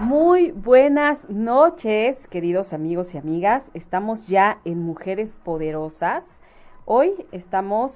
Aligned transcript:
Muy 0.00 0.50
buenas 0.50 1.26
noches, 1.30 2.28
queridos 2.28 2.74
amigos 2.74 3.14
y 3.14 3.18
amigas. 3.18 3.70
Estamos 3.72 4.26
ya 4.26 4.58
en 4.66 4.82
Mujeres 4.82 5.34
Poderosas. 5.42 6.22
Hoy 6.84 7.26
estamos 7.32 7.94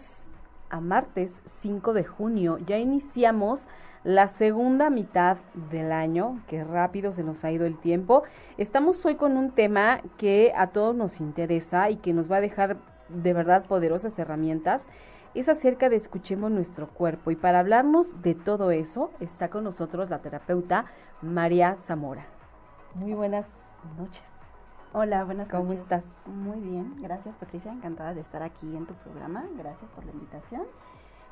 a 0.70 0.80
martes 0.80 1.30
5 1.60 1.92
de 1.92 2.04
junio. 2.04 2.56
Ya 2.66 2.78
iniciamos 2.78 3.68
la 4.02 4.28
segunda 4.28 4.88
mitad 4.88 5.36
del 5.70 5.92
año, 5.92 6.40
que 6.48 6.64
rápido 6.64 7.12
se 7.12 7.22
nos 7.22 7.44
ha 7.44 7.52
ido 7.52 7.66
el 7.66 7.78
tiempo. 7.78 8.22
Estamos 8.56 9.04
hoy 9.04 9.16
con 9.16 9.36
un 9.36 9.50
tema 9.50 10.00
que 10.16 10.54
a 10.56 10.68
todos 10.68 10.96
nos 10.96 11.20
interesa 11.20 11.90
y 11.90 11.96
que 11.96 12.14
nos 12.14 12.32
va 12.32 12.36
a 12.36 12.40
dejar 12.40 12.78
de 13.10 13.34
verdad 13.34 13.66
poderosas 13.66 14.18
herramientas. 14.18 14.86
Es 15.34 15.50
acerca 15.50 15.90
de 15.90 15.96
escuchemos 15.96 16.50
nuestro 16.50 16.88
cuerpo 16.88 17.30
y 17.30 17.36
para 17.36 17.60
hablarnos 17.60 18.22
de 18.22 18.34
todo 18.34 18.70
eso 18.70 19.10
está 19.20 19.48
con 19.48 19.64
nosotros 19.64 20.08
la 20.08 20.20
terapeuta 20.20 20.86
María 21.22 21.76
Zamora. 21.76 22.26
Muy 22.94 23.12
buenas 23.12 23.46
noches. 23.98 24.22
Hola, 24.92 25.24
buenas 25.24 25.48
¿Cómo 25.48 25.64
noches. 25.64 25.80
estás? 25.80 26.04
Muy 26.26 26.58
bien, 26.58 26.96
gracias 27.00 27.34
Patricia, 27.36 27.72
encantada 27.72 28.14
de 28.14 28.22
estar 28.22 28.42
aquí 28.42 28.74
en 28.76 28.86
tu 28.86 28.94
programa, 28.94 29.44
gracias 29.56 29.90
por 29.90 30.04
la 30.04 30.12
invitación. 30.12 30.62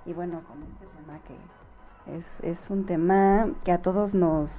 Y 0.04 0.12
bueno, 0.12 0.42
con 0.46 0.62
este 0.62 0.86
tema 0.86 1.18
que 1.26 2.16
es, 2.16 2.40
es 2.42 2.70
un 2.70 2.84
tema 2.86 3.48
que 3.64 3.72
a 3.72 3.78
todos 3.82 4.14
nos, 4.14 4.50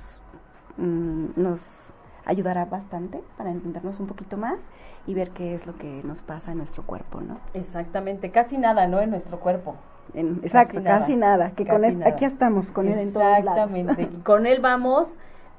mm, 0.78 1.28
nos 1.36 1.62
ayudará 2.26 2.66
bastante 2.66 3.24
para 3.38 3.52
entendernos 3.52 4.00
un 4.00 4.08
poquito 4.08 4.36
más 4.36 4.60
y 5.08 5.14
ver 5.14 5.32
qué 5.32 5.56
es 5.56 5.66
lo 5.66 5.78
que 5.78 6.02
nos 6.04 6.22
pasa 6.22 6.52
en 6.52 6.58
nuestro 6.58 6.84
cuerpo, 6.84 7.22
¿no? 7.22 7.38
Exactamente, 7.54 8.32
casi 8.32 8.58
nada, 8.58 8.88
¿no? 8.88 9.00
En 9.00 9.12
nuestro 9.12 9.40
cuerpo. 9.40 9.76
En- 10.14 10.40
exacto, 10.44 10.82
casi 10.84 11.16
nada, 11.16 11.52
que 11.52 11.66
con 11.66 11.84
él, 11.86 12.00
nada. 12.00 12.12
aquí 12.12 12.26
estamos 12.26 12.68
con 12.72 12.88
él 12.88 12.98
en 13.00 13.14
todos 13.14 13.44
lados. 13.44 13.72
Exactamente. 13.72 14.10
Con 14.24 14.48
él 14.48 14.60
vamos, 14.62 15.08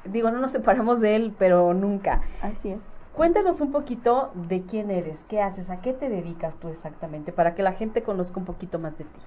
digo, 0.04 0.30
no 0.30 0.38
nos 0.38 0.50
separamos 0.50 1.00
de 1.00 1.16
él, 1.16 1.34
pero 1.38 1.72
nunca. 1.74 2.22
Así 2.42 2.70
es. 2.70 2.78
Cuéntanos 3.14 3.60
un 3.60 3.72
poquito 3.72 4.30
de 4.34 4.62
quién 4.62 4.90
eres, 4.90 5.18
qué 5.28 5.42
haces, 5.42 5.68
a 5.68 5.80
qué 5.80 5.92
te 5.92 6.08
dedicas 6.08 6.54
tú 6.56 6.68
exactamente, 6.68 7.32
para 7.32 7.54
que 7.54 7.62
la 7.62 7.72
gente 7.72 8.02
conozca 8.02 8.38
un 8.38 8.46
poquito 8.46 8.78
más 8.78 8.96
de 8.98 9.04
ti. 9.04 9.20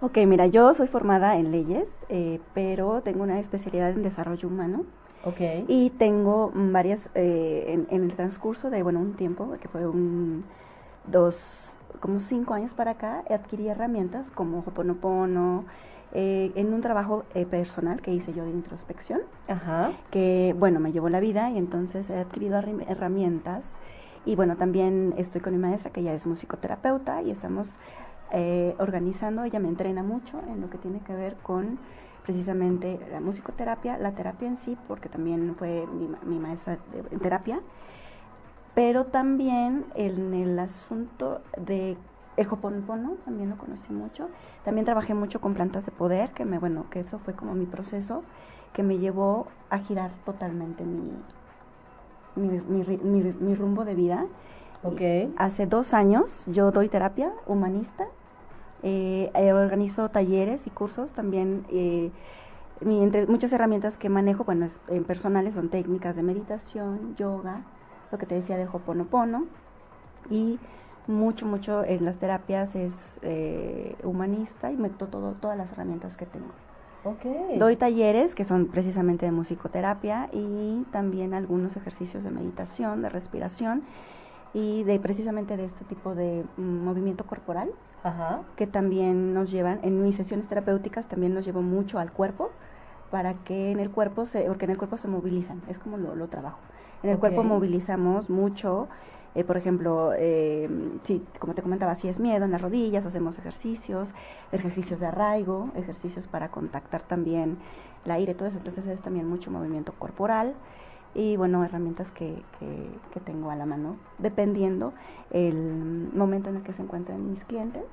Ok, 0.00 0.18
mira, 0.26 0.46
yo 0.46 0.72
soy 0.74 0.86
formada 0.88 1.36
en 1.36 1.50
leyes, 1.50 1.88
eh, 2.08 2.40
pero 2.54 3.00
tengo 3.02 3.22
una 3.22 3.40
especialidad 3.40 3.90
en 3.90 4.02
desarrollo 4.02 4.48
humano. 4.48 4.84
Ok. 5.24 5.40
Y 5.68 5.90
tengo 5.90 6.52
varias, 6.54 7.08
eh, 7.14 7.64
en, 7.68 7.86
en 7.90 8.04
el 8.04 8.14
transcurso 8.14 8.70
de, 8.70 8.82
bueno, 8.82 9.00
un 9.00 9.14
tiempo, 9.14 9.50
que 9.60 9.68
fue 9.68 9.86
un, 9.86 10.44
dos, 11.06 11.36
como 12.00 12.20
cinco 12.20 12.54
años 12.54 12.72
para 12.74 12.92
acá, 12.92 13.24
adquirí 13.30 13.68
herramientas 13.68 14.30
como 14.30 14.58
Hoponopono, 14.60 15.64
eh, 16.12 16.52
en 16.54 16.72
un 16.72 16.80
trabajo 16.80 17.24
eh, 17.34 17.44
personal 17.46 18.00
que 18.00 18.12
hice 18.12 18.32
yo 18.32 18.44
de 18.44 18.50
introspección, 18.50 19.20
Ajá. 19.48 19.92
que, 20.10 20.54
bueno, 20.58 20.78
me 20.80 20.92
llevó 20.92 21.08
la 21.08 21.20
vida 21.20 21.50
y 21.50 21.58
entonces 21.58 22.08
he 22.10 22.18
adquirido 22.18 22.56
herramientas. 22.58 23.76
Y 24.24 24.36
bueno, 24.36 24.56
también 24.56 25.14
estoy 25.18 25.40
con 25.40 25.52
mi 25.52 25.58
maestra, 25.58 25.90
que 25.90 26.02
ya 26.02 26.14
es 26.14 26.24
musicoterapeuta, 26.26 27.22
y 27.22 27.30
estamos 27.30 27.68
eh, 28.32 28.74
organizando, 28.78 29.44
ella 29.44 29.58
me 29.60 29.68
entrena 29.68 30.02
mucho 30.02 30.40
en 30.48 30.60
lo 30.60 30.70
que 30.70 30.78
tiene 30.78 31.00
que 31.00 31.14
ver 31.14 31.36
con 31.42 31.78
precisamente 32.24 32.98
la 33.12 33.20
musicoterapia, 33.20 33.98
la 33.98 34.12
terapia 34.12 34.48
en 34.48 34.56
sí, 34.56 34.78
porque 34.88 35.08
también 35.10 35.54
fue 35.58 35.86
mi, 35.92 36.08
mi 36.24 36.38
maestra 36.38 36.78
de- 36.92 37.04
en 37.14 37.20
terapia, 37.20 37.60
pero 38.74 39.04
también 39.06 39.84
en 39.94 40.34
el 40.34 40.58
asunto 40.58 41.40
de 41.56 41.96
el 42.36 42.48
Hoponopono, 42.48 43.12
también 43.24 43.48
lo 43.50 43.56
conocí 43.56 43.92
mucho. 43.92 44.28
También 44.64 44.84
trabajé 44.84 45.14
mucho 45.14 45.40
con 45.40 45.54
plantas 45.54 45.86
de 45.86 45.92
poder, 45.92 46.30
que 46.30 46.44
me, 46.44 46.58
bueno, 46.58 46.86
que 46.90 47.00
eso 47.00 47.18
fue 47.20 47.34
como 47.34 47.54
mi 47.54 47.64
proceso, 47.66 48.22
que 48.72 48.82
me 48.82 48.98
llevó 48.98 49.46
a 49.70 49.78
girar 49.78 50.10
totalmente 50.24 50.82
mi, 50.84 51.12
mi, 52.36 52.60
mi 52.68 52.96
mi- 52.96 53.32
mi 53.40 53.54
rumbo 53.54 53.84
de 53.84 53.94
vida. 53.94 54.26
Ok. 54.82 55.00
Hace 55.36 55.66
dos 55.66 55.94
años 55.94 56.42
yo 56.46 56.72
doy 56.72 56.88
terapia 56.88 57.30
humanista, 57.46 58.04
eh, 58.82 59.30
eh, 59.34 59.52
organizo 59.52 60.08
talleres 60.08 60.66
y 60.66 60.70
cursos 60.70 61.10
también. 61.12 61.64
eh, 61.70 62.10
mi- 62.80 63.02
entre 63.02 63.26
muchas 63.28 63.52
herramientas 63.52 63.96
que 63.96 64.08
manejo, 64.08 64.42
bueno, 64.44 64.66
es- 64.66 64.76
en 64.88 65.04
personales 65.04 65.54
son 65.54 65.68
técnicas 65.68 66.16
de 66.16 66.22
meditación, 66.24 67.14
yoga, 67.16 67.62
lo 68.14 68.18
que 68.18 68.26
te 68.26 68.36
decía 68.36 68.56
de 68.56 68.68
Hoponopono 68.72 69.46
y 70.30 70.60
mucho, 71.08 71.46
mucho 71.46 71.84
en 71.84 72.04
las 72.04 72.16
terapias 72.16 72.74
es 72.76 72.94
eh, 73.22 73.96
humanista 74.04 74.70
y 74.70 74.76
meto 74.76 75.08
todo, 75.08 75.32
todas 75.32 75.58
las 75.58 75.70
herramientas 75.72 76.16
que 76.16 76.26
tengo. 76.26 76.52
Ok. 77.02 77.58
Doy 77.58 77.76
talleres 77.76 78.34
que 78.36 78.44
son 78.44 78.68
precisamente 78.68 79.26
de 79.26 79.32
musicoterapia 79.32 80.28
y 80.32 80.86
también 80.92 81.34
algunos 81.34 81.76
ejercicios 81.76 82.22
de 82.22 82.30
meditación, 82.30 83.02
de 83.02 83.08
respiración 83.08 83.82
y 84.54 84.84
de 84.84 85.00
precisamente 85.00 85.56
de 85.56 85.64
este 85.64 85.84
tipo 85.84 86.14
de 86.14 86.44
mm, 86.56 86.62
movimiento 86.62 87.24
corporal 87.26 87.72
Ajá. 88.04 88.42
que 88.56 88.68
también 88.68 89.34
nos 89.34 89.50
llevan 89.50 89.80
en 89.82 90.02
mis 90.02 90.14
sesiones 90.14 90.46
terapéuticas 90.46 91.06
también 91.08 91.34
nos 91.34 91.44
llevo 91.44 91.60
mucho 91.60 91.98
al 91.98 92.12
cuerpo 92.12 92.52
para 93.10 93.34
que 93.34 93.72
en 93.72 93.80
el 93.80 93.90
cuerpo 93.90 94.26
se 94.26 94.42
porque 94.42 94.66
en 94.66 94.70
el 94.70 94.78
cuerpo 94.78 94.96
se 94.96 95.08
movilizan 95.08 95.60
es 95.68 95.78
como 95.78 95.96
lo, 95.96 96.14
lo 96.14 96.28
trabajo 96.28 96.58
en 97.04 97.10
el 97.10 97.18
cuerpo 97.18 97.42
movilizamos 97.44 98.30
mucho 98.30 98.88
eh, 99.34 99.44
por 99.44 99.56
ejemplo 99.56 100.12
eh, 100.16 100.68
sí 101.04 101.22
como 101.38 101.54
te 101.54 101.62
comentaba 101.62 101.94
si 101.94 102.08
es 102.08 102.18
miedo 102.18 102.44
en 102.44 102.50
las 102.50 102.62
rodillas 102.62 103.04
hacemos 103.06 103.38
ejercicios 103.38 104.12
ejercicios 104.52 105.00
de 105.00 105.06
arraigo 105.06 105.68
ejercicios 105.76 106.26
para 106.26 106.48
contactar 106.50 107.02
también 107.02 107.58
el 108.04 108.10
aire 108.10 108.34
todo 108.34 108.48
eso 108.48 108.58
entonces 108.58 108.86
es 108.86 109.00
también 109.00 109.28
mucho 109.28 109.50
movimiento 109.50 109.92
corporal 109.98 110.54
y 111.16 111.36
bueno, 111.36 111.64
herramientas 111.64 112.10
que, 112.10 112.42
que, 112.58 112.88
que 113.12 113.20
tengo 113.20 113.48
a 113.52 113.54
la 113.54 113.66
mano, 113.66 113.94
dependiendo 114.18 114.92
el 115.30 116.10
momento 116.12 116.50
en 116.50 116.56
el 116.56 116.62
que 116.64 116.72
se 116.72 116.82
encuentren 116.82 117.30
mis 117.30 117.44
clientes 117.44 117.84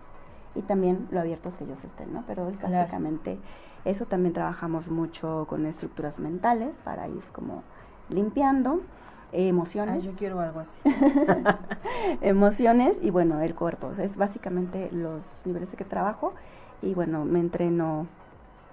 y 0.56 0.64
también 0.64 1.08
lo 1.12 1.20
abiertos 1.20 1.54
que 1.54 1.66
ellos 1.66 1.78
estén, 1.84 2.12
¿no? 2.14 2.24
Pero 2.26 2.50
es 2.50 2.58
Claro. 2.58 2.74
básicamente 2.74 3.38
eso, 3.86 4.08
también 4.08 4.34
trabajamos 4.34 4.90
mucho 4.90 5.46
con 5.48 5.68
estructuras 5.68 6.18
mentales 6.20 6.72
para 6.84 7.08
ir 7.08 7.22
como 7.32 7.62
limpiando 8.12 8.82
eh, 9.34 9.48
emociones, 9.48 9.96
Ay, 9.96 10.02
yo 10.02 10.12
quiero 10.14 10.40
algo 10.40 10.60
así. 10.60 10.80
emociones 12.22 12.98
y 13.02 13.10
bueno, 13.10 13.40
el 13.42 13.56
cuerpo, 13.56 13.88
O 13.88 13.96
sea, 13.96 14.06
es 14.06 14.16
básicamente 14.18 14.90
los 14.92 15.22
niveles 15.46 15.70
que 15.76 15.86
trabajo 15.86 16.34
y 16.82 16.94
bueno, 16.94 17.26
me 17.26 17.40
entreno 17.40 18.08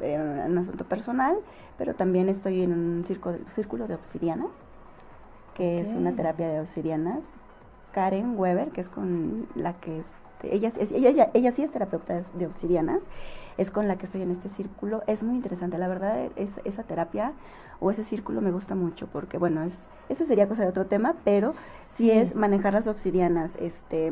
en 0.00 0.52
un 0.52 0.58
asunto 0.58 0.84
personal, 0.84 1.36
pero 1.76 1.94
también 1.94 2.28
estoy 2.28 2.62
en 2.62 2.72
un 2.72 3.04
circo- 3.04 3.36
círculo 3.54 3.86
de 3.88 3.94
obsidianas, 3.94 4.48
que 5.54 5.80
es 5.80 5.88
una 5.96 6.12
terapia 6.12 6.48
de 6.48 6.60
obsidianas. 6.60 7.24
Karen 7.92 8.38
Weber, 8.38 8.68
que 8.70 8.80
es 8.80 8.88
con 8.88 9.46
la 9.56 9.72
que 9.74 9.98
es, 10.00 10.06
ella, 10.44 10.68
es- 10.78 10.92
ella, 10.92 11.08
ella, 11.10 11.30
ella 11.34 11.52
sí 11.52 11.62
es 11.62 11.72
terapeuta 11.72 12.14
de, 12.14 12.24
de 12.34 12.46
obsidianas, 12.46 13.02
es 13.56 13.70
con 13.72 13.88
la 13.88 13.96
que 13.96 14.06
estoy 14.06 14.22
en 14.22 14.30
este 14.30 14.48
círculo. 14.50 15.02
Es 15.08 15.22
muy 15.24 15.34
interesante, 15.34 15.78
la 15.78 15.88
verdad, 15.88 16.28
es, 16.36 16.50
esa 16.64 16.84
terapia 16.84 17.32
o 17.80 17.90
ese 17.90 18.04
círculo 18.04 18.40
me 18.40 18.50
gusta 18.50 18.74
mucho, 18.74 19.06
porque 19.06 19.38
bueno, 19.38 19.62
es 19.62 19.74
ese 20.08 20.26
sería 20.26 20.48
cosa 20.48 20.62
de 20.62 20.68
otro 20.68 20.86
tema, 20.86 21.14
pero 21.24 21.54
sí, 21.96 22.04
Sí. 22.04 22.10
es 22.10 22.34
manejar 22.34 22.72
las 22.74 22.86
obsidianas, 22.86 23.56
este 23.56 24.10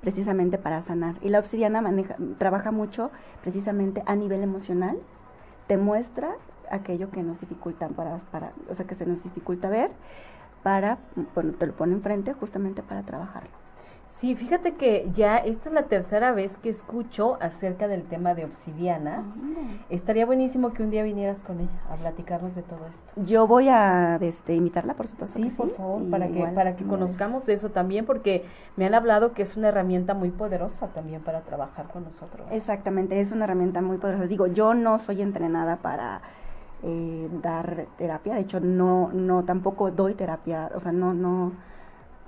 precisamente 0.00 0.58
para 0.58 0.80
sanar. 0.82 1.16
Y 1.22 1.28
la 1.28 1.40
obsidiana 1.40 1.80
maneja, 1.80 2.14
trabaja 2.38 2.70
mucho 2.70 3.10
precisamente 3.42 4.02
a 4.06 4.14
nivel 4.14 4.42
emocional, 4.42 4.96
te 5.66 5.76
muestra 5.76 6.30
aquello 6.70 7.10
que 7.10 7.22
nos 7.22 7.40
dificulta 7.40 7.88
para, 7.88 8.18
para, 8.30 8.52
o 8.70 8.74
sea, 8.74 8.86
que 8.86 8.94
se 8.94 9.06
nos 9.06 9.22
dificulta 9.24 9.68
ver, 9.68 9.90
para, 10.62 10.98
bueno, 11.34 11.52
te 11.52 11.66
lo 11.66 11.72
pone 11.72 11.94
enfrente 11.94 12.32
justamente 12.32 12.82
para 12.82 13.02
trabajarlo. 13.02 13.50
Sí, 14.18 14.34
fíjate 14.34 14.74
que 14.74 15.08
ya 15.14 15.36
esta 15.36 15.68
es 15.68 15.74
la 15.76 15.84
tercera 15.84 16.32
vez 16.32 16.56
que 16.58 16.70
escucho 16.70 17.38
acerca 17.40 17.86
del 17.86 18.02
tema 18.02 18.34
de 18.34 18.46
obsidianas. 18.46 19.28
Estaría 19.90 20.26
buenísimo 20.26 20.72
que 20.72 20.82
un 20.82 20.90
día 20.90 21.04
vinieras 21.04 21.38
con 21.44 21.60
ella 21.60 21.70
a 21.88 21.94
platicarnos 21.94 22.56
de 22.56 22.62
todo 22.62 22.80
esto. 22.88 23.12
Yo 23.24 23.46
voy 23.46 23.68
a 23.68 24.16
este, 24.20 24.56
invitarla, 24.56 24.94
por 24.94 25.06
supuesto. 25.06 25.38
Sí, 25.38 25.48
que 25.48 25.54
por 25.54 25.70
favor, 25.76 26.10
para 26.10 26.26
que, 26.26 26.42
para 26.48 26.74
que 26.74 26.82
no, 26.82 26.90
conozcamos 26.90 27.48
eso 27.48 27.70
también, 27.70 28.06
porque 28.06 28.44
me 28.76 28.86
han 28.86 28.94
hablado 28.94 29.34
que 29.34 29.42
es 29.42 29.56
una 29.56 29.68
herramienta 29.68 30.14
muy 30.14 30.30
poderosa 30.30 30.88
también 30.88 31.20
para 31.22 31.42
trabajar 31.42 31.86
con 31.86 32.02
nosotros. 32.02 32.44
Exactamente, 32.50 33.20
es 33.20 33.30
una 33.30 33.44
herramienta 33.44 33.82
muy 33.82 33.98
poderosa. 33.98 34.26
Digo, 34.26 34.48
yo 34.48 34.74
no 34.74 34.98
soy 34.98 35.22
entrenada 35.22 35.76
para 35.76 36.22
eh, 36.82 37.28
dar 37.40 37.86
terapia, 37.96 38.34
de 38.34 38.40
hecho 38.40 38.58
no, 38.58 39.10
no 39.12 39.44
tampoco 39.44 39.92
doy 39.92 40.14
terapia, 40.14 40.72
o 40.74 40.80
sea, 40.80 40.90
no, 40.90 41.14
no, 41.14 41.52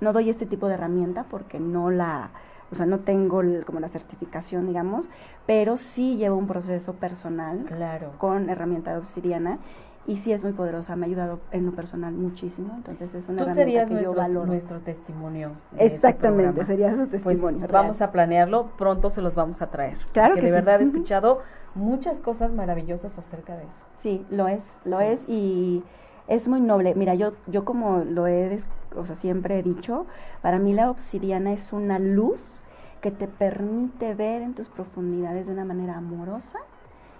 no 0.01 0.11
doy 0.13 0.29
este 0.29 0.45
tipo 0.45 0.67
de 0.67 0.73
herramienta 0.73 1.23
porque 1.29 1.59
no 1.59 1.89
la, 1.91 2.29
o 2.71 2.75
sea, 2.75 2.85
no 2.85 2.99
tengo 2.99 3.41
el- 3.41 3.63
como 3.65 3.79
la 3.79 3.87
certificación, 3.89 4.67
digamos, 4.67 5.05
pero 5.45 5.77
sí 5.77 6.17
llevo 6.17 6.35
un 6.37 6.47
proceso 6.47 6.93
personal 6.93 7.65
Claro. 7.67 8.11
con 8.17 8.49
herramienta 8.49 8.91
de 8.91 8.97
obsidiana 8.97 9.59
y 10.07 10.17
sí 10.17 10.33
es 10.33 10.43
muy 10.43 10.53
poderosa, 10.53 10.95
me 10.95 11.05
ha 11.05 11.09
ayudado 11.09 11.39
en 11.51 11.67
lo 11.67 11.73
personal 11.73 12.11
muchísimo, 12.13 12.73
entonces 12.75 13.13
es 13.13 13.29
una 13.29 13.37
Tú 13.37 13.43
herramienta 13.43 13.53
serías 13.53 13.87
que 13.87 13.93
yo 13.93 13.99
nuestro, 14.01 14.13
valoro. 14.15 14.45
nuestro 14.47 14.79
testimonio. 14.79 15.51
ese 15.77 15.93
Exactamente, 15.93 16.65
sería 16.65 16.89
su 16.89 17.07
Pues 17.07 17.11
testimonio. 17.23 17.67
vamos 17.71 18.01
a 18.01 18.11
planearlo, 18.11 18.71
pronto 18.79 19.11
se 19.11 19.21
los 19.21 19.35
vamos 19.35 19.61
a 19.61 19.67
traer. 19.67 19.97
Claro 20.11 20.29
porque 20.33 20.41
que 20.41 20.51
de 20.51 20.57
sí. 20.59 20.65
verdad 20.65 20.81
he 20.81 20.85
escuchado 20.85 21.39
muchas 21.75 22.19
cosas 22.19 22.51
maravillosas 22.51 23.15
acerca 23.19 23.55
de 23.55 23.63
eso. 23.65 23.83
Sí, 23.99 24.25
lo 24.31 24.47
es, 24.47 24.63
lo 24.85 24.97
Sí. 24.99 25.05
es 25.05 25.19
y 25.29 25.83
es 26.31 26.47
muy 26.47 26.61
noble. 26.61 26.95
Mira, 26.95 27.13
yo, 27.13 27.33
yo 27.47 27.65
como 27.65 27.99
lo 27.99 28.25
he, 28.25 28.59
o 28.95 29.05
sea, 29.05 29.15
siempre 29.17 29.59
he 29.59 29.63
dicho, 29.63 30.05
para 30.41 30.59
mí 30.59 30.73
la 30.73 30.89
obsidiana 30.89 31.51
es 31.51 31.73
una 31.73 31.99
luz 31.99 32.39
que 33.01 33.11
te 33.11 33.27
permite 33.27 34.13
ver 34.13 34.41
en 34.41 34.53
tus 34.53 34.67
profundidades 34.67 35.45
de 35.45 35.51
una 35.51 35.65
manera 35.65 35.97
amorosa 35.97 36.59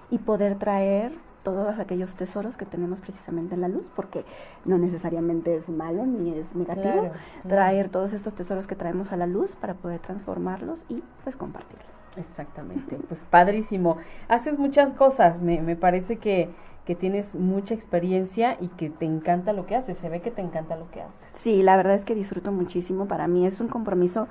y 0.09 0.19
poder 0.19 0.57
traer 0.57 1.11
todos 1.43 1.77
aquellos 1.79 2.13
tesoros 2.13 2.55
que 2.55 2.65
tenemos 2.65 2.99
precisamente 2.99 3.55
en 3.55 3.61
la 3.61 3.67
luz, 3.67 3.83
porque 3.95 4.23
no 4.63 4.77
necesariamente 4.77 5.55
es 5.55 5.67
malo 5.67 6.05
ni 6.05 6.37
es 6.37 6.55
negativo, 6.55 6.91
Claro, 6.91 7.11
traer 7.49 7.89
todos 7.89 8.13
estos 8.13 8.33
tesoros 8.33 8.65
que 8.65 8.75
traemos 8.75 9.11
a 9.11 9.17
la 9.17 9.27
luz 9.27 9.55
para 9.55 9.73
poder 9.73 9.99
transformarlos 9.99 10.85
y 10.87 11.03
pues 11.23 11.35
compartirlos. 11.35 11.87
Exactamente, 12.15 12.97
pues 13.07 13.21
padrísimo. 13.29 13.97
Haces 14.27 14.59
muchas 14.59 14.93
cosas, 14.93 15.41
me, 15.41 15.61
me 15.61 15.75
parece 15.75 16.17
que, 16.17 16.49
que 16.85 16.95
tienes 16.95 17.35
mucha 17.35 17.73
experiencia 17.73 18.57
y 18.59 18.67
que 18.69 18.89
te 18.89 19.05
encanta 19.05 19.53
lo 19.53 19.65
que 19.65 19.75
haces, 19.75 19.97
se 19.97 20.09
ve 20.09 20.21
que 20.21 20.31
te 20.31 20.41
encanta 20.41 20.75
lo 20.75 20.89
que 20.91 21.01
haces. 21.01 21.27
Sí, 21.35 21.61
la 21.63 21.77
verdad 21.77 21.93
es 21.95 22.03
que 22.05 22.15
disfruto 22.15 22.51
muchísimo. 22.51 23.05
Para 23.07 23.27
mí 23.27 23.45
es 23.45 23.59
un 23.61 23.67
compromiso, 23.67 24.27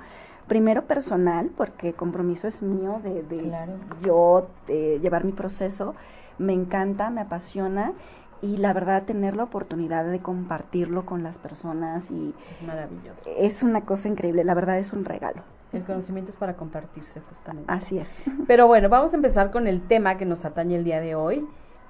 primero 0.47 0.83
personal, 0.83 1.49
porque 1.55 1.93
compromiso 1.93 2.47
es 2.47 2.61
mío 2.61 2.99
de, 3.03 3.23
de 3.23 3.39
Claro. 3.43 3.73
yo 4.03 4.47
eh, 4.67 4.99
llevar 5.01 5.23
mi 5.23 5.31
proceso. 5.31 5.95
Me 6.37 6.53
encanta, 6.53 7.09
me 7.09 7.21
apasiona 7.21 7.93
y 8.41 8.57
la 8.57 8.73
verdad 8.73 9.03
tener 9.03 9.35
la 9.37 9.43
oportunidad 9.43 10.03
de 10.05 10.19
compartirlo 10.19 11.05
con 11.05 11.23
las 11.23 11.37
personas 11.37 12.09
y 12.11 12.33
Es 12.51 12.61
maravilloso. 12.63 13.29
es 13.37 13.61
una 13.63 13.81
cosa 13.81 14.07
increíble. 14.09 14.43
La 14.43 14.55
verdad 14.55 14.77
es 14.79 14.91
un 14.91 15.05
regalo. 15.05 15.43
El 15.71 15.83
conocimiento 15.83 16.31
es 16.31 16.37
para 16.37 16.55
compartirse 16.55 17.21
justamente. 17.21 17.71
Así 17.71 17.97
es. 17.99 18.09
Pero 18.47 18.67
bueno, 18.67 18.89
vamos 18.89 19.13
a 19.13 19.15
empezar 19.15 19.51
con 19.51 19.67
el 19.67 19.81
tema 19.81 20.17
que 20.17 20.25
nos 20.25 20.43
atañe 20.43 20.75
el 20.75 20.83
día 20.83 20.99
de 20.99 21.15
hoy. 21.15 21.45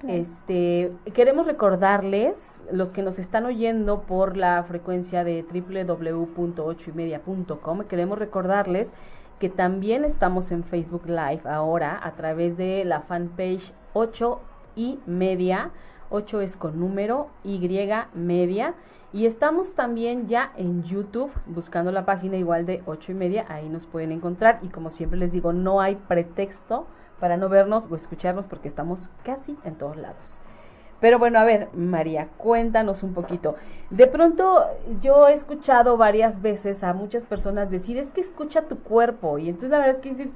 Este, 0.08 0.92
queremos 1.14 1.46
recordarles, 1.46 2.62
los 2.72 2.90
que 2.90 3.04
nos 3.04 3.20
están 3.20 3.46
oyendo 3.46 4.02
por 4.02 4.36
la 4.36 4.64
frecuencia 4.64 5.24
de 5.24 5.44
www.ochoymedia.com, 5.44 7.84
queremos 7.84 8.18
recordarles 8.18 8.92
que 9.40 9.50
también 9.50 10.04
estamos 10.06 10.52
en 10.52 10.64
Facebook 10.64 11.08
Live 11.08 11.42
ahora 11.46 12.00
a 12.04 12.14
través 12.14 12.58
de 12.58 12.84
la 12.86 13.02
fanpage 13.02 13.74
8 13.94 14.40
y 14.76 15.00
media, 15.06 15.72
8 16.10 16.42
es 16.42 16.56
con 16.56 16.80
número, 16.80 17.30
Y 17.44 17.60
media, 18.14 18.74
y 19.14 19.26
estamos 19.26 19.76
también 19.76 20.28
ya 20.28 20.54
en 20.58 20.84
YouTube 20.84 21.32
buscando 21.46 21.92
la 21.92 22.06
página 22.06 22.38
igual 22.38 22.66
de 22.66 22.82
8 22.86 23.12
y 23.12 23.16
media, 23.16 23.46
ahí 23.50 23.68
nos 23.68 23.86
pueden 23.86 24.12
encontrar 24.12 24.60
y 24.62 24.70
como 24.70 24.90
siempre 24.90 25.20
les 25.20 25.32
digo, 25.32 25.54
no 25.54 25.82
hay 25.82 25.96
pretexto 25.96 26.88
para 27.22 27.38
no 27.38 27.48
vernos 27.48 27.88
o 27.90 27.96
escucharnos 27.96 28.46
porque 28.48 28.68
estamos 28.68 29.10
casi 29.24 29.56
en 29.64 29.76
todos 29.76 29.96
lados. 29.96 30.40
Pero 31.00 31.18
bueno, 31.18 31.40
a 31.40 31.44
ver, 31.44 31.70
María, 31.74 32.28
cuéntanos 32.38 33.02
un 33.04 33.14
poquito. 33.14 33.56
De 33.90 34.08
pronto 34.08 34.66
yo 35.02 35.28
he 35.28 35.34
escuchado 35.34 35.98
varias 35.98 36.42
veces 36.42 36.84
a 36.84 36.94
muchas 36.94 37.24
personas 37.24 37.72
decir, 37.72 37.98
es 37.98 38.12
que 38.12 38.22
escucha 38.22 38.64
tu 38.64 38.80
cuerpo. 38.80 39.38
Y 39.38 39.48
entonces 39.50 39.72
la 39.72 39.78
verdad 39.78 39.96
es 39.96 40.02
que 40.02 40.10
dices, 40.10 40.30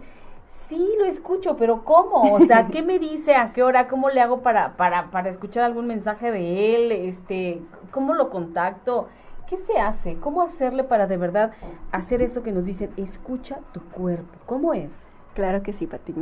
sí, 0.68 0.88
lo 0.98 1.06
escucho, 1.06 1.56
pero 1.58 1.84
¿cómo? 1.84 2.34
O 2.34 2.40
sea, 2.42 2.68
¿qué 2.68 2.82
me 2.82 2.98
dice? 2.98 3.36
¿A 3.36 3.54
qué 3.54 3.62
hora? 3.62 3.88
¿Cómo 3.88 4.10
le 4.10 4.22
hago 4.22 4.42
para, 4.42 4.76
para, 4.76 5.12
para 5.12 5.30
escuchar 5.30 5.64
algún 5.64 5.86
mensaje 5.86 6.32
de 6.32 6.76
él? 6.76 6.92
Este, 6.92 7.62
¿Cómo 7.92 8.14
lo 8.14 8.30
contacto? 8.30 9.08
¿Qué 9.48 9.58
se 9.58 9.78
hace? 9.78 10.16
¿Cómo 10.16 10.42
hacerle 10.42 10.84
para 10.84 11.06
de 11.06 11.18
verdad 11.18 11.52
hacer 11.92 12.24
eso 12.24 12.42
que 12.42 12.52
nos 12.52 12.66
dicen, 12.66 12.90
escucha 12.98 13.60
tu 13.72 13.82
cuerpo? 13.82 14.34
¿Cómo 14.48 14.74
es? 14.74 14.92
Claro 15.36 15.62
que 15.62 15.74
sí, 15.74 15.86
Pati. 15.86 16.16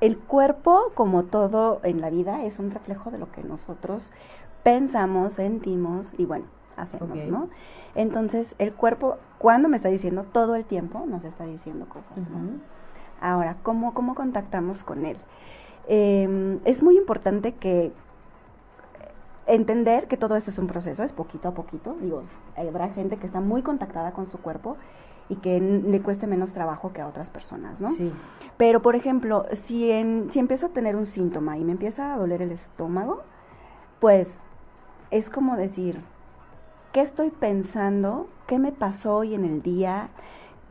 El 0.00 0.18
cuerpo, 0.18 0.92
como 0.94 1.24
todo 1.24 1.80
en 1.82 2.00
la 2.00 2.10
vida, 2.10 2.44
es 2.44 2.58
un 2.58 2.70
reflejo 2.70 3.10
de 3.10 3.18
lo 3.18 3.30
que 3.32 3.42
nosotros 3.42 4.10
pensamos, 4.62 5.34
sentimos 5.34 6.06
y 6.18 6.24
bueno, 6.24 6.46
hacemos. 6.76 7.16
¿no? 7.26 7.48
Entonces, 7.94 8.54
el 8.58 8.72
cuerpo, 8.72 9.18
cuando 9.38 9.68
me 9.68 9.76
está 9.76 9.88
diciendo 9.88 10.24
todo 10.24 10.56
el 10.56 10.64
tiempo, 10.64 11.04
nos 11.06 11.24
está 11.24 11.44
diciendo 11.44 11.86
cosas, 11.88 12.16
¿no? 12.16 12.60
Ahora, 13.20 13.56
¿cómo, 13.62 13.94
cómo 13.94 14.14
contactamos 14.14 14.82
con 14.82 15.06
él? 15.06 15.16
Eh, 15.86 16.58
es 16.64 16.82
muy 16.82 16.96
importante 16.96 17.52
que 17.52 17.92
entender 19.46 20.08
que 20.08 20.16
todo 20.16 20.36
esto 20.36 20.50
es 20.50 20.58
un 20.58 20.66
proceso, 20.66 21.02
es 21.02 21.12
poquito 21.12 21.48
a 21.48 21.54
poquito. 21.54 21.96
Digo, 22.00 22.22
habrá 22.56 22.88
gente 22.90 23.16
que 23.16 23.26
está 23.26 23.40
muy 23.40 23.62
contactada 23.62 24.12
con 24.12 24.30
su 24.30 24.38
cuerpo 24.38 24.76
y 25.28 25.36
que 25.36 25.60
le 25.60 26.00
cueste 26.00 26.26
menos 26.26 26.52
trabajo 26.52 26.92
que 26.92 27.00
a 27.00 27.08
otras 27.08 27.30
personas, 27.30 27.80
¿no? 27.80 27.90
Sí. 27.92 28.12
Pero, 28.56 28.82
por 28.82 28.94
ejemplo, 28.94 29.46
si, 29.52 29.90
en, 29.90 30.28
si 30.30 30.38
empiezo 30.38 30.66
a 30.66 30.68
tener 30.70 30.96
un 30.96 31.06
síntoma 31.06 31.58
y 31.58 31.64
me 31.64 31.72
empieza 31.72 32.14
a 32.14 32.18
doler 32.18 32.42
el 32.42 32.52
estómago, 32.52 33.22
pues 34.00 34.28
es 35.10 35.30
como 35.30 35.56
decir, 35.56 36.00
¿qué 36.92 37.00
estoy 37.00 37.30
pensando? 37.30 38.28
¿Qué 38.46 38.58
me 38.58 38.72
pasó 38.72 39.16
hoy 39.16 39.34
en 39.34 39.44
el 39.44 39.62
día? 39.62 40.08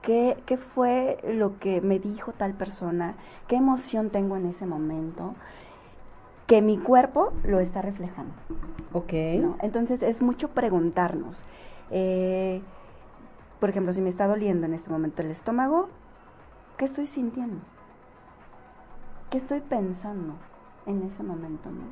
¿Qué, 0.02 0.38
¿Qué 0.46 0.58
fue 0.58 1.18
lo 1.34 1.60
que 1.60 1.81
me 1.81 1.98
dijo 1.98 2.34
tal 2.34 2.54
persona? 2.54 3.16
¿Qué 3.48 3.56
emoción 3.56 4.10
tengo 4.10 4.38
en 4.38 4.48
ese 4.48 4.66
momento? 4.66 5.34
Que 6.48 6.62
mi 6.62 6.78
cuerpo 6.78 7.31
lo 7.44 7.60
está 7.60 7.81
reflejando. 7.81 8.34
Ok. 8.92 9.13
¿no? 9.40 9.57
Entonces 9.62 10.01
es 10.01 10.22
mucho 10.22 10.50
preguntarnos. 10.50 11.44
eh, 11.91 12.62
por 13.60 13.70
ejemplo, 13.70 13.94
si 13.94 14.01
me 14.01 14.10
está 14.10 14.27
doliendo 14.27 14.65
en 14.65 14.74
este 14.74 14.89
momento 14.89 15.22
el 15.22 15.32
estómago, 15.32 15.88
¿qué 16.75 16.84
estoy 16.84 17.08
sintiendo? 17.08 17.62
¿Qué 19.29 19.38
estoy 19.38 19.62
pensando 19.62 20.34
en 20.86 21.01
ese 21.03 21.24
momento? 21.24 21.70
¿no? 21.70 21.84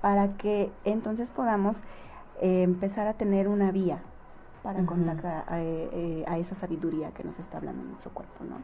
Para 0.00 0.36
que 0.36 0.72
entonces 0.84 1.30
podamos 1.30 1.76
eh, 2.40 2.62
empezar 2.62 3.06
a 3.06 3.12
tener 3.14 3.46
una 3.46 3.70
vía 3.70 4.00
para 4.64 4.84
contactar 4.84 5.44
a, 5.46 5.60
eh, 5.62 6.24
a 6.26 6.38
esa 6.38 6.56
sabiduría 6.56 7.12
que 7.12 7.22
nos 7.22 7.38
está 7.38 7.58
hablando 7.58 7.84
nuestro 7.84 8.10
cuerpo. 8.10 8.44
¿no? 8.44 8.56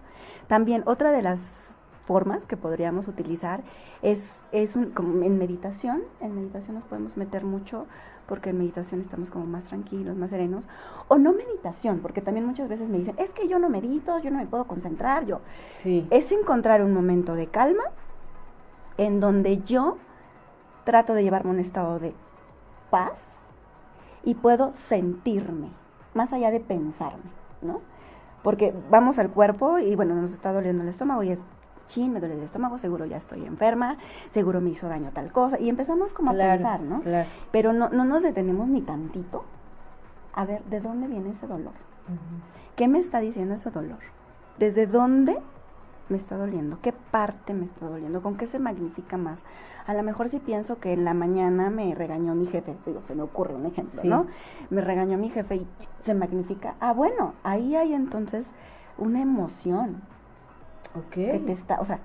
También 0.48 0.82
otra 0.86 1.12
de 1.12 1.22
las 1.22 1.38
formas 2.10 2.44
que 2.44 2.56
podríamos 2.56 3.06
utilizar 3.06 3.60
es, 4.02 4.18
es 4.50 4.74
un, 4.74 4.90
como 4.90 5.22
en 5.22 5.38
meditación. 5.38 6.02
En 6.20 6.34
meditación 6.34 6.74
nos 6.74 6.82
podemos 6.82 7.16
meter 7.16 7.44
mucho 7.44 7.86
porque 8.26 8.50
en 8.50 8.58
meditación 8.58 9.00
estamos 9.00 9.30
como 9.30 9.46
más 9.46 9.62
tranquilos, 9.62 10.16
más 10.16 10.30
serenos. 10.30 10.64
O 11.06 11.18
no 11.18 11.32
meditación, 11.32 12.00
porque 12.00 12.20
también 12.20 12.44
muchas 12.44 12.68
veces 12.68 12.88
me 12.88 12.98
dicen, 12.98 13.14
es 13.16 13.30
que 13.30 13.46
yo 13.46 13.60
no 13.60 13.68
medito, 13.68 14.18
yo 14.18 14.32
no 14.32 14.38
me 14.38 14.46
puedo 14.46 14.64
concentrar, 14.64 15.24
yo. 15.24 15.38
Sí. 15.82 16.04
Es 16.10 16.32
encontrar 16.32 16.82
un 16.82 16.92
momento 16.92 17.36
de 17.36 17.46
calma 17.46 17.84
en 18.98 19.20
donde 19.20 19.58
yo 19.58 19.96
trato 20.82 21.14
de 21.14 21.22
llevarme 21.22 21.50
a 21.50 21.54
un 21.54 21.60
estado 21.60 22.00
de 22.00 22.12
paz 22.90 23.20
y 24.24 24.34
puedo 24.34 24.72
sentirme, 24.74 25.68
más 26.14 26.32
allá 26.32 26.50
de 26.50 26.58
pensarme, 26.58 27.30
¿no? 27.62 27.82
Porque 28.42 28.74
vamos 28.90 29.20
al 29.20 29.30
cuerpo 29.30 29.78
y 29.78 29.94
bueno, 29.94 30.16
nos 30.16 30.32
está 30.32 30.52
doliendo 30.52 30.82
el 30.82 30.88
estómago 30.88 31.22
y 31.22 31.30
es, 31.30 31.38
chin, 31.90 32.12
me 32.12 32.20
duele 32.20 32.36
el 32.36 32.42
estómago, 32.42 32.78
seguro 32.78 33.04
ya 33.04 33.16
estoy 33.18 33.44
enferma, 33.44 33.98
seguro 34.30 34.60
me 34.60 34.70
hizo 34.70 34.88
daño 34.88 35.10
tal 35.12 35.30
cosa. 35.32 35.58
Y 35.60 35.68
empezamos 35.68 36.12
como 36.12 36.30
a 36.30 36.34
pensar, 36.34 36.80
¿no? 36.80 37.00
claro. 37.02 37.28
Pero 37.50 37.72
no, 37.72 37.88
no 37.90 38.04
nos 38.04 38.22
detenemos 38.22 38.68
ni 38.68 38.80
tantito 38.80 39.44
a 40.32 40.44
ver 40.44 40.62
de 40.64 40.80
dónde 40.80 41.08
viene 41.08 41.30
ese 41.30 41.46
dolor. 41.46 41.72
¿Qué 42.76 42.88
me 42.88 42.98
está 43.00 43.18
diciendo 43.20 43.54
ese 43.54 43.70
dolor? 43.70 43.98
¿Desde 44.58 44.86
dónde 44.86 45.38
me 46.08 46.16
está 46.16 46.36
doliendo? 46.36 46.78
¿Qué 46.82 46.92
parte 46.92 47.52
me 47.54 47.66
está 47.66 47.86
doliendo? 47.86 48.22
¿Con 48.22 48.36
qué 48.36 48.46
se 48.46 48.58
magnifica 48.58 49.16
más? 49.16 49.42
A 49.86 49.94
lo 49.94 50.02
mejor 50.02 50.28
si 50.28 50.38
pienso 50.38 50.78
que 50.78 50.92
en 50.92 51.04
la 51.04 51.14
mañana 51.14 51.70
me 51.70 51.94
regañó 51.94 52.34
mi 52.34 52.46
jefe, 52.46 52.76
digo, 52.86 53.02
se 53.06 53.14
me 53.14 53.22
ocurre 53.22 53.54
un 53.54 53.66
ejemplo, 53.66 54.00
Sí. 54.02 54.08
¿no? 54.08 54.26
Me 54.70 54.80
regañó 54.82 55.18
mi 55.18 55.30
jefe 55.30 55.56
y 55.56 55.66
se 56.04 56.14
magnifica. 56.14 56.74
Ah, 56.80 56.92
bueno, 56.92 57.34
ahí 57.42 57.74
hay 57.76 57.92
entonces 57.94 58.50
una 58.98 59.20
emoción 59.20 60.02
Ok. 60.94 61.10
que 61.10 61.42
te 61.46 61.52
está, 61.52 61.80
o 61.80 61.84
sea, 61.84 62.00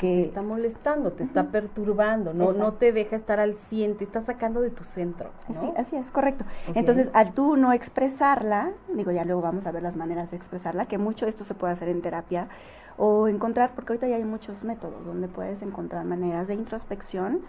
te 0.00 0.06
que 0.06 0.22
está 0.22 0.40
molestando, 0.40 1.12
te 1.12 1.22
está 1.22 1.48
perturbando, 1.48 2.32
no, 2.32 2.54
no 2.54 2.72
te 2.72 2.90
deja 2.90 3.16
estar 3.16 3.38
al 3.38 3.54
100, 3.54 3.98
te 3.98 4.04
está 4.04 4.22
sacando 4.22 4.62
de 4.62 4.70
tu 4.70 4.84
centro. 4.84 5.30
¿no? 5.48 5.58
Así, 5.58 5.72
así 5.76 5.96
es, 5.96 6.10
correcto. 6.10 6.46
Entonces, 6.74 7.10
al 7.12 7.34
tú 7.34 7.56
no 7.56 7.74
expresarla, 7.74 8.70
digo, 8.94 9.10
ya 9.10 9.26
luego 9.26 9.42
vamos 9.42 9.66
a 9.66 9.72
ver 9.72 9.82
las 9.82 9.96
maneras 9.96 10.30
de 10.30 10.38
expresarla, 10.38 10.86
que 10.86 10.96
mucho 10.96 11.26
esto 11.26 11.44
se 11.44 11.54
puede 11.54 11.74
hacer 11.74 11.88
en 11.88 12.00
terapia 12.00 12.48
o 12.96 13.28
encontrar, 13.28 13.72
porque 13.74 13.92
ahorita 13.92 14.08
ya 14.08 14.16
hay 14.16 14.24
muchos 14.24 14.64
métodos 14.64 15.04
donde 15.04 15.28
puedes 15.28 15.60
encontrar 15.60 16.06
maneras 16.06 16.48
de 16.48 16.54
introspección 16.54 17.40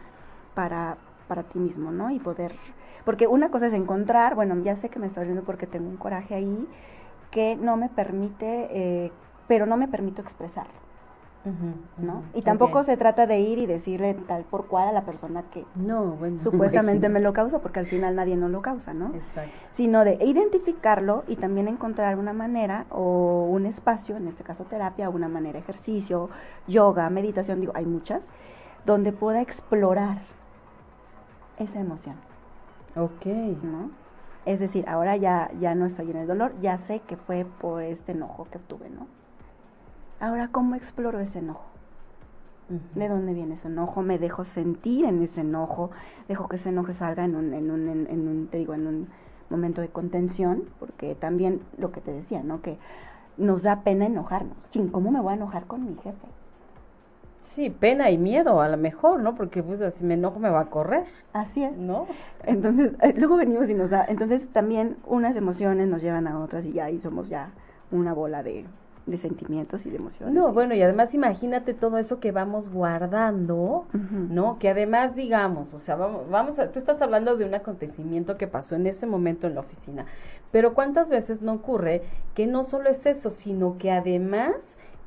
para, 0.54 0.98
para 1.30 1.44
ti 1.44 1.58
mismo, 1.58 1.92
¿no? 1.92 2.12
Y 2.12 2.20
poder, 2.20 2.54
porque 3.06 3.28
una 3.28 3.50
cosa 3.50 3.68
es 3.68 3.74
encontrar, 3.74 4.36
bueno, 4.36 4.58
ya 4.62 4.76
sé 4.76 4.90
que 4.90 5.00
me 5.00 5.08
está 5.08 5.22
doliendo 5.22 5.44
porque 5.44 5.68
tengo 5.68 5.88
un 5.90 5.98
coraje 5.98 6.36
ahí 6.36 6.68
que 7.32 7.56
no 7.56 7.78
me 7.78 7.88
permite, 7.88 8.68
eh, 8.72 9.12
pero 9.48 9.66
no 9.66 9.78
me 9.78 9.88
permito 9.88 10.22
expresarlo. 10.22 10.81
¿No? 11.98 12.24
Y 12.34 12.44
tampoco 12.44 12.84
se 12.84 12.98
trata 12.98 13.26
de 13.26 13.40
ir 13.40 13.58
y 13.58 13.66
decirle 13.66 14.14
tal 14.14 14.44
por 14.44 14.68
cual 14.68 14.90
a 14.90 14.92
la 14.92 15.02
persona 15.02 15.44
que 15.52 15.66
No, 15.76 16.04
bueno. 16.12 16.38
supuestamente 16.38 17.10
me 17.10 17.20
lo 17.20 17.34
causó, 17.34 17.60
porque 17.60 17.80
al 17.80 17.88
final 17.88 18.16
nadie 18.16 18.36
nos 18.36 18.52
lo 18.52 18.62
causa, 18.62 18.94
¿no? 18.94 19.08
Exacto. 19.16 19.52
Sino 19.72 20.04
de 20.04 20.18
identificarlo 20.24 21.24
y 21.28 21.38
también 21.38 21.68
encontrar 21.68 22.18
una 22.20 22.34
manera 22.34 22.86
o 22.92 23.48
un 23.50 23.66
espacio, 23.66 24.18
en 24.18 24.28
este 24.28 24.44
caso 24.44 24.66
terapia, 24.66 25.10
una 25.10 25.28
manera 25.28 25.58
ejercicio, 25.58 26.30
yoga, 26.68 27.10
meditación, 27.10 27.60
digo, 27.60 27.74
hay 27.76 27.86
muchas, 27.86 28.22
donde 28.86 29.12
pueda 29.12 29.42
explorar 29.42 30.20
esa 31.58 31.80
emoción, 31.80 32.16
Ok. 32.96 33.26
¿no? 33.64 33.90
Es 34.46 34.60
decir, 34.60 34.88
ahora 34.90 35.16
ya, 35.18 35.52
ya 35.60 35.76
no 35.76 35.86
estoy 35.86 36.10
en 36.10 36.18
el 36.18 36.28
dolor, 36.28 36.52
ya 36.62 36.78
sé 36.80 37.00
que 37.08 37.16
fue 37.16 37.46
por 37.60 37.84
este 37.84 38.14
enojo 38.14 38.48
que 38.52 38.58
tuve, 38.60 38.90
¿no? 38.90 39.06
Ahora, 40.22 40.50
¿cómo 40.50 40.76
exploro 40.76 41.20
ese 41.20 41.40
enojo? 41.40 41.66
¿De 42.94 43.10
dónde 43.10 43.34
viene 43.34 43.56
ese 43.56 43.70
enojo? 43.70 44.04
Me 44.04 44.20
dejo 44.20 44.46
sentir 44.46 45.06
en 45.06 45.24
ese 45.24 45.42
enojo, 45.42 45.90
dejo 46.28 46.48
que 46.48 46.58
ese 46.58 46.70
enojo 46.70 46.94
salga 46.94 47.26
en 47.26 47.36
un, 47.36 47.56
en 47.56 47.72
un, 47.72 47.90
en, 47.90 48.08
en 48.08 48.28
un, 48.28 48.48
te 48.48 48.60
digo, 48.60 48.76
en 48.76 48.86
un 48.86 49.08
momento 49.50 49.82
de 49.82 49.88
contención, 49.88 50.66
porque 50.80 51.16
también 51.16 51.60
lo 51.80 51.92
que 51.92 52.02
te 52.02 52.14
decía, 52.14 52.44
¿no? 52.44 52.62
Que 52.62 52.78
nos 53.38 53.64
da 53.64 53.82
pena 53.82 54.06
enojarnos. 54.06 54.56
Chin, 54.70 54.90
¿cómo 54.90 55.10
me 55.10 55.20
voy 55.20 55.34
a 55.34 55.38
enojar 55.38 55.66
con 55.66 55.86
mi 55.86 55.96
jefe? 55.96 56.28
Sí, 57.42 57.72
pena 57.72 58.12
y 58.12 58.20
miedo 58.20 58.62
a 58.62 58.70
lo 58.70 58.78
mejor, 58.78 59.22
¿no? 59.22 59.34
Porque 59.34 59.64
pues 59.64 59.96
si 59.96 60.04
me 60.04 60.14
enojo 60.14 60.40
me 60.40 60.52
va 60.52 60.62
a 60.62 60.66
correr, 60.66 61.06
Así 61.34 61.64
es. 61.64 61.76
¿no? 61.76 62.06
Entonces, 62.46 62.94
eh, 63.02 63.16
luego 63.18 63.38
venimos 63.38 63.68
y 63.72 63.74
nos 63.74 63.90
da, 63.90 64.06
entonces 64.08 64.48
también 64.54 64.98
unas 65.08 65.36
emociones 65.36 65.88
nos 65.88 66.04
llevan 66.04 66.28
a 66.28 66.40
otras 66.40 66.64
y 66.64 66.74
ya 66.74 66.86
ahí 66.86 67.00
somos 67.00 67.28
ya 67.28 67.50
una 67.92 68.14
bola 68.14 68.44
de, 68.44 68.66
de 69.12 69.18
sentimientos 69.18 69.86
y 69.86 69.90
de 69.90 69.98
emociones. 69.98 70.34
No, 70.34 70.52
bueno, 70.54 70.74
y 70.74 70.82
además 70.82 71.14
imagínate 71.14 71.74
todo 71.74 71.98
eso 71.98 72.20
que 72.20 72.32
vamos 72.32 72.70
guardando. 72.70 73.86
¿no? 73.94 74.58
Que 74.60 74.70
además 74.70 75.16
digamos, 75.16 75.74
o 75.74 75.80
sea, 75.80 75.96
vamos, 75.96 76.30
vamos 76.30 76.60
a, 76.60 76.72
tú 76.72 76.80
estás 76.80 77.02
hablando 77.02 77.36
de 77.36 77.46
un 77.46 77.54
acontecimiento 77.54 78.38
que 78.38 78.48
pasó 78.48 78.76
en 78.76 78.88
ese 78.88 79.06
momento 79.06 79.48
en 79.48 79.56
la 79.56 79.62
oficina, 79.62 80.06
pero 80.52 80.74
¿cuántas 80.74 81.10
veces 81.10 81.42
no 81.42 81.54
ocurre 81.54 82.02
que 82.34 82.48
no 82.48 82.64
solo 82.64 82.90
es 82.90 83.06
eso, 83.06 83.30
sino 83.30 83.78
que 83.78 83.92
además 83.92 84.54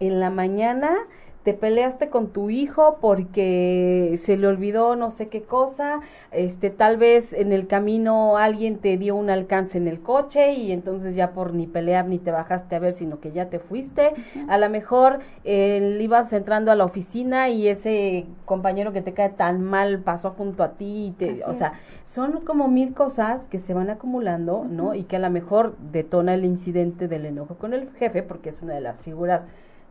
en 0.00 0.20
la 0.20 0.30
mañana 0.30 0.96
te 1.44 1.52
peleaste 1.52 2.08
con 2.08 2.28
tu 2.28 2.48
hijo 2.48 2.96
porque 3.02 4.18
se 4.22 4.38
le 4.38 4.46
olvidó 4.46 4.96
no 4.96 5.10
sé 5.10 5.28
qué 5.28 5.42
cosa, 5.42 6.00
este 6.32 6.70
tal 6.70 6.96
vez 6.96 7.34
en 7.34 7.52
el 7.52 7.66
camino 7.66 8.38
alguien 8.38 8.78
te 8.78 8.96
dio 8.96 9.14
un 9.14 9.28
alcance 9.28 9.76
en 9.76 9.86
el 9.86 10.00
coche 10.00 10.54
y 10.54 10.72
entonces 10.72 11.14
ya 11.14 11.32
por 11.32 11.52
ni 11.52 11.66
pelear 11.66 12.06
ni 12.06 12.18
te 12.18 12.30
bajaste 12.30 12.76
a 12.76 12.78
ver, 12.78 12.94
sino 12.94 13.20
que 13.20 13.30
ya 13.30 13.50
te 13.50 13.58
fuiste. 13.58 14.14
A 14.48 14.56
lo 14.56 14.70
mejor 14.70 15.20
eh, 15.44 15.98
ibas 16.00 16.32
entrando 16.32 16.72
a 16.72 16.74
la 16.76 16.84
oficina 16.86 17.50
y 17.50 17.68
ese 17.68 18.24
compañero 18.46 18.92
que 18.94 19.02
te 19.02 19.12
cae 19.12 19.28
tan 19.28 19.62
mal 19.62 20.00
pasó 20.00 20.30
junto 20.30 20.62
a 20.64 20.72
ti 20.72 21.08
y 21.08 21.10
te, 21.10 21.30
Así 21.30 21.42
o 21.46 21.52
sea, 21.52 21.74
son 22.04 22.40
como 22.40 22.68
mil 22.68 22.94
cosas 22.94 23.42
que 23.48 23.58
se 23.58 23.74
van 23.74 23.90
acumulando, 23.90 24.64
¿no? 24.68 24.94
Y 24.94 25.04
que 25.04 25.16
a 25.16 25.18
lo 25.18 25.28
mejor 25.28 25.76
detona 25.92 26.32
el 26.34 26.46
incidente 26.46 27.06
del 27.06 27.26
enojo 27.26 27.56
con 27.56 27.74
el 27.74 27.90
jefe 27.98 28.22
porque 28.22 28.48
es 28.48 28.62
una 28.62 28.72
de 28.72 28.80
las 28.80 28.98
figuras 29.00 29.46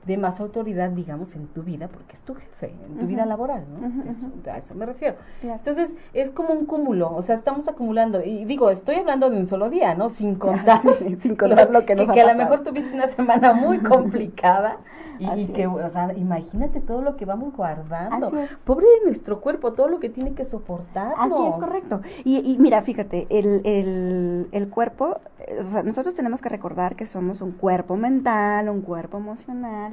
de 0.05 0.17
más 0.17 0.39
autoridad, 0.39 0.89
digamos, 0.89 1.36
en 1.36 1.48
tu 1.48 1.63
vida, 1.63 1.88
porque 1.88 2.13
es 2.13 2.22
tu 2.22 2.33
jefe, 2.36 2.74
en 2.88 2.98
tu 3.00 3.05
vida 3.07 3.25
laboral, 3.25 3.63
¿no? 3.79 4.12
Eso- 4.12 4.29
a 4.51 4.57
eso 4.57 4.75
me 4.75 4.86
refiero. 4.86 5.15
Claro. 5.41 5.60
Entonces, 5.60 5.93
es 6.13 6.29
como 6.31 6.53
un 6.53 6.65
cúmulo, 6.65 7.13
o 7.15 7.22
sea, 7.22 7.36
estamos 7.36 7.67
acumulando, 7.67 8.22
y 8.24 8.45
digo, 8.45 8.69
estoy 8.69 8.95
hablando 8.95 9.29
de 9.29 9.38
un 9.38 9.45
solo 9.45 9.69
día, 9.69 9.95
¿no? 9.95 10.10
Sin 10.10 10.36
contar, 10.36 10.81
Sí, 10.81 11.17
sin 11.22 11.36
contar 11.36 11.69
lo 11.72 11.86
que 11.86 11.95
nos 11.95 12.10
ha 12.10 12.13
a 12.13 12.33
lo 12.33 12.36
mejor 12.36 12.63
tuviste 12.63 12.93
una 12.93 13.07
semana 13.07 13.53
muy 13.53 13.79
complicada, 13.83 14.77
y, 15.19 15.45
que, 15.48 15.62
es. 15.63 15.67
o 15.67 15.89
sea, 15.89 16.12
imagínate 16.17 16.81
todo 16.81 17.01
lo 17.01 17.15
que 17.15 17.25
vamos 17.25 17.55
guardando. 17.55 18.31
Pobre 18.65 18.86
de 19.00 19.05
nuestro 19.05 19.41
cuerpo, 19.41 19.74
todo 19.74 19.88
lo 19.88 20.00
que 20.00 20.10
tiene 20.10 20.33
que 20.33 20.43
soportar. 20.43 21.13
Así 21.17 21.33
es, 21.50 21.55
correcto. 21.55 22.01
Y, 22.24 22.39
y 22.39 22.57
mira, 22.57 22.81
fíjate, 22.81 23.27
el, 23.29 23.62
el, 23.63 24.48
el 24.51 24.69
cuerpo, 24.69 25.17
eh, 25.39 25.63
o 25.67 25.72
sea, 25.72 25.83
nosotros 25.83 26.15
tenemos 26.15 26.41
que 26.41 26.50
recordar 26.50 26.95
que 26.95 27.05
somos 27.05 27.41
un 27.41 27.51
cuerpo 27.51 27.95
mental, 27.95 28.69
un 28.69 28.81
cuerpo 28.81 29.17
emocional, 29.17 29.93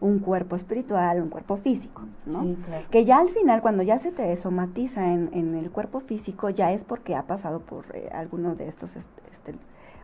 un 0.00 0.18
cuerpo 0.18 0.56
espiritual, 0.56 1.22
un 1.22 1.28
cuerpo 1.28 1.56
físico, 1.56 2.02
¿no? 2.26 2.42
Sí, 2.42 2.58
claro. 2.66 2.86
Que 2.90 3.04
ya 3.04 3.18
al 3.18 3.30
final, 3.30 3.62
cuando 3.62 3.82
ya 3.82 3.98
se 3.98 4.12
te 4.12 4.36
somatiza 4.36 5.12
en, 5.12 5.30
en 5.32 5.54
el 5.54 5.70
cuerpo 5.70 6.00
físico, 6.00 6.50
ya 6.50 6.72
es 6.72 6.84
porque 6.84 7.14
ha 7.14 7.22
pasado 7.22 7.60
por 7.60 7.84
eh, 7.94 8.10
alguno 8.12 8.54
de 8.54 8.68
estos 8.68 8.90
este, 8.96 9.22
este, 9.32 9.54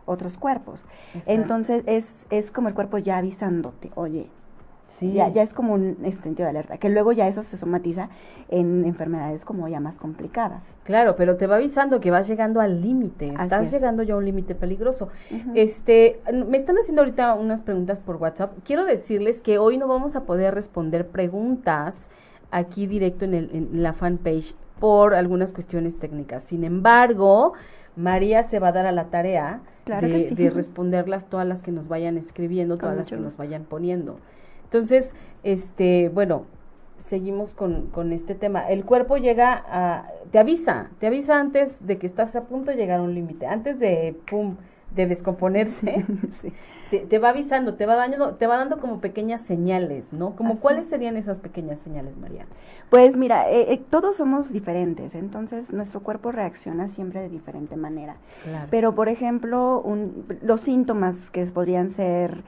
otros 0.06 0.36
cuerpos. 0.38 0.80
Exacto. 1.08 1.30
Entonces 1.30 1.84
es, 1.86 2.06
es 2.30 2.50
como 2.50 2.68
el 2.68 2.74
cuerpo 2.74 2.98
ya 2.98 3.18
avisándote, 3.18 3.90
oye, 3.94 4.28
Sí. 4.98 5.12
ya, 5.12 5.28
ya 5.28 5.42
es 5.42 5.52
como 5.52 5.74
un 5.74 5.96
sentido 6.22 6.44
de 6.44 6.50
alerta, 6.50 6.78
que 6.78 6.88
luego 6.88 7.12
ya 7.12 7.26
eso 7.26 7.42
se 7.42 7.56
somatiza 7.56 8.08
en 8.48 8.84
enfermedades 8.84 9.44
como 9.44 9.66
ya 9.68 9.80
más 9.80 9.96
complicadas. 9.98 10.62
Claro, 10.84 11.16
pero 11.16 11.36
te 11.36 11.46
va 11.46 11.56
avisando 11.56 12.00
que 12.00 12.10
vas 12.10 12.28
llegando 12.28 12.60
al 12.60 12.80
límite, 12.82 13.28
estás 13.28 13.66
es. 13.66 13.72
llegando 13.72 14.02
ya 14.02 14.14
a 14.14 14.16
un 14.18 14.24
límite 14.24 14.54
peligroso. 14.54 15.08
Este, 15.54 16.20
me 16.46 16.56
están 16.56 16.76
haciendo 16.78 17.02
ahorita 17.02 17.34
unas 17.34 17.62
preguntas 17.62 18.00
por 18.00 18.16
WhatsApp. 18.16 18.52
Quiero 18.64 18.84
decirles 18.84 19.40
que 19.40 19.58
hoy 19.58 19.78
no 19.78 19.88
vamos 19.88 20.14
a 20.16 20.24
poder 20.24 20.54
responder 20.54 21.06
preguntas 21.08 22.08
aquí 22.50 22.86
directo 22.86 23.24
en, 23.24 23.34
el, 23.34 23.50
en 23.54 23.82
la 23.82 23.92
fanpage 23.94 24.54
por 24.78 25.14
algunas 25.14 25.52
cuestiones 25.52 25.98
técnicas. 25.98 26.44
Sin 26.44 26.64
embargo, 26.64 27.54
María 27.96 28.42
se 28.42 28.58
va 28.58 28.68
a 28.68 28.72
dar 28.72 28.86
a 28.86 28.92
la 28.92 29.04
tarea 29.06 29.60
Claro 29.84 30.06
de, 30.06 30.12
que 30.14 30.28
sí. 30.28 30.34
de 30.36 30.50
responderlas 30.50 31.26
todas 31.26 31.46
las 31.46 31.62
que 31.62 31.72
nos 31.72 31.88
vayan 31.88 32.16
escribiendo, 32.16 32.74
Con 32.74 32.80
todas 32.80 32.96
las 32.98 33.08
que 33.08 33.16
nos 33.16 33.36
vayan 33.36 33.64
poniendo. 33.64 34.18
Entonces, 34.76 35.12
este, 35.44 36.08
bueno, 36.08 36.44
seguimos 36.96 37.52
con, 37.52 37.88
con 37.88 38.10
este 38.10 38.34
tema. 38.34 38.70
El 38.70 38.86
cuerpo 38.86 39.18
llega 39.18 39.62
a, 39.68 40.06
te 40.30 40.38
avisa, 40.38 40.88
te 40.98 41.08
avisa 41.08 41.38
antes 41.38 41.86
de 41.86 41.98
que 41.98 42.06
estás 42.06 42.34
a 42.36 42.44
punto 42.44 42.70
de 42.70 42.78
llegar 42.78 43.00
a 43.00 43.02
un 43.02 43.14
límite, 43.14 43.46
antes 43.46 43.78
de, 43.78 44.16
pum, 44.30 44.56
de 44.96 45.06
descomponerse, 45.06 46.06
Sí. 46.40 46.54
te, 46.90 47.00
te 47.00 47.18
va 47.18 47.28
avisando, 47.30 47.74
te 47.74 47.84
va 47.84 47.96
dando, 47.96 48.36
te 48.36 48.46
va 48.46 48.56
dando 48.56 48.80
como 48.80 49.00
pequeñas 49.00 49.42
señales, 49.42 50.10
¿no? 50.10 50.36
Como 50.36 50.54
Así 50.54 50.62
cuáles 50.62 50.84
es. 50.84 50.88
serían 50.90 51.18
esas 51.18 51.38
pequeñas 51.38 51.78
señales, 51.80 52.16
María. 52.16 52.46
Pues 52.88 53.14
mira, 53.14 53.50
eh, 53.50 53.74
eh, 53.74 53.82
todos 53.90 54.16
somos 54.16 54.50
diferentes, 54.54 55.14
entonces 55.14 55.70
nuestro 55.70 56.00
cuerpo 56.00 56.32
reacciona 56.32 56.88
siempre 56.88 57.20
de 57.20 57.28
diferente 57.28 57.76
manera. 57.76 58.16
Claro. 58.42 58.68
Pero, 58.70 58.94
por 58.94 59.10
ejemplo, 59.10 59.82
un- 59.84 60.24
los 60.40 60.62
síntomas 60.62 61.14
que 61.30 61.44
podrían 61.46 61.90
ser, 61.90 62.42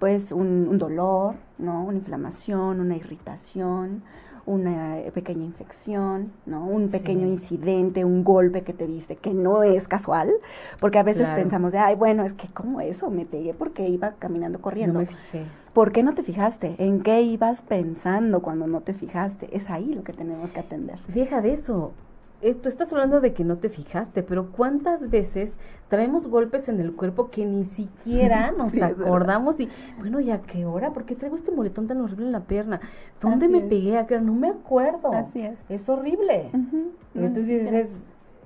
pues, 0.00 0.32
un, 0.32 0.66
un 0.68 0.78
dolor, 0.78 1.34
¿no? 1.58 1.84
Una 1.84 1.98
inflamación, 1.98 2.80
una 2.80 2.96
irritación, 2.96 4.02
una 4.46 4.96
pequeña 5.14 5.44
infección, 5.44 6.32
¿no? 6.46 6.64
Un 6.66 6.88
pequeño 6.88 7.26
Sí. 7.26 7.32
incidente, 7.34 8.04
un 8.04 8.24
golpe 8.24 8.62
que 8.62 8.72
te 8.72 8.86
diste, 8.86 9.14
que 9.16 9.32
no 9.32 9.62
es 9.62 9.86
casual, 9.86 10.30
porque 10.80 10.98
a 10.98 11.02
veces 11.04 11.22
Claro. 11.26 11.40
pensamos 11.42 11.70
de, 11.70 11.78
ay, 11.78 11.94
bueno, 11.94 12.24
es 12.24 12.32
que, 12.32 12.48
¿cómo 12.48 12.80
eso? 12.80 13.10
Me 13.10 13.26
pegué 13.26 13.54
porque 13.54 13.88
iba 13.88 14.12
caminando 14.18 14.58
no 14.58 14.62
corriendo. 14.62 14.98
me 15.00 15.06
fijé. 15.06 15.44
¿Por 15.74 15.92
qué 15.92 16.02
no 16.02 16.14
te 16.14 16.24
fijaste? 16.24 16.74
¿En 16.78 17.02
qué 17.02 17.22
ibas 17.22 17.62
pensando 17.62 18.40
cuando 18.40 18.66
no 18.66 18.80
te 18.80 18.92
fijaste? 18.92 19.54
Es 19.56 19.70
ahí 19.70 19.94
lo 19.94 20.02
que 20.02 20.12
tenemos 20.12 20.50
que 20.50 20.58
atender. 20.60 20.98
Deja 21.06 21.40
de 21.42 21.52
eso. 21.52 21.92
Eh, 22.42 22.54
Tú 22.54 22.68
estás 22.68 22.90
hablando 22.92 23.20
de 23.20 23.34
que 23.34 23.44
no 23.44 23.58
te 23.58 23.68
fijaste, 23.68 24.22
pero 24.22 24.50
¿cuántas 24.52 25.10
veces 25.10 25.52
traemos 25.88 26.26
golpes 26.26 26.68
en 26.68 26.80
el 26.80 26.94
cuerpo 26.94 27.30
que 27.30 27.44
ni 27.44 27.64
siquiera 27.64 28.50
nos 28.56 28.72
Sí, 28.72 28.80
acordamos? 28.82 29.60
Y 29.60 29.68
bueno, 29.98 30.20
¿y 30.20 30.30
a 30.30 30.40
qué 30.42 30.64
hora? 30.64 30.92
¿Por 30.92 31.04
qué 31.04 31.14
traigo 31.16 31.36
este 31.36 31.50
moretón 31.50 31.86
tan 31.86 32.00
horrible 32.00 32.26
en 32.26 32.32
la 32.32 32.40
pierna? 32.40 32.80
¿Dónde 33.20 33.46
Así 33.46 33.52
me 33.52 33.58
es. 33.58 33.64
pegué? 33.64 33.98
¿A 33.98 34.06
qué 34.06 34.14
hora? 34.14 34.24
No 34.24 34.34
me 34.34 34.48
acuerdo. 34.48 35.12
Así 35.12 35.40
es. 35.42 35.58
Es 35.68 35.88
horrible. 35.88 36.50
Entonces 37.14 37.46
dices, 37.46 37.90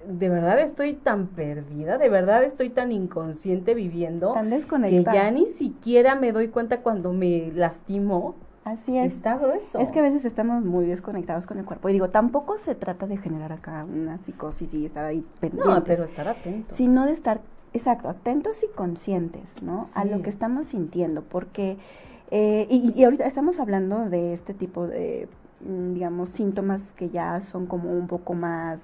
de 0.08 0.28
verdad 0.28 0.58
estoy 0.60 0.94
tan 0.94 1.28
perdida, 1.28 1.98
de 1.98 2.08
verdad 2.08 2.44
estoy 2.44 2.70
tan 2.70 2.92
inconsciente 2.92 3.74
viviendo 3.74 4.32
Tan 4.32 4.50
que 4.50 5.04
ya 5.04 5.30
ni 5.30 5.46
siquiera 5.46 6.14
me 6.14 6.32
doy 6.32 6.48
cuenta 6.48 6.80
cuando 6.80 7.12
me 7.12 7.52
lastimo, 7.54 8.34
Así 8.64 8.96
es. 8.96 9.14
Está 9.14 9.36
grueso. 9.36 9.78
Es 9.78 9.90
que 9.90 9.98
a 10.00 10.02
veces 10.02 10.24
estamos 10.24 10.64
muy 10.64 10.86
desconectados 10.86 11.46
con 11.46 11.58
el 11.58 11.64
cuerpo. 11.64 11.88
Y 11.88 11.92
digo, 11.92 12.08
tampoco 12.08 12.56
se 12.58 12.74
trata 12.74 13.06
de 13.06 13.18
generar 13.18 13.52
acá 13.52 13.84
una 13.84 14.18
psicosis 14.18 14.72
y 14.72 14.86
estar 14.86 15.04
ahí 15.04 15.24
pendientes. 15.40 15.74
No, 15.74 15.84
pero 15.84 16.04
estar 16.04 16.28
atentos. 16.28 16.76
Sino 16.76 17.04
de 17.04 17.12
estar, 17.12 17.40
exacto, 17.74 18.08
atentos 18.08 18.56
y 18.62 18.74
conscientes, 18.74 19.62
¿no? 19.62 19.88
A 19.94 20.04
lo 20.04 20.22
que 20.22 20.30
estamos 20.30 20.68
sintiendo. 20.68 21.22
Porque, 21.22 21.76
eh, 22.30 22.66
y, 22.70 22.92
y 22.98 23.04
ahorita 23.04 23.26
estamos 23.26 23.60
hablando 23.60 24.08
de 24.08 24.32
este 24.32 24.54
tipo 24.54 24.86
de, 24.86 25.28
mm, 25.60 25.92
digamos, 25.92 26.30
síntomas 26.30 26.82
que 26.92 27.10
ya 27.10 27.42
son 27.42 27.66
como 27.66 27.92
un 27.92 28.06
poco 28.06 28.32
más 28.32 28.80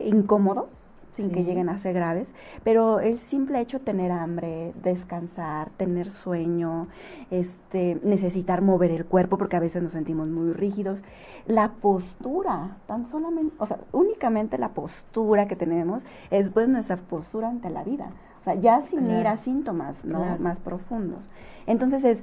incómodos, 0.00 0.87
sin 1.18 1.32
que 1.32 1.42
lleguen 1.42 1.68
a 1.68 1.78
ser 1.78 1.94
graves, 1.94 2.32
pero 2.62 3.00
el 3.00 3.18
simple 3.18 3.58
hecho 3.60 3.80
de 3.80 3.84
tener 3.84 4.12
hambre, 4.12 4.72
descansar, 4.84 5.68
tener 5.70 6.10
sueño, 6.10 6.86
este, 7.32 7.98
necesitar 8.04 8.62
mover 8.62 8.92
el 8.92 9.04
cuerpo 9.04 9.36
porque 9.36 9.56
a 9.56 9.60
veces 9.60 9.82
nos 9.82 9.90
sentimos 9.90 10.28
muy 10.28 10.52
rígidos, 10.52 11.02
la 11.46 11.72
postura, 11.72 12.76
tan 12.86 13.10
solamente, 13.10 13.52
o 13.58 13.66
sea, 13.66 13.78
únicamente 13.90 14.58
la 14.58 14.68
postura 14.68 15.48
que 15.48 15.56
tenemos 15.56 16.04
es 16.30 16.50
pues 16.50 16.68
nuestra 16.68 16.96
postura 16.96 17.48
ante 17.48 17.68
la 17.68 17.82
vida, 17.82 18.12
o 18.40 18.44
sea, 18.44 18.54
ya 18.54 18.82
sin 18.82 19.10
ir 19.10 19.26
a 19.26 19.38
síntomas, 19.38 20.04
¿no? 20.04 20.20
Claro. 20.20 20.40
Más 20.40 20.60
profundos. 20.60 21.24
Entonces 21.66 22.04
es, 22.04 22.22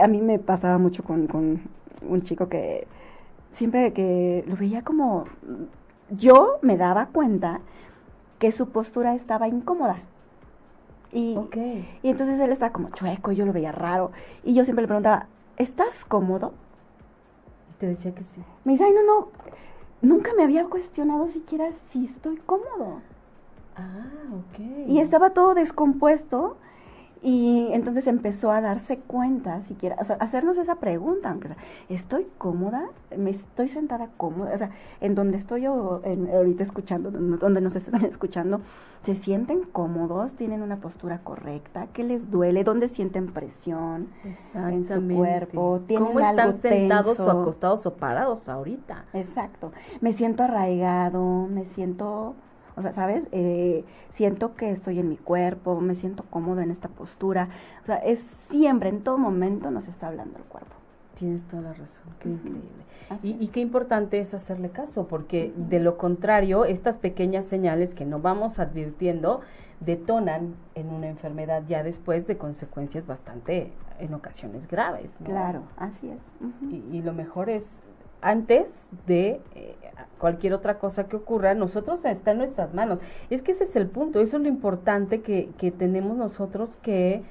a 0.00 0.06
mí 0.06 0.22
me 0.22 0.38
pasaba 0.38 0.78
mucho 0.78 1.02
con, 1.02 1.26
con 1.26 1.62
un 2.08 2.22
chico 2.22 2.48
que 2.48 2.86
siempre 3.50 3.92
que 3.92 4.44
lo 4.46 4.54
veía 4.54 4.82
como, 4.82 5.24
yo 6.10 6.58
me 6.62 6.76
daba 6.76 7.06
cuenta 7.06 7.60
que 8.38 8.52
su 8.52 8.68
postura 8.68 9.14
estaba 9.14 9.48
incómoda. 9.48 9.96
Y, 11.12 11.36
Ok. 11.36 11.56
y 12.02 12.08
entonces 12.10 12.38
él 12.40 12.50
estaba 12.52 12.72
como 12.72 12.90
chueco, 12.90 13.32
y 13.32 13.36
yo 13.36 13.46
lo 13.46 13.52
veía 13.52 13.72
raro. 13.72 14.10
Y 14.44 14.54
yo 14.54 14.64
siempre 14.64 14.82
le 14.82 14.88
preguntaba, 14.88 15.26
¿estás 15.56 16.04
cómodo? 16.04 16.52
Y 17.70 17.80
te 17.80 17.86
decía 17.86 18.14
que 18.14 18.22
sí. 18.22 18.42
Me 18.64 18.72
dice, 18.72 18.84
ay, 18.84 18.92
no, 18.92 19.02
no, 19.04 19.28
nunca 20.02 20.32
me 20.36 20.42
había 20.42 20.64
cuestionado 20.66 21.28
siquiera 21.28 21.70
si 21.90 22.06
estoy 22.06 22.36
cómodo. 22.38 23.00
Ah, 23.76 24.06
ok. 24.32 24.88
Y 24.88 25.00
estaba 25.00 25.30
todo 25.30 25.54
descompuesto. 25.54 26.56
Y 27.22 27.68
entonces 27.72 28.06
empezó 28.06 28.52
a 28.52 28.60
darse 28.60 28.98
cuenta, 28.98 29.62
siquiera, 29.62 29.96
o 30.00 30.04
sea, 30.04 30.16
hacernos 30.20 30.58
esa 30.58 30.76
pregunta, 30.76 31.30
aunque 31.30 31.48
sea, 31.48 31.56
¿estoy 31.88 32.26
cómoda? 32.38 32.84
¿Me 33.16 33.30
estoy 33.30 33.68
sentada 33.68 34.08
cómoda? 34.16 34.52
O 34.54 34.58
sea, 34.58 34.70
en 35.00 35.14
donde 35.14 35.38
estoy 35.38 35.62
yo 35.62 36.02
en- 36.04 36.28
ahorita 36.32 36.62
escuchando, 36.62 37.10
donde 37.10 37.60
nos 37.62 37.74
están 37.74 38.04
escuchando, 38.04 38.60
¿se 39.02 39.14
sienten 39.14 39.62
cómodos? 39.62 40.32
¿Tienen 40.32 40.62
una 40.62 40.76
postura 40.76 41.20
correcta? 41.24 41.86
¿Qué 41.94 42.04
les 42.04 42.30
duele? 42.30 42.64
¿Dónde 42.64 42.88
sienten 42.88 43.28
presión? 43.32 44.08
Exactamente. 44.24 45.14
cuerpo, 45.14 45.80
tienen 45.86 46.06
¿Cómo 46.08 46.20
están 46.20 46.40
algo 46.40 46.58
sentados 46.58 47.16
tenso. 47.16 47.26
o 47.26 47.40
acostados 47.40 47.86
o 47.86 47.94
parados 47.94 48.48
ahorita? 48.48 49.04
Exacto. 49.14 49.72
Me 50.00 50.12
siento 50.12 50.42
arraigado, 50.44 51.48
me 51.50 51.64
siento, 51.64 52.34
o 52.76 52.82
sea, 52.82 52.92
¿sabes? 52.92 53.28
Eh, 53.32 53.84
siento 54.10 54.54
que 54.54 54.70
estoy 54.70 54.98
en 55.00 55.08
mi 55.08 55.16
cuerpo, 55.16 55.80
me 55.80 55.94
siento 55.94 56.24
cómodo 56.28 56.60
en 56.60 56.70
esta 56.70 56.88
postura. 56.88 57.48
O 57.82 57.86
sea, 57.86 57.96
es 57.96 58.20
siempre, 58.50 58.90
en 58.90 59.02
todo 59.02 59.18
momento 59.18 59.70
nos 59.70 59.88
está 59.88 60.08
hablando 60.08 60.38
el 60.38 60.44
cuerpo. 60.44 60.74
Tienes 61.18 61.42
toda 61.44 61.62
la 61.62 61.72
razón, 61.72 62.04
qué 62.20 62.28
increíble. 62.28 62.84
Y, 63.22 63.42
y 63.42 63.48
qué 63.48 63.60
importante 63.60 64.18
es 64.18 64.34
hacerle 64.34 64.68
caso, 64.68 65.06
porque 65.06 65.52
de 65.56 65.80
lo 65.80 65.96
contrario, 65.96 66.66
estas 66.66 66.98
pequeñas 66.98 67.46
señales 67.46 67.94
que 67.94 68.04
no 68.04 68.20
vamos 68.20 68.58
advirtiendo 68.58 69.40
detonan 69.80 70.54
en 70.74 70.90
una 70.90 71.08
enfermedad 71.08 71.62
ya 71.66 71.82
después 71.82 72.26
de 72.26 72.36
consecuencias 72.36 73.06
bastante, 73.06 73.72
en 73.98 74.14
ocasiones, 74.14 74.68
graves. 74.68 75.16
¿no? 75.20 75.26
Claro, 75.26 75.62
así 75.76 76.10
es. 76.10 76.20
Y 76.92 77.02
lo 77.02 77.12
mejor 77.12 77.48
es, 77.48 77.64
antes 78.26 78.88
de 79.06 79.40
eh, 79.54 79.76
cualquier 80.18 80.52
otra 80.52 80.78
cosa 80.78 81.04
que 81.04 81.16
ocurra, 81.16 81.54
nosotros 81.54 82.04
está 82.04 82.32
en 82.32 82.38
nuestras 82.38 82.74
manos. 82.74 82.98
Es 83.30 83.42
que 83.42 83.52
ese 83.52 83.64
es 83.64 83.76
el 83.76 83.86
punto, 83.86 84.20
eso 84.20 84.36
es 84.36 84.42
lo 84.42 84.48
importante 84.48 85.20
que, 85.22 85.50
que 85.58 85.70
tenemos 85.70 86.16
nosotros 86.16 86.76
que 86.82 87.22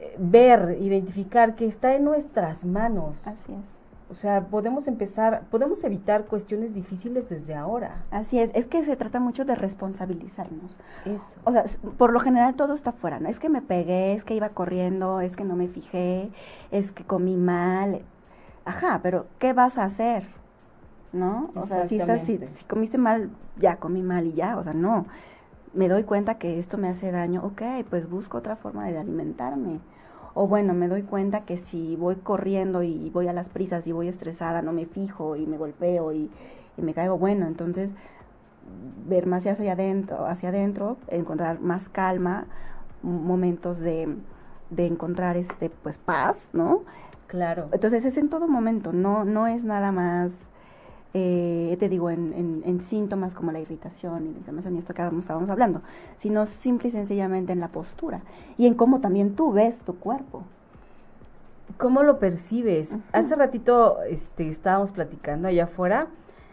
eh, 0.00 0.14
ver, 0.18 0.76
identificar 0.80 1.54
que 1.54 1.66
está 1.66 1.94
en 1.94 2.04
nuestras 2.04 2.64
manos. 2.64 3.26
Así 3.26 3.52
es. 3.52 3.74
O 4.10 4.14
sea, 4.14 4.42
podemos 4.42 4.86
empezar, 4.86 5.44
podemos 5.50 5.82
evitar 5.82 6.26
cuestiones 6.26 6.74
difíciles 6.74 7.30
desde 7.30 7.54
ahora. 7.54 8.04
Así 8.10 8.38
es. 8.38 8.50
Es 8.54 8.66
que 8.66 8.84
se 8.84 8.96
trata 8.96 9.18
mucho 9.18 9.46
de 9.46 9.54
responsabilizarnos. 9.54 10.70
Eso. 11.06 11.24
O 11.44 11.52
sea, 11.52 11.64
por 11.96 12.12
lo 12.12 12.20
general 12.20 12.54
todo 12.54 12.74
está 12.74 12.92
fuera, 12.92 13.18
¿no? 13.18 13.28
Es 13.30 13.40
que 13.40 13.48
me 13.48 13.62
pegué, 13.62 14.12
es 14.12 14.24
que 14.24 14.34
iba 14.34 14.50
corriendo, 14.50 15.20
es 15.20 15.34
que 15.34 15.44
no 15.44 15.56
me 15.56 15.68
fijé, 15.68 16.30
es 16.70 16.92
que 16.92 17.02
comí 17.04 17.36
mal. 17.36 18.02
Ajá, 18.64 19.00
pero 19.02 19.26
¿qué 19.38 19.52
vas 19.52 19.78
a 19.78 19.84
hacer? 19.84 20.26
¿No? 21.12 21.50
O 21.54 21.66
sea, 21.66 21.88
si, 21.88 21.98
estás, 21.98 22.22
si, 22.22 22.40
comiste 22.68 22.98
mal, 22.98 23.30
ya 23.58 23.76
comí 23.76 24.02
mal 24.02 24.26
y 24.26 24.32
ya, 24.32 24.56
o 24.56 24.62
sea, 24.62 24.72
no. 24.72 25.06
Me 25.72 25.88
doy 25.88 26.04
cuenta 26.04 26.38
que 26.38 26.58
esto 26.58 26.78
me 26.78 26.88
hace 26.88 27.10
daño, 27.10 27.42
ok, 27.44 27.62
pues 27.88 28.08
busco 28.08 28.38
otra 28.38 28.56
forma 28.56 28.86
de 28.86 28.98
alimentarme. 28.98 29.80
O 30.34 30.48
bueno, 30.48 30.74
me 30.74 30.88
doy 30.88 31.02
cuenta 31.02 31.42
que 31.42 31.58
si 31.58 31.94
voy 31.96 32.16
corriendo 32.16 32.82
y 32.82 33.10
voy 33.10 33.28
a 33.28 33.32
las 33.32 33.48
prisas 33.48 33.86
y 33.86 33.92
voy 33.92 34.08
estresada, 34.08 34.62
no 34.62 34.72
me 34.72 34.86
fijo 34.86 35.36
y 35.36 35.46
me 35.46 35.56
golpeo 35.56 36.12
y, 36.12 36.30
y 36.76 36.82
me 36.82 36.94
caigo, 36.94 37.18
bueno, 37.18 37.46
entonces 37.46 37.90
ver 39.06 39.26
más 39.26 39.46
hacia 39.46 39.72
adentro, 39.72 40.26
hacia 40.26 40.48
adentro, 40.48 40.96
encontrar 41.08 41.60
más 41.60 41.88
calma, 41.88 42.46
momentos 43.02 43.78
de, 43.78 44.08
de 44.70 44.86
encontrar 44.86 45.36
este 45.36 45.70
pues 45.70 45.98
paz, 45.98 46.48
¿no? 46.52 46.82
Claro. 47.34 47.68
Entonces 47.72 48.04
es 48.04 48.16
en 48.16 48.28
todo 48.28 48.46
momento, 48.46 48.92
no, 48.92 49.24
no 49.24 49.48
es 49.48 49.64
nada 49.64 49.90
más, 49.90 50.30
eh, 51.14 51.76
te 51.80 51.88
digo, 51.88 52.08
en, 52.08 52.32
en, 52.32 52.62
en 52.64 52.80
síntomas 52.82 53.34
como 53.34 53.50
la 53.50 53.58
irritación 53.58 54.26
y 54.26 54.30
la 54.30 54.38
inflamación 54.38 54.76
y 54.76 54.78
esto 54.78 54.94
que 54.94 55.02
estábamos 55.02 55.50
hablando, 55.50 55.82
sino 56.18 56.46
simple 56.46 56.90
y 56.90 56.92
sencillamente 56.92 57.52
en 57.52 57.58
la 57.58 57.66
postura 57.68 58.20
y 58.56 58.68
en 58.68 58.74
cómo 58.74 59.00
también 59.00 59.34
tú 59.34 59.50
ves 59.50 59.76
tu 59.78 59.96
cuerpo. 59.96 60.44
¿Cómo 61.76 62.04
lo 62.04 62.20
percibes? 62.20 62.94
Hace 63.10 63.34
ratito 63.34 64.00
este, 64.04 64.48
estábamos 64.48 64.92
platicando 64.92 65.48
allá 65.48 65.64
afuera, 65.64 66.06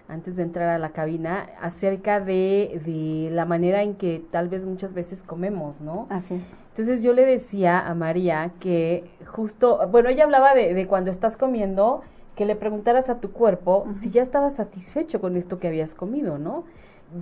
antes 0.10 0.36
de 0.36 0.41
entrar 0.41 0.70
a 0.70 0.80
la 0.80 0.89
cabina, 0.89 1.48
acerca 1.62 2.20
de, 2.20 2.82
de 2.84 3.30
la 3.32 3.46
manera 3.46 3.84
en 3.84 3.94
que 3.94 4.26
tal 4.32 4.50
vez 4.50 4.65
muchas 4.65 4.96
veces 4.96 5.22
comemos, 5.22 5.80
¿no? 5.80 6.08
Así 6.10 6.34
es. 6.34 6.61
Entonces 6.82 7.04
yo 7.04 7.13
le 7.13 7.28
decía 7.28 7.80
a 7.80 7.94
María 7.94 8.54
que 8.60 9.04
justo, 9.28 9.88
bueno, 9.91 10.10
ella 10.10 10.24
hablaba 10.24 10.56
de, 10.56 10.74
de 10.74 10.88
cuando 10.88 11.12
estás 11.12 11.38
comiendo, 11.38 12.02
que 12.36 12.48
le 12.48 12.56
preguntaras 12.56 13.08
a 13.12 13.20
tu 13.20 13.32
cuerpo 13.32 13.86
si 14.00 14.10
ya 14.10 14.24
estabas 14.24 14.56
satisfecho 14.56 15.22
con 15.22 15.38
esto 15.38 15.60
que 15.60 15.67
habías 15.67 15.94
comido, 15.94 16.39
¿no? 16.39 16.63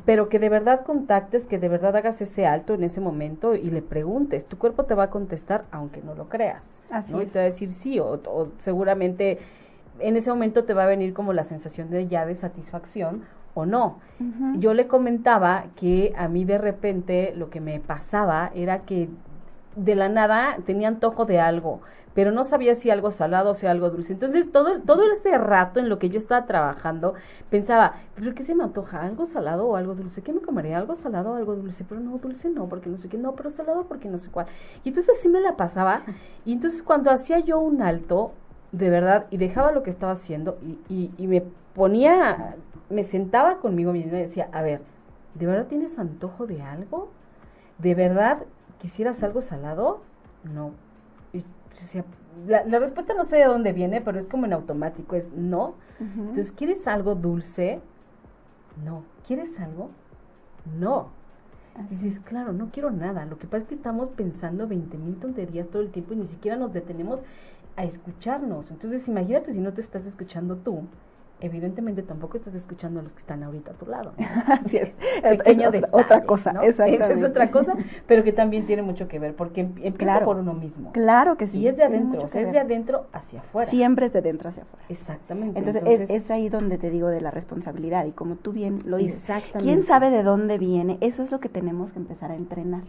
Pero 0.06 0.30
que 0.30 0.40
de 0.40 0.48
verdad 0.48 0.86
contactes, 0.86 1.46
que 1.46 1.60
de 1.60 1.68
verdad 1.68 1.94
hagas 1.98 2.22
ese 2.22 2.46
alto 2.48 2.74
en 2.74 2.86
ese 2.86 3.02
momento 3.02 3.54
y 3.54 3.70
le 3.70 3.82
preguntes. 3.82 4.46
Tu 4.46 4.58
cuerpo 4.58 4.86
te 4.86 4.94
va 4.94 5.04
a 5.04 5.10
contestar 5.10 5.66
aunque 5.72 6.02
no 6.02 6.16
lo 6.16 6.30
creas. 6.30 6.64
Así 6.90 7.12
¿no? 7.12 7.22
Y 7.22 7.26
te 7.26 7.40
va 7.40 7.42
a 7.44 7.50
decir 7.50 7.72
sí, 7.72 8.00
o, 8.00 8.14
o 8.14 8.48
seguramente 8.60 9.40
en 10.00 10.16
ese 10.16 10.30
momento 10.30 10.64
te 10.64 10.74
va 10.74 10.84
a 10.84 10.88
venir 10.88 11.14
como 11.14 11.34
la 11.34 11.44
sensación 11.44 11.90
de 11.90 12.08
ya 12.08 12.26
de 12.26 12.36
satisfacción 12.36 13.24
o 13.56 13.66
no. 13.66 13.98
Yo 14.58 14.74
le 14.74 14.88
comentaba 14.88 15.66
que 15.76 16.14
a 16.18 16.30
mí 16.30 16.46
de 16.46 16.58
repente 16.58 17.34
lo 17.36 17.50
que 17.50 17.60
me 17.60 17.80
pasaba 17.80 18.52
era 18.54 18.80
que 18.80 19.10
de 19.80 19.96
la 19.96 20.10
nada 20.10 20.58
tenía 20.66 20.90
antojo 20.90 21.26
de 21.26 21.40
algo, 21.40 21.82
pero 22.14 22.32
no 22.32 22.44
sabía 22.44 22.76
si 22.76 22.90
algo 22.90 23.12
salado 23.12 23.52
o 23.52 23.56
si 23.56 23.66
algo 23.66 23.90
dulce. 23.90 24.14
Entonces 24.14 24.52
todo, 24.52 24.82
todo 24.82 25.04
ese 25.12 25.38
rato 25.38 25.80
en 25.80 25.88
lo 25.88 26.00
que 26.00 26.10
yo 26.10 26.18
estaba 26.18 26.46
trabajando 26.46 27.14
pensaba, 27.50 27.94
pero 28.16 28.36
¿qué 28.36 28.44
se 28.44 28.56
me 28.56 28.64
antoja? 28.64 29.02
¿Algo 29.02 29.26
salado 29.26 29.68
o 29.68 29.76
algo 29.78 29.96
dulce? 29.96 30.22
¿Qué 30.22 30.34
me 30.34 30.42
comería? 30.42 30.78
¿Algo 30.78 30.96
salado 30.96 31.32
o 31.32 31.36
algo 31.36 31.56
dulce? 31.56 31.86
Pero 31.88 32.02
no, 32.02 32.18
dulce 32.18 32.50
no, 32.50 32.68
porque 32.68 32.90
no 32.90 32.98
sé 32.98 33.08
qué, 33.08 33.18
no, 33.18 33.34
pero 33.34 33.52
salado 33.52 33.86
porque 33.86 34.10
no 34.10 34.18
sé 34.18 34.30
cuál. 34.30 34.48
Y 34.84 34.90
entonces 34.90 35.16
así 35.18 35.30
me 35.30 35.40
la 35.40 35.56
pasaba. 35.56 36.02
Y 36.46 36.54
entonces 36.54 36.84
cuando 36.84 37.10
hacía 37.10 37.40
yo 37.40 37.60
un 37.60 37.82
alto, 37.82 38.34
de 38.72 38.90
verdad, 38.90 39.28
y 39.30 39.38
dejaba 39.38 39.72
lo 39.72 39.84
que 39.84 39.90
estaba 39.90 40.12
haciendo 40.12 40.58
y 40.90 41.12
me 41.26 41.42
ponía, 41.74 42.56
me 42.90 43.04
sentaba 43.04 43.60
conmigo 43.60 43.94
misma 43.94 44.18
y 44.18 44.24
decía, 44.24 44.50
a 44.52 44.62
ver, 44.62 44.82
¿de 45.36 45.46
verdad 45.46 45.68
tienes 45.68 45.98
antojo 45.98 46.48
de 46.48 46.62
algo? 46.62 47.10
¿De 47.78 47.96
verdad 47.96 48.40
quisieras 48.80 49.24
algo 49.24 49.42
salado? 49.42 50.02
No. 50.44 50.72
Y 51.34 51.44
la, 52.48 52.64
la 52.66 52.80
respuesta 52.80 53.14
no 53.14 53.26
sé 53.26 53.38
de 53.38 53.46
dónde 53.46 53.74
viene, 53.74 54.02
pero 54.02 54.20
es 54.20 54.26
como 54.26 54.46
en 54.46 54.54
automático, 54.54 55.16
es 55.16 55.32
no. 55.34 55.76
Entonces, 56.00 56.54
¿quieres 56.54 56.88
algo 56.88 57.16
dulce? 57.16 57.82
No. 58.84 59.04
¿Quieres 59.28 59.60
algo? 59.60 59.90
No. 60.80 61.10
Dices, 61.90 62.20
claro, 62.22 62.54
no 62.54 62.70
quiero 62.72 62.92
nada. 62.92 63.26
Lo 63.26 63.38
que 63.38 63.48
pasa 63.48 63.64
es 63.64 63.70
que 63.70 63.76
estamos 63.76 64.10
pensando 64.10 64.68
20 64.68 64.98
mil 64.98 65.16
tonterías 65.18 65.68
todo 65.68 65.82
el 65.82 65.92
tiempo 65.92 66.14
y 66.14 66.18
ni 66.18 66.26
siquiera 66.26 66.58
nos 66.58 66.74
detenemos 66.74 67.22
a 67.76 67.84
escucharnos. 67.84 68.72
Entonces, 68.72 69.08
imagínate 69.08 69.54
si 69.54 69.60
no 69.60 69.74
te 69.74 69.82
estás 69.82 70.06
escuchando 70.06 70.58
tú 70.58 70.84
evidentemente 71.42 72.04
tampoco 72.04 72.38
estás 72.38 72.56
escuchando 72.56 73.00
a 73.00 73.04
los 73.04 73.14
que 73.14 73.20
están 73.20 73.44
ahorita 73.44 73.72
a 73.72 73.74
tu 73.76 73.86
lado. 73.86 74.14
Así 74.48 74.78
es. 74.78 74.90
Pequeño 75.22 75.68
es 75.68 75.72
detalle, 75.74 75.88
otra 75.92 76.24
cosa. 76.24 76.52
Esa 76.64 76.88
es 76.88 77.24
otra 77.24 77.52
cosa, 77.52 77.74
pero 78.08 78.24
que 78.24 78.34
también 78.34 78.66
tiene 78.66 78.82
mucho 78.82 79.08
que 79.08 79.20
ver, 79.20 79.36
porque 79.36 79.62
em- 79.62 79.74
empieza 79.78 80.14
Claro. 80.14 80.26
por 80.26 80.38
uno 80.38 80.54
mismo. 80.54 80.92
Claro 80.92 81.38
que 81.38 81.48
sí. 81.48 81.60
Y 81.60 81.68
es 81.68 81.78
de 81.78 81.84
adentro, 81.84 82.24
o 82.24 82.28
sea, 82.28 82.42
es 82.42 82.52
de 82.52 82.60
adentro 82.60 83.08
hacia 83.14 83.40
afuera. 83.40 83.70
Siempre 83.70 84.08
es 84.08 84.14
de 84.14 84.22
dentro 84.22 84.50
hacia 84.50 84.64
afuera. 84.64 84.86
Exactamente. 84.90 85.60
Entonces, 85.60 85.84
es, 86.02 86.10
es 86.10 86.32
ahí 86.32 86.50
donde 86.50 86.78
te 86.78 86.90
digo 86.90 87.08
de 87.08 87.22
la 87.22 87.32
responsabilidad 87.32 88.06
y 88.06 88.12
como 88.12 88.36
tú 88.36 88.52
bien 88.52 88.82
lo 88.86 88.98
dices. 88.98 89.22
¿Quién 89.60 89.84
sabe 89.84 90.10
de 90.10 90.24
dónde 90.24 90.58
viene? 90.58 90.98
Eso 91.02 91.24
es 91.24 91.32
lo 91.32 91.40
que 91.40 91.50
tenemos 91.50 91.92
que 91.92 92.00
empezar 92.00 92.32
a 92.32 92.36
entrenar. 92.36 92.82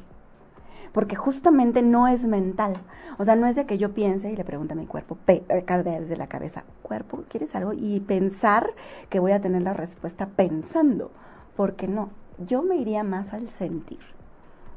Porque 0.92 1.16
justamente 1.16 1.82
no 1.82 2.08
es 2.08 2.26
mental. 2.26 2.74
O 3.18 3.24
sea, 3.24 3.36
no 3.36 3.46
es 3.46 3.54
de 3.54 3.66
que 3.66 3.78
yo 3.78 3.92
piense 3.92 4.30
y 4.30 4.36
le 4.36 4.44
pregunte 4.44 4.72
a 4.72 4.76
mi 4.76 4.86
cuerpo, 4.86 5.18
acá 5.48 5.82
desde 5.82 6.16
la 6.16 6.26
cabeza, 6.26 6.64
cuerpo, 6.82 7.24
¿quieres 7.28 7.54
algo? 7.54 7.72
Y 7.72 8.00
pensar 8.00 8.70
que 9.08 9.20
voy 9.20 9.32
a 9.32 9.40
tener 9.40 9.62
la 9.62 9.74
respuesta 9.74 10.26
pensando. 10.26 11.10
Porque 11.56 11.86
no, 11.86 12.10
yo 12.46 12.62
me 12.62 12.76
iría 12.76 13.02
más 13.02 13.32
al 13.32 13.50
sentir. 13.50 13.98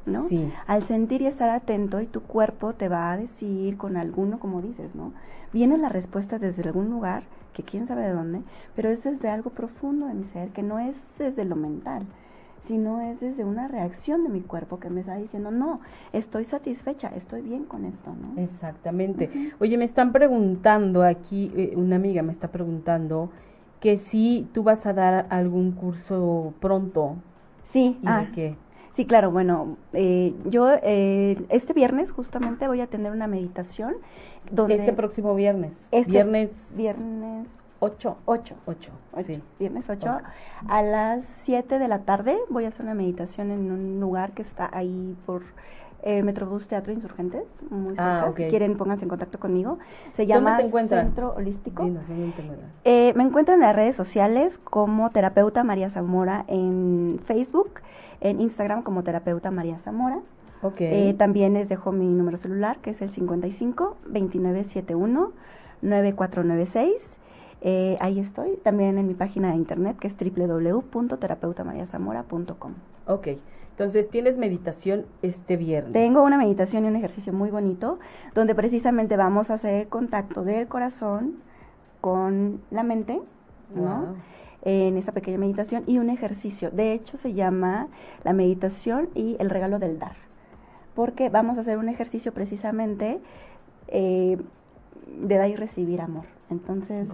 ¿no? 0.06 0.28
Sí. 0.28 0.52
Al 0.67 0.84
sentir 0.86 1.21
y 1.21 1.28
estar 1.28 1.49
atento 1.49 2.02
y 2.02 2.08
tu 2.08 2.21
cuerpo 2.21 2.73
te 2.73 2.89
va 2.89 3.12
a 3.12 3.17
decir 3.17 3.78
con 3.78 3.97
alguno, 3.97 4.39
como 4.39 4.62
dices, 4.62 4.93
¿no? 4.95 5.13
Viene 5.52 5.78
la 5.78 5.89
respuesta 5.89 6.39
desde 6.39 6.63
algún 6.63 6.89
lugar, 6.89 7.23
que 7.54 7.63
quién 7.63 7.88
sabe 7.88 8.02
de 8.04 8.13
dónde, 8.13 8.41
pero 8.76 8.89
es 8.89 9.04
desde 9.04 9.30
algo 9.30 9.52
profundo 9.52 10.08
de 10.08 10.15
mi 10.15 10.26
ser, 10.26 10.49
que 10.49 10.63
no 10.63 10.80
es 10.80 10.95
desde 11.17 11.45
lo 11.45 11.56
mental, 11.56 12.06
sino 12.67 13.02
es 13.02 13.19
desde 13.19 13.43
una 13.43 13.67
reacción 13.67 14.23
de 14.23 14.30
mi 14.30 14.41
cuerpo 14.41 14.80
que 14.80 14.89
me 14.89 15.02
está 15.02 15.15
diciendo, 15.15 15.52
no, 15.52 15.82
estoy 16.13 16.45
satisfecha, 16.45 17.10
estoy 17.15 17.41
bien 17.41 17.65
con 17.65 17.86
esto, 17.86 18.13
¿no? 18.13 18.41
Exactamente. 18.41 19.52
Oye, 19.60 19.78
me 19.78 19.86
están 19.86 20.12
preguntando 20.12 21.04
aquí, 21.04 21.52
eh, 21.56 21.73
una 21.76 21.97
amiga 21.97 22.21
me 22.21 22.32
está 22.32 22.49
preguntando 22.49 23.30
que 23.80 23.97
si 23.97 24.47
tú 24.54 24.63
vas 24.63 24.86
a 24.86 24.93
dar 24.93 25.28
algún 25.30 25.73
curso 25.73 26.54
pronto. 26.62 27.17
Sí, 27.63 27.97
¿Y 28.02 28.08
ah, 28.08 28.21
de 28.21 28.32
qué? 28.32 28.56
sí, 28.93 29.06
claro, 29.06 29.32
bueno, 29.32 29.78
eh, 29.91 30.34
yo 30.45 30.69
eh, 30.84 31.43
este 31.49 31.73
viernes 31.73 32.12
justamente 32.12 32.67
voy 32.67 32.80
a 32.80 32.88
tener 32.88 33.12
una 33.12 33.28
meditación 33.28 33.95
donde... 34.52 34.76
Este 34.76 34.93
próximo 34.93 35.36
viernes. 35.36 35.73
Este 35.91 36.12
viernes 36.12 36.73
Viernes 36.78 37.47
8. 37.83 38.17
8. 38.25 38.55
8. 38.65 38.91
Ocho, 39.13 39.23
Sí. 39.25 39.41
Viernes 39.59 39.89
8. 39.89 40.09
Ok. 40.09 40.21
A 40.69 40.81
las 40.81 41.25
7 41.43 41.79
de 41.79 41.87
la 41.87 41.99
tarde 41.99 42.37
voy 42.49 42.65
a 42.65 42.69
hacer 42.69 42.85
una 42.85 42.95
meditación 42.95 43.51
en 43.51 43.71
un 43.71 43.99
lugar 43.99 44.31
que 44.31 44.41
está 44.41 44.69
ahí 44.73 45.15
por 45.25 45.41
eh, 46.05 46.21
Metrobús 46.21 46.67
Teatro 46.67 46.91
Insurgentes, 46.91 47.43
muy 47.69 47.93
Ah, 47.97 48.15
cerca. 48.23 48.29
ok. 48.29 48.37
Si 48.37 48.49
quieren, 48.49 48.75
pónganse 48.77 49.03
en 49.05 49.09
contacto 49.09 49.39
conmigo. 49.39 49.79
Se 50.15 50.25
¿Dónde 50.25 50.33
llama 50.33 50.57
te? 50.57 50.69
Centro 50.89 51.33
Holístico. 51.37 51.83
Dinos, 51.85 52.07
¿dónde 52.09 52.31
te 52.33 52.41
encuentran? 52.41 52.71
Eh, 52.83 53.13
me 53.15 53.23
encuentran 53.23 53.55
en 53.55 53.61
las 53.61 53.75
redes 53.75 53.95
sociales 53.95 54.57
como 54.65 55.11
terapeuta 55.11 55.63
María 55.63 55.89
Zamora 55.89 56.43
en 56.47 57.21
Facebook, 57.25 57.69
en 58.19 58.41
Instagram 58.41 58.83
como 58.83 59.03
terapeuta 59.03 59.49
María 59.49 59.79
Zamora. 59.79 60.19
Ok. 60.61 60.75
Eh, 60.79 61.15
también 61.17 61.53
les 61.53 61.69
dejo 61.69 61.91
mi 61.93 62.07
número 62.07 62.35
celular 62.37 62.79
que 62.79 62.89
es 62.89 63.01
el 63.01 63.09
55 63.11 63.95
2971 64.07 65.31
9496. 65.81 66.91
Eh, 67.65 67.95
ahí 68.02 68.19
estoy. 68.19 68.58
También 68.62 68.97
en 68.97 69.08
mi 69.08 69.13
página 69.13 69.52
de 69.52 69.56
internet 69.56 69.97
que 69.97 70.08
es 70.08 70.15
www.terapeutamariazamora.com. 70.17 72.73
ok. 73.08 73.28
Entonces, 73.71 74.08
tienes 74.08 74.38
meditación 74.38 75.06
este 75.23 75.58
viernes. 75.58 75.93
Tengo 75.93 76.21
una 76.21 76.38
meditación 76.38 76.86
y 76.86 76.89
un 76.89 76.95
ejercicio 76.95 77.34
muy 77.34 77.49
bonito 77.49 77.97
donde 78.36 78.54
precisamente 78.54 79.17
vamos 79.17 79.49
a 79.49 79.56
hacer 79.56 79.73
el 79.73 79.88
contacto 79.88 80.43
del 80.43 80.67
corazón 80.67 81.38
con 81.99 82.62
la 82.69 82.84
mente, 82.84 83.19
¿no? 83.73 84.13
En 84.62 84.95
esa 84.95 85.12
pequeña 85.12 85.39
meditación 85.39 85.86
y 85.88 85.97
un 85.97 86.12
ejercicio. 86.12 86.69
De 86.69 86.93
hecho, 86.93 87.17
se 87.17 87.34
llama 87.34 87.88
la 88.23 88.34
meditación 88.34 89.10
y 89.15 89.38
el 89.39 89.49
regalo 89.49 89.80
del 89.80 89.97
dar. 89.97 90.17
Porque 90.93 91.30
vamos 91.30 91.58
a 91.58 91.62
hacer 91.62 91.80
un 91.80 91.89
ejercicio 91.89 92.32
precisamente 92.32 93.21
eh, 93.88 94.38
de 95.19 95.38
dar 95.38 95.49
y 95.49 95.56
recibir 95.56 96.01
amor. 96.01 96.25
Entonces, 96.49 97.08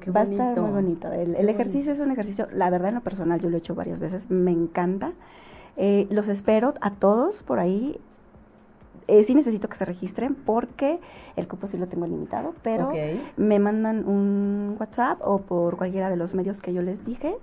qué 0.00 0.10
va 0.10 0.20
a 0.20 0.24
estar 0.24 0.60
muy 0.60 0.70
bonito. 0.70 1.10
El, 1.12 1.48
ejercicio 1.48 1.92
es 1.92 2.00
un 2.00 2.10
ejercicio, 2.10 2.48
la 2.52 2.70
verdad, 2.70 2.90
en 2.90 2.96
lo 2.96 3.00
personal, 3.00 3.40
yo 3.40 3.48
lo 3.48 3.56
he 3.56 3.58
hecho 3.58 3.74
varias 3.74 4.00
veces, 4.00 4.30
me 4.30 4.50
encanta. 4.50 5.12
Eh, 5.76 6.06
los 6.10 6.28
espero 6.28 6.74
a 6.80 6.90
todos 6.90 7.42
por 7.42 7.58
ahí. 7.58 7.98
Eh, 9.06 9.22
sí 9.24 9.34
necesito 9.34 9.68
que 9.68 9.76
se 9.76 9.84
registren 9.84 10.34
porque 10.34 10.98
el 11.36 11.46
cupo 11.46 11.66
sí 11.66 11.76
lo 11.76 11.88
tengo 11.88 12.06
limitado, 12.06 12.54
pero 12.62 12.90
me 13.36 13.58
mandan 13.58 14.08
un 14.08 14.76
WhatsApp 14.78 15.18
o 15.22 15.40
por 15.40 15.76
cualquiera 15.76 16.08
de 16.08 16.16
los 16.16 16.34
medios 16.34 16.62
que 16.62 16.72
yo 16.72 16.80
les 16.80 17.04
dije 17.04 17.34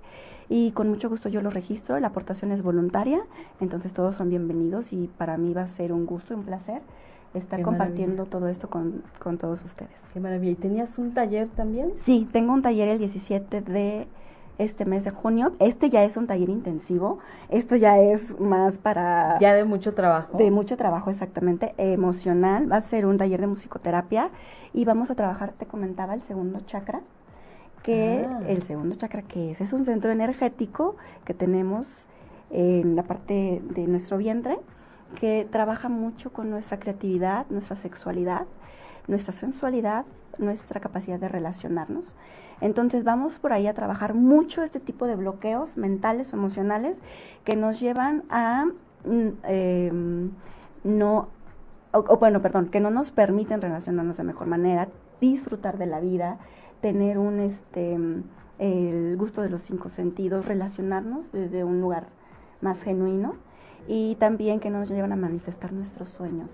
y 0.48 0.72
con 0.72 0.88
mucho 0.88 1.08
gusto 1.08 1.28
yo 1.28 1.40
lo 1.40 1.50
registro. 1.50 1.98
La 2.00 2.08
aportación 2.08 2.50
es 2.50 2.62
voluntaria, 2.62 3.22
entonces 3.60 3.92
todos 3.92 4.16
son 4.16 4.28
bienvenidos 4.28 4.92
y 4.92 5.08
para 5.16 5.36
mí 5.36 5.54
va 5.54 5.62
a 5.62 5.68
ser 5.68 5.92
un 5.92 6.04
gusto 6.04 6.34
y 6.34 6.36
un 6.36 6.42
placer 6.44 6.82
estar 7.34 7.58
Qué 7.58 7.64
compartiendo 7.64 8.26
todo 8.26 8.48
esto 8.48 8.68
con, 8.68 9.02
con 9.18 9.38
todos 9.38 9.62
ustedes. 9.64 9.90
Qué 10.12 10.20
maravilla. 10.20 10.52
¿Y 10.52 10.56
tenías 10.56 10.98
un 10.98 11.14
taller 11.14 11.48
también? 11.48 11.92
Sí, 12.04 12.28
tengo 12.32 12.52
un 12.52 12.62
taller 12.62 12.88
el 12.88 12.98
17 12.98 13.60
de 13.62 14.06
este 14.58 14.84
mes 14.84 15.04
de 15.04 15.10
junio. 15.10 15.52
Este 15.58 15.88
ya 15.90 16.04
es 16.04 16.16
un 16.16 16.26
taller 16.26 16.50
intensivo. 16.50 17.18
Esto 17.48 17.74
ya 17.76 17.98
es 17.98 18.38
más 18.38 18.76
para 18.78 19.38
Ya 19.40 19.54
de 19.54 19.64
mucho 19.64 19.94
trabajo. 19.94 20.36
de 20.36 20.50
mucho 20.50 20.76
trabajo 20.76 21.10
exactamente 21.10 21.74
emocional. 21.78 22.70
Va 22.70 22.76
a 22.76 22.80
ser 22.82 23.06
un 23.06 23.16
taller 23.18 23.40
de 23.40 23.46
musicoterapia 23.46 24.30
y 24.74 24.84
vamos 24.84 25.10
a 25.10 25.14
trabajar, 25.14 25.52
te 25.52 25.66
comentaba, 25.66 26.14
el 26.14 26.22
segundo 26.22 26.60
chakra. 26.66 27.00
Que 27.82 28.24
Ah. 28.28 28.40
el 28.46 28.62
segundo 28.62 28.94
chakra 28.94 29.22
que 29.22 29.50
es 29.52 29.60
es 29.60 29.72
un 29.72 29.84
centro 29.84 30.12
energético 30.12 30.94
que 31.24 31.34
tenemos 31.34 31.88
en 32.50 32.94
la 32.94 33.02
parte 33.02 33.60
de 33.70 33.86
nuestro 33.88 34.18
vientre 34.18 34.56
que 35.18 35.46
trabaja 35.50 35.88
mucho 35.88 36.32
con 36.32 36.50
nuestra 36.50 36.78
creatividad, 36.78 37.46
nuestra 37.50 37.76
sexualidad, 37.76 38.46
nuestra 39.06 39.32
sensualidad, 39.32 40.04
nuestra 40.38 40.80
capacidad 40.80 41.18
de 41.18 41.28
relacionarnos. 41.28 42.14
Entonces 42.60 43.04
vamos 43.04 43.38
por 43.38 43.52
ahí 43.52 43.66
a 43.66 43.74
trabajar 43.74 44.14
mucho 44.14 44.62
este 44.62 44.80
tipo 44.80 45.06
de 45.06 45.16
bloqueos 45.16 45.76
mentales 45.76 46.32
o 46.32 46.36
emocionales 46.36 47.00
que 47.44 47.56
nos 47.56 47.80
llevan 47.80 48.22
a 48.30 48.66
em, 49.04 50.30
no, 50.84 51.28
o 51.92 52.16
bueno, 52.18 52.40
perdón, 52.40 52.68
que 52.68 52.80
no 52.80 52.90
nos 52.90 53.10
permiten 53.10 53.60
relacionarnos 53.60 54.16
de 54.16 54.22
mejor 54.22 54.46
manera, 54.46 54.88
disfrutar 55.20 55.76
de 55.76 55.86
la 55.86 56.00
vida, 56.00 56.38
tener 56.80 57.18
un 57.18 57.40
este 57.40 57.98
mm, 57.98 58.22
el 58.58 59.16
gusto 59.16 59.42
de 59.42 59.50
los 59.50 59.62
cinco 59.62 59.88
sentidos, 59.88 60.46
relacionarnos 60.46 61.32
desde 61.32 61.64
un 61.64 61.80
lugar 61.80 62.06
más 62.60 62.80
genuino 62.80 63.34
y 63.88 64.16
también 64.16 64.60
que 64.60 64.70
nos 64.70 64.88
llevan 64.90 65.12
a 65.12 65.16
manifestar 65.16 65.72
nuestros 65.72 66.10
sueños, 66.10 66.48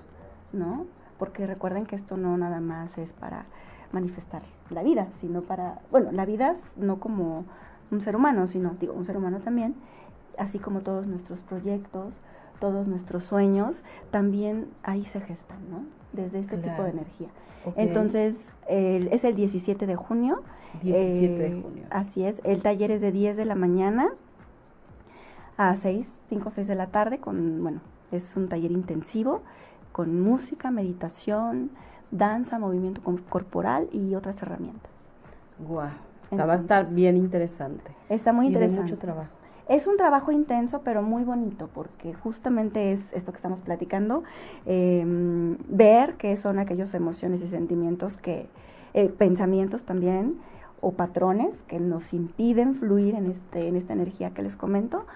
¿no? 0.53 0.87
Porque 1.19 1.47
recuerden 1.47 1.87
que 1.87 1.97
esto 1.97 2.17
no 2.17 2.37
nada 2.37 2.61
más 2.61 2.97
es 2.99 3.13
para 3.13 3.45
manifestar 3.93 4.43
la 4.71 4.83
vida, 4.83 5.09
sino 5.21 5.43
para, 5.43 5.81
bueno, 5.91 6.13
la 6.13 6.25
vida 6.25 6.55
no 6.77 7.01
como 7.01 7.45
un 7.91 8.01
ser 8.01 8.17
humano, 8.17 8.47
sino, 8.47 8.75
digo, 8.81 8.93
un 8.93 9.05
ser 9.07 9.17
humano 9.17 9.39
también, 9.41 9.75
así 10.37 10.59
como 10.59 10.81
todos 10.81 11.07
nuestros 11.07 11.41
proyectos, 11.41 12.13
todos 12.61 12.87
nuestros 12.87 13.25
sueños, 13.25 13.83
también 14.11 14.67
ahí 14.83 15.05
se 15.07 15.21
gestan, 15.21 15.59
¿no? 15.71 15.81
Desde 16.13 16.41
este 16.41 16.57
tipo 16.59 16.83
de 16.85 16.91
energía. 16.91 17.29
Entonces, 17.77 18.37
el- 18.69 19.09
es 19.09 19.25
el 19.25 19.35
17 19.35 19.87
de 19.87 19.97
junio. 19.97 20.43
17 20.83 21.39
de 21.39 21.49
Eh, 21.59 21.63
junio. 21.63 21.85
Así 21.91 22.25
es. 22.25 22.41
El 22.45 22.63
taller 22.63 22.91
es 22.91 23.01
de 23.01 23.11
10 23.13 23.37
de 23.37 23.45
la 23.45 23.55
mañana 23.55 24.09
a 25.59 25.77
6, 25.77 26.09
5 26.31 26.49
o 26.49 26.53
6 26.53 26.67
de 26.67 26.75
la 26.75 26.87
tarde 26.87 27.19
con, 27.19 27.63
bueno, 27.63 27.81
es 28.11 28.37
un 28.37 28.49
taller 28.49 28.71
intensivo 28.71 29.43
con 29.93 30.21
música, 30.21 30.71
meditación, 30.71 31.71
danza, 32.11 32.59
movimiento 32.59 33.03
corporal 33.29 33.89
y 33.93 34.15
otras 34.15 34.41
herramientas. 34.41 34.91
Guau. 35.59 35.91
O 36.31 36.37
sea, 36.37 36.47
va 36.47 36.55
a 36.55 36.57
estar 36.57 36.89
bien 36.89 37.17
interesante. 37.17 37.91
Está 38.09 38.33
muy 38.33 38.47
y 38.47 38.49
interesante. 38.49 38.83
de 38.83 38.91
mucho 38.91 38.99
trabajo. 38.99 39.31
Es 39.67 39.87
un 39.87 39.97
trabajo 39.97 40.31
intenso, 40.31 40.83
pero 40.83 41.03
muy 41.03 41.25
bonito, 41.25 41.69
porque 41.75 42.15
justamente 42.15 42.93
es 42.93 43.13
esto 43.13 43.33
que 43.33 43.37
estamos 43.37 43.61
platicando, 43.61 44.25
eh, 44.65 45.05
ver 45.69 46.15
qué 46.15 46.37
son 46.37 46.59
aquellas 46.59 46.95
emociones 46.95 47.43
y 47.43 47.49
sentimientos 47.49 48.17
que, 48.17 48.49
eh, 48.95 49.09
pensamientos 49.09 49.83
también, 49.83 50.39
o 50.81 50.93
patrones 50.93 51.51
que 51.67 51.81
nos 51.81 52.15
impiden 52.15 52.77
fluir 52.77 53.15
en, 53.15 53.33
este, 53.33 53.69
en 53.69 53.77
esta 53.77 53.93
energía 53.93 54.31
que 54.31 54.43
les 54.43 54.57
comento, 54.57 55.07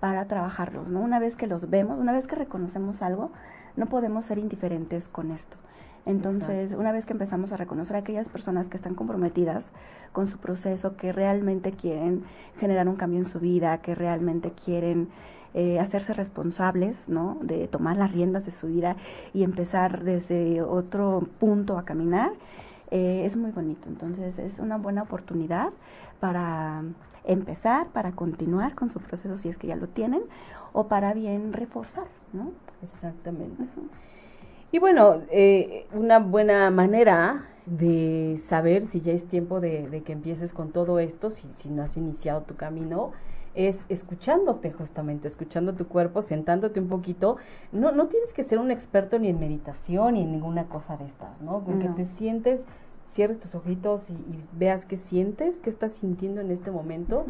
para 0.00 0.24
trabajarlos, 0.24 0.88
¿no? 0.88 1.00
Una 1.00 1.18
vez 1.18 1.36
que 1.36 1.46
los 1.46 1.68
vemos, 1.68 1.98
una 1.98 2.12
vez 2.12 2.26
que 2.26 2.34
reconocemos 2.34 3.02
algo, 3.02 3.30
no 3.76 3.86
podemos 3.86 4.24
ser 4.24 4.38
indiferentes 4.38 5.08
con 5.08 5.30
esto. 5.30 5.56
Entonces, 6.06 6.72
una 6.72 6.92
vez 6.92 7.04
que 7.04 7.12
empezamos 7.12 7.52
a 7.52 7.58
reconocer 7.58 7.94
a 7.94 7.98
aquellas 7.98 8.28
personas 8.28 8.68
que 8.68 8.78
están 8.78 8.94
comprometidas 8.94 9.70
con 10.12 10.28
su 10.28 10.38
proceso, 10.38 10.96
que 10.96 11.12
realmente 11.12 11.72
quieren 11.72 12.24
generar 12.58 12.88
un 12.88 12.96
cambio 12.96 13.18
en 13.20 13.26
su 13.26 13.38
vida, 13.38 13.78
que 13.78 13.94
realmente 13.94 14.52
quieren 14.52 15.08
eh, 15.52 15.78
hacerse 15.78 16.14
responsables, 16.14 17.06
¿no? 17.06 17.36
De 17.42 17.68
tomar 17.68 17.96
las 17.96 18.12
riendas 18.12 18.46
de 18.46 18.50
su 18.50 18.68
vida 18.68 18.96
y 19.34 19.44
empezar 19.44 20.02
desde 20.02 20.62
otro 20.62 21.28
punto 21.38 21.76
a 21.76 21.84
caminar, 21.84 22.32
eh, 22.90 23.22
es 23.26 23.36
muy 23.36 23.50
bonito. 23.50 23.88
Entonces 23.88 24.38
es 24.38 24.58
una 24.58 24.78
buena 24.78 25.02
oportunidad 25.02 25.70
para 26.18 26.82
empezar, 27.24 27.88
para 27.88 28.12
continuar 28.12 28.74
con 28.74 28.90
su 28.90 29.00
proceso 29.00 29.38
si 29.38 29.48
es 29.48 29.58
que 29.58 29.66
ya 29.66 29.76
lo 29.76 29.88
tienen, 29.88 30.22
o 30.72 30.86
para 30.86 31.14
bien 31.14 31.52
reforzar, 31.52 32.06
¿no? 32.32 32.52
Exactamente. 32.82 33.64
Y 34.72 34.78
bueno, 34.78 35.22
eh, 35.30 35.86
una 35.92 36.18
buena 36.18 36.70
manera 36.70 37.46
de 37.66 38.40
saber 38.44 38.84
si 38.84 39.00
ya 39.00 39.12
es 39.12 39.26
tiempo 39.26 39.60
de, 39.60 40.02
que 40.04 40.12
empieces 40.12 40.52
con 40.52 40.70
todo 40.70 40.98
esto, 40.98 41.30
si, 41.30 41.48
si 41.54 41.68
no 41.68 41.82
has 41.82 41.96
iniciado 41.96 42.42
tu 42.42 42.56
camino, 42.56 43.12
es 43.54 43.84
escuchándote 43.88 44.70
justamente, 44.70 45.28
escuchando 45.28 45.74
tu 45.74 45.88
cuerpo, 45.88 46.22
sentándote 46.22 46.80
un 46.80 46.88
poquito. 46.88 47.36
No, 47.72 47.92
no 47.92 48.06
tienes 48.06 48.32
que 48.32 48.44
ser 48.44 48.58
un 48.58 48.70
experto 48.70 49.18
ni 49.18 49.28
en 49.28 49.40
meditación 49.40 50.14
ni 50.14 50.22
en 50.22 50.32
ninguna 50.32 50.64
cosa 50.64 50.96
de 50.96 51.06
estas, 51.06 51.40
¿no? 51.40 51.62
Porque 51.64 51.88
te 51.88 52.04
sientes, 52.04 52.64
cierres 53.10 53.40
tus 53.40 53.54
ojitos 53.54 54.08
y, 54.10 54.14
veas 54.52 54.84
qué 54.84 54.96
sientes, 54.96 55.58
qué 55.58 55.70
estás 55.70 55.92
sintiendo 55.92 56.40
en 56.40 56.50
este 56.50 56.70
momento, 56.70 57.26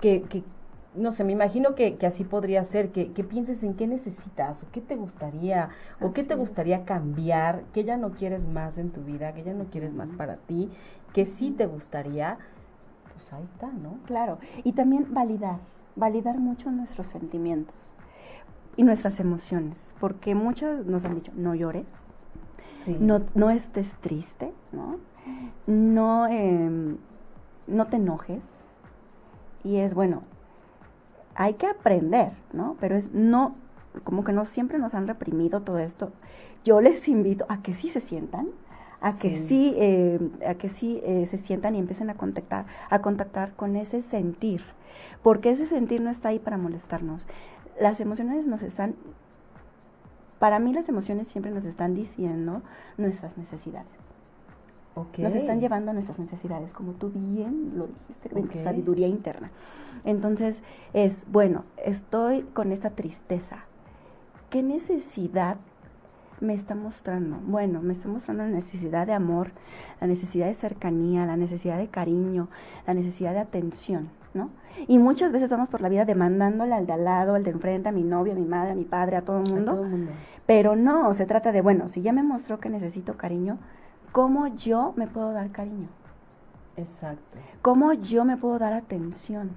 que, 0.00 0.22
que, 0.22 0.42
no 0.94 1.12
sé, 1.12 1.24
me 1.24 1.32
imagino 1.32 1.74
que, 1.74 1.96
que 1.96 2.06
así 2.06 2.24
podría 2.24 2.62
ser, 2.64 2.90
que, 2.90 3.12
que, 3.12 3.24
pienses 3.24 3.62
en 3.62 3.74
qué 3.74 3.86
necesitas 3.86 4.62
o 4.62 4.66
qué 4.72 4.80
te 4.80 4.96
gustaría 4.96 5.70
o 6.00 6.12
qué 6.12 6.24
te 6.24 6.34
gustaría 6.34 6.84
cambiar, 6.84 7.62
que 7.72 7.84
ya 7.84 7.96
no 7.96 8.12
quieres 8.12 8.46
más 8.46 8.78
en 8.78 8.90
tu 8.90 9.02
vida, 9.02 9.32
que 9.32 9.42
ya 9.42 9.54
no 9.54 9.64
quieres 9.64 9.92
más 9.92 10.12
para 10.12 10.36
ti, 10.36 10.70
que 11.12 11.24
sí 11.24 11.50
te 11.50 11.66
gustaría, 11.66 12.38
pues 13.14 13.32
ahí 13.32 13.44
está, 13.44 13.70
¿no? 13.72 13.98
Claro, 14.06 14.38
y 14.62 14.72
también 14.72 15.12
validar, 15.14 15.58
validar 15.96 16.38
mucho 16.38 16.70
nuestros 16.70 17.06
sentimientos 17.08 17.74
y 18.76 18.82
nuestras 18.82 19.20
emociones, 19.20 19.76
porque 20.00 20.34
muchos 20.34 20.84
nos 20.86 21.04
han 21.04 21.14
dicho, 21.14 21.32
no 21.34 21.54
llores, 21.54 21.86
no, 23.00 23.22
no 23.34 23.50
estés 23.50 23.90
triste, 24.00 24.52
¿no? 24.72 24.98
No, 25.66 26.26
eh, 26.28 26.96
no 27.66 27.86
te 27.86 27.96
enojes. 27.96 28.42
Y 29.62 29.76
es 29.76 29.94
bueno, 29.94 30.22
hay 31.34 31.54
que 31.54 31.66
aprender, 31.66 32.32
¿no? 32.52 32.76
Pero 32.80 32.96
es 32.96 33.12
no, 33.12 33.54
como 34.04 34.24
que 34.24 34.32
no 34.32 34.44
siempre 34.44 34.78
nos 34.78 34.94
han 34.94 35.06
reprimido 35.06 35.62
todo 35.62 35.78
esto. 35.78 36.12
Yo 36.64 36.80
les 36.80 37.08
invito 37.08 37.44
a 37.48 37.62
que 37.62 37.74
sí 37.74 37.88
se 37.88 38.00
sientan, 38.00 38.48
a 39.00 39.18
que 39.18 39.46
sí, 39.48 39.74
eh, 39.76 40.18
a 40.46 40.54
que 40.54 40.70
sí 40.70 41.00
eh, 41.04 41.26
se 41.30 41.36
sientan 41.36 41.74
y 41.74 41.78
empiecen 41.78 42.08
a 42.08 42.14
contactar, 42.14 42.64
a 42.88 43.00
contactar 43.00 43.52
con 43.52 43.76
ese 43.76 44.00
sentir, 44.00 44.62
porque 45.22 45.50
ese 45.50 45.66
sentir 45.66 46.00
no 46.00 46.10
está 46.10 46.30
ahí 46.30 46.38
para 46.38 46.56
molestarnos. 46.56 47.26
Las 47.78 48.00
emociones 48.00 48.46
nos 48.46 48.62
están, 48.62 48.94
para 50.38 50.58
mí 50.58 50.72
las 50.72 50.88
emociones 50.88 51.28
siempre 51.28 51.52
nos 51.52 51.64
están 51.64 51.94
diciendo 51.94 52.62
nuestras 52.96 53.36
necesidades. 53.38 53.86
Nos 55.18 55.34
están 55.34 55.60
llevando 55.60 55.90
a 55.90 55.94
nuestras 55.94 56.18
necesidades, 56.18 56.72
como 56.72 56.92
tú 56.92 57.10
bien 57.12 57.72
lo 57.76 57.88
dijiste, 57.88 58.28
de 58.28 58.42
tu 58.42 58.58
sabiduría 58.60 59.08
interna. 59.08 59.50
Entonces 60.04 60.62
es, 60.92 61.24
bueno, 61.30 61.64
estoy 61.84 62.42
con 62.52 62.70
esta 62.70 62.90
tristeza. 62.90 63.64
¿Qué 64.50 64.62
necesidad 64.62 65.56
me 66.40 66.54
está 66.54 66.76
mostrando? 66.76 67.38
Bueno, 67.44 67.82
me 67.82 67.92
está 67.92 68.06
mostrando 68.06 68.44
la 68.44 68.50
necesidad 68.50 69.06
de 69.06 69.14
amor, 69.14 69.50
la 70.00 70.06
necesidad 70.06 70.46
de 70.46 70.54
cercanía, 70.54 71.26
la 71.26 71.36
necesidad 71.36 71.78
de 71.78 71.88
cariño, 71.88 72.48
la 72.86 72.94
necesidad 72.94 73.32
de 73.32 73.40
atención, 73.40 74.10
¿no? 74.34 74.50
Y 74.86 74.98
muchas 74.98 75.32
veces 75.32 75.48
vamos 75.48 75.68
por 75.68 75.80
la 75.80 75.88
vida 75.88 76.04
demandándole 76.04 76.74
al 76.74 76.86
de 76.86 76.92
al 76.92 77.04
lado, 77.04 77.34
al 77.34 77.44
de 77.44 77.50
enfrente, 77.50 77.88
a 77.88 77.92
mi 77.92 78.02
novia, 78.02 78.34
a 78.34 78.36
mi 78.36 78.44
madre, 78.44 78.72
a 78.72 78.74
mi 78.74 78.84
padre, 78.84 79.16
a 79.16 79.22
todo 79.22 79.40
el 79.40 79.50
mundo. 79.50 79.72
A 79.72 79.74
todo 79.76 79.84
mundo. 79.84 80.12
Pero 80.46 80.76
no, 80.76 81.14
se 81.14 81.26
trata 81.26 81.52
de, 81.52 81.62
bueno, 81.62 81.88
si 81.88 82.02
ya 82.02 82.12
me 82.12 82.22
mostró 82.22 82.60
que 82.60 82.68
necesito 82.68 83.16
cariño, 83.16 83.58
cómo 84.12 84.48
yo 84.48 84.92
me 84.96 85.06
puedo 85.06 85.32
dar 85.32 85.50
cariño. 85.50 85.88
Exacto. 86.76 87.38
Cómo 87.62 87.92
yo 87.92 88.24
me 88.24 88.36
puedo 88.36 88.58
dar 88.58 88.72
atención. 88.72 89.50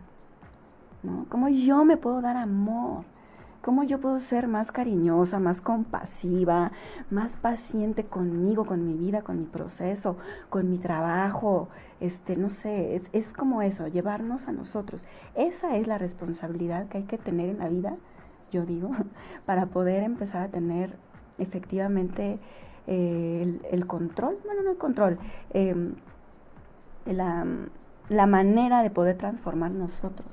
¿no? 1.03 1.25
Cómo 1.29 1.49
yo 1.49 1.83
me 1.83 1.97
puedo 1.97 2.21
dar 2.21 2.37
amor. 2.37 3.03
Cómo 3.67 3.83
yo 3.83 3.99
puedo 3.99 4.21
ser 4.21 4.47
más 4.47 4.71
cariñosa, 4.71 5.39
más 5.39 5.59
compasiva, 5.59 6.71
más 7.09 7.35
paciente 7.35 8.05
conmigo, 8.05 8.65
con 8.65 8.87
mi 8.87 8.93
vida, 8.93 9.23
con 9.23 9.39
mi 9.39 9.45
proceso, 9.45 10.15
con 10.49 10.69
mi 10.69 10.77
trabajo. 10.77 11.67
Este, 11.99 12.37
no 12.37 12.49
sé, 12.49 13.01
es, 13.11 13.27
como 13.33 13.61
eso, 13.61 13.89
llevarnos 13.89 14.47
a 14.47 14.53
nosotros. 14.53 15.01
Esa 15.35 15.75
es 15.75 15.85
la 15.85 15.97
responsabilidad 15.97 16.87
que 16.87 16.99
hay 16.99 17.03
que 17.03 17.17
tener 17.17 17.49
en 17.49 17.57
la 17.57 17.67
vida, 17.67 17.97
yo 18.53 18.65
digo, 18.65 18.91
para 19.45 19.65
poder 19.65 20.01
empezar 20.03 20.43
a 20.43 20.47
tener 20.47 20.95
efectivamente 21.37 22.39
eh, 22.87 23.59
el, 23.69 23.85
control, 23.85 24.37
bueno, 24.45 24.61
no 24.63 24.71
el 24.71 24.77
control, 24.77 25.19
em, 25.49 25.95
la, 27.05 27.45
la, 28.09 28.25
manera 28.25 28.83
de 28.83 28.89
poder 28.89 29.17
transformar 29.17 29.71
nosotros 29.71 30.27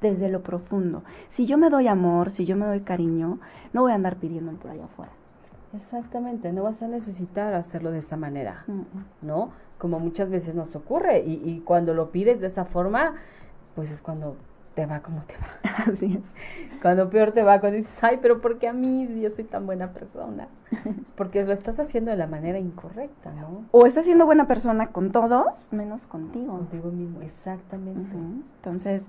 desde 0.00 0.28
lo 0.28 0.42
profundo. 0.42 1.02
Si 1.28 1.46
yo 1.46 1.58
me 1.58 1.70
doy 1.70 1.88
amor, 1.88 2.30
si 2.30 2.44
yo 2.44 2.56
me 2.56 2.66
doy 2.66 2.80
cariño, 2.80 3.38
no 3.72 3.82
voy 3.82 3.92
a 3.92 3.94
andar 3.94 4.16
pidiendo 4.16 4.52
por 4.52 4.70
allá 4.70 4.84
afuera. 4.84 5.12
Exactamente, 5.74 6.52
no 6.52 6.62
vas 6.62 6.82
a 6.82 6.88
necesitar 6.88 7.54
hacerlo 7.54 7.90
de 7.90 7.98
esa 7.98 8.16
manera, 8.16 8.64
¿no? 9.20 9.50
Como 9.78 9.98
muchas 9.98 10.30
veces 10.30 10.54
nos 10.54 10.74
ocurre 10.74 11.20
y, 11.20 11.42
y 11.44 11.60
cuando 11.60 11.92
lo 11.92 12.10
pides 12.10 12.40
de 12.40 12.46
esa 12.46 12.64
forma, 12.64 13.16
pues 13.74 13.90
es 13.90 14.00
cuando 14.00 14.36
te 14.76 14.84
va 14.84 15.00
como 15.00 15.22
te 15.22 15.34
va. 15.38 15.74
Así 15.90 16.22
es. 16.22 16.80
Cuando 16.82 17.08
peor 17.10 17.32
te 17.32 17.42
va, 17.42 17.58
cuando 17.58 17.78
dices, 17.78 17.96
ay, 18.02 18.18
pero 18.20 18.40
¿por 18.40 18.58
qué 18.58 18.68
a 18.68 18.72
mí 18.72 19.08
si 19.08 19.22
yo 19.22 19.30
soy 19.30 19.44
tan 19.44 19.66
buena 19.66 19.92
persona? 19.92 20.48
Porque 21.16 21.44
lo 21.44 21.52
estás 21.52 21.80
haciendo 21.80 22.10
de 22.10 22.18
la 22.18 22.26
manera 22.26 22.58
incorrecta, 22.58 23.32
¿no? 23.32 23.64
O 23.72 23.86
estás 23.86 24.04
siendo 24.04 24.26
buena 24.26 24.46
persona 24.46 24.88
con 24.88 25.10
todos, 25.10 25.46
menos 25.72 26.06
contigo. 26.06 26.52
Contigo 26.52 26.90
mismo, 26.90 27.22
exactamente. 27.22 28.14
Entonces, 28.56 29.02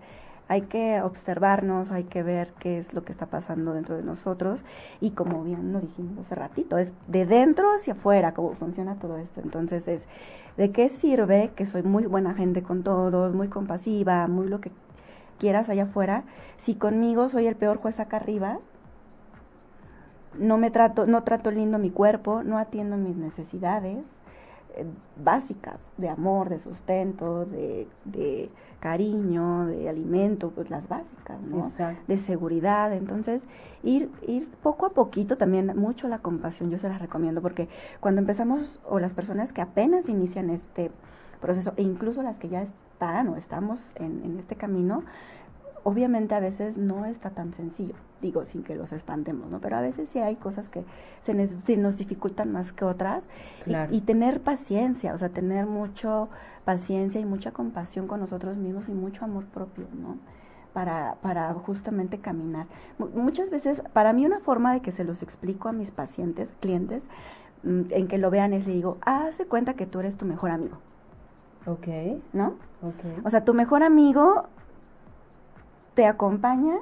hay 0.48 0.62
que 0.62 1.02
observarnos, 1.02 1.92
hay 1.92 2.06
que 2.06 2.24
ver 2.24 2.54
qué 2.60 2.80
es 2.80 2.94
lo 2.94 3.04
que 3.04 3.12
está 3.12 3.26
pasando 3.26 3.74
dentro 3.74 3.98
de 3.98 4.04
nosotros 4.04 4.64
y 5.02 5.12
como 5.12 5.44
bien 5.44 5.74
lo 5.74 5.82
dijimos 5.82 6.20
hace 6.20 6.36
ratito, 6.36 6.78
es 6.78 6.94
de 7.08 7.26
dentro 7.26 7.70
hacia 7.76 7.92
afuera 7.92 8.34
cómo 8.34 8.54
funciona 8.54 8.96
todo 8.96 9.18
esto. 9.18 9.42
Entonces 9.44 9.86
es, 9.90 10.02
¿de 10.56 10.72
qué 10.72 10.88
sirve 10.88 11.52
que 11.58 11.66
soy 11.66 11.84
muy 11.84 12.06
buena 12.06 12.34
gente 12.34 12.64
con 12.64 12.84
todos, 12.84 13.36
muy 13.36 13.50
compasiva, 13.50 14.28
muy 14.28 14.48
lo 14.48 14.62
que 14.62 14.72
quieras 15.38 15.70
allá 15.70 15.84
afuera, 15.84 16.24
si 16.58 16.76
conmigo 16.76 17.30
soy 17.30 17.48
el 17.48 17.56
peor 17.56 17.78
juez 17.78 18.00
acá 18.00 18.18
arriba, 18.18 18.60
no 20.38 20.58
me 20.58 20.72
trato, 20.72 21.06
no 21.06 21.24
trato 21.24 21.52
lindo 21.52 21.80
mi 21.80 21.90
cuerpo, 21.90 22.44
no 22.44 22.58
atiendo 22.58 22.98
mis 22.98 23.16
necesidades 23.16 24.06
eh, 24.76 24.86
básicas 25.24 25.80
de 25.98 26.10
amor, 26.10 26.50
de 26.50 26.60
sustento, 26.60 27.46
de, 27.46 27.88
de, 28.06 28.52
cariño, 28.80 29.66
de 29.66 29.90
alimento, 29.90 30.52
pues 30.52 30.70
las 30.70 30.88
básicas, 30.88 31.42
¿no? 31.42 31.72
De 32.08 32.18
seguridad. 32.20 32.94
Entonces, 32.94 33.42
ir, 33.84 34.12
ir 34.28 34.48
poco 34.62 34.86
a 34.86 34.92
poquito 34.92 35.36
también, 35.38 35.74
mucho 35.76 36.08
la 36.08 36.20
compasión, 36.20 36.70
yo 36.70 36.78
se 36.78 36.88
las 36.88 37.02
recomiendo, 37.02 37.42
porque 37.42 37.70
cuando 38.00 38.22
empezamos, 38.22 38.80
o 38.86 39.00
las 39.00 39.14
personas 39.14 39.52
que 39.52 39.62
apenas 39.62 40.08
inician 40.10 40.52
este 40.52 40.92
proceso, 41.42 41.74
e 41.76 41.82
incluso 41.82 42.22
las 42.22 42.38
que 42.38 42.50
ya 42.50 42.68
están 42.98 43.28
o 43.30 43.36
estamos 43.36 43.80
en, 43.96 44.24
en 44.24 44.40
este 44.40 44.56
camino, 44.56 45.04
obviamente 45.84 46.34
a 46.34 46.40
veces 46.40 46.78
no 46.78 47.06
está 47.06 47.30
tan 47.30 47.54
sencillo, 47.54 47.94
digo, 48.24 48.44
sin 48.46 48.64
que 48.64 48.76
los 48.76 48.92
espantemos, 48.92 49.52
¿no? 49.52 49.60
Pero 49.60 49.78
a 49.78 49.82
veces 49.82 50.10
sí 50.10 50.18
hay 50.18 50.36
cosas 50.36 50.68
que 50.68 50.84
se, 51.22 51.50
se 51.66 51.78
nos 51.78 51.96
dificultan 51.96 52.52
más 52.52 52.74
que 52.74 52.86
otras 52.86 53.30
y, 53.92 54.02
tener 54.02 54.42
paciencia, 54.42 55.14
o 55.14 55.18
sea, 55.18 55.30
tener 55.30 55.68
mucho 55.68 56.30
paciencia 56.66 57.22
y 57.22 57.26
mucha 57.26 57.52
compasión 57.52 58.08
con 58.08 58.20
nosotros 58.20 58.58
mismos 58.58 58.90
y 58.90 58.94
mucho 58.94 59.24
amor 59.24 59.46
propio, 59.46 59.86
¿no? 59.94 60.18
Para, 60.74 61.18
para 61.22 61.54
justamente 61.54 62.18
caminar. 62.18 62.66
muchas 62.98 63.52
veces, 63.52 63.82
para 63.94 64.12
mí 64.12 64.26
una 64.26 64.40
forma 64.40 64.74
de 64.74 64.82
que 64.82 64.92
se 64.92 65.04
los 65.04 65.22
explico 65.22 65.70
a 65.70 65.72
mis 65.72 65.92
pacientes, 65.92 66.54
clientes, 66.60 67.04
mm, 67.62 67.92
en 67.92 68.08
que 68.08 68.18
lo 68.18 68.32
vean 68.32 68.54
es, 68.54 68.66
le 68.66 68.74
digo, 68.74 68.98
haz 69.02 69.38
de 69.38 69.46
cuenta 69.46 69.76
que 69.76 69.86
tú 69.86 70.00
eres 70.00 70.18
tu 70.18 70.26
mejor 70.26 70.50
amigo. 70.50 70.80
Ok. 71.68 71.88
¿No? 72.34 72.56
Ok. 72.82 73.26
O 73.26 73.30
sea, 73.30 73.44
tu 73.44 73.54
mejor 73.54 73.84
amigo 73.84 74.46
te 75.94 76.06
acompaña 76.06 76.76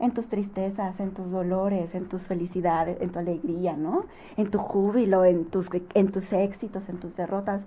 en 0.00 0.12
tus 0.12 0.28
tristezas, 0.28 0.98
en 1.00 1.12
tus 1.12 1.30
dolores, 1.30 1.94
en 1.94 2.08
tus 2.08 2.22
felicidades, 2.22 3.00
en 3.00 3.10
tu 3.10 3.18
alegría, 3.18 3.76
¿no? 3.76 4.04
En 4.36 4.50
tu 4.50 4.58
júbilo, 4.58 5.24
en 5.24 5.46
tus, 5.46 5.68
en 5.94 6.12
tus 6.12 6.32
éxitos, 6.32 6.88
en 6.88 6.98
tus 6.98 7.14
derrotas. 7.16 7.66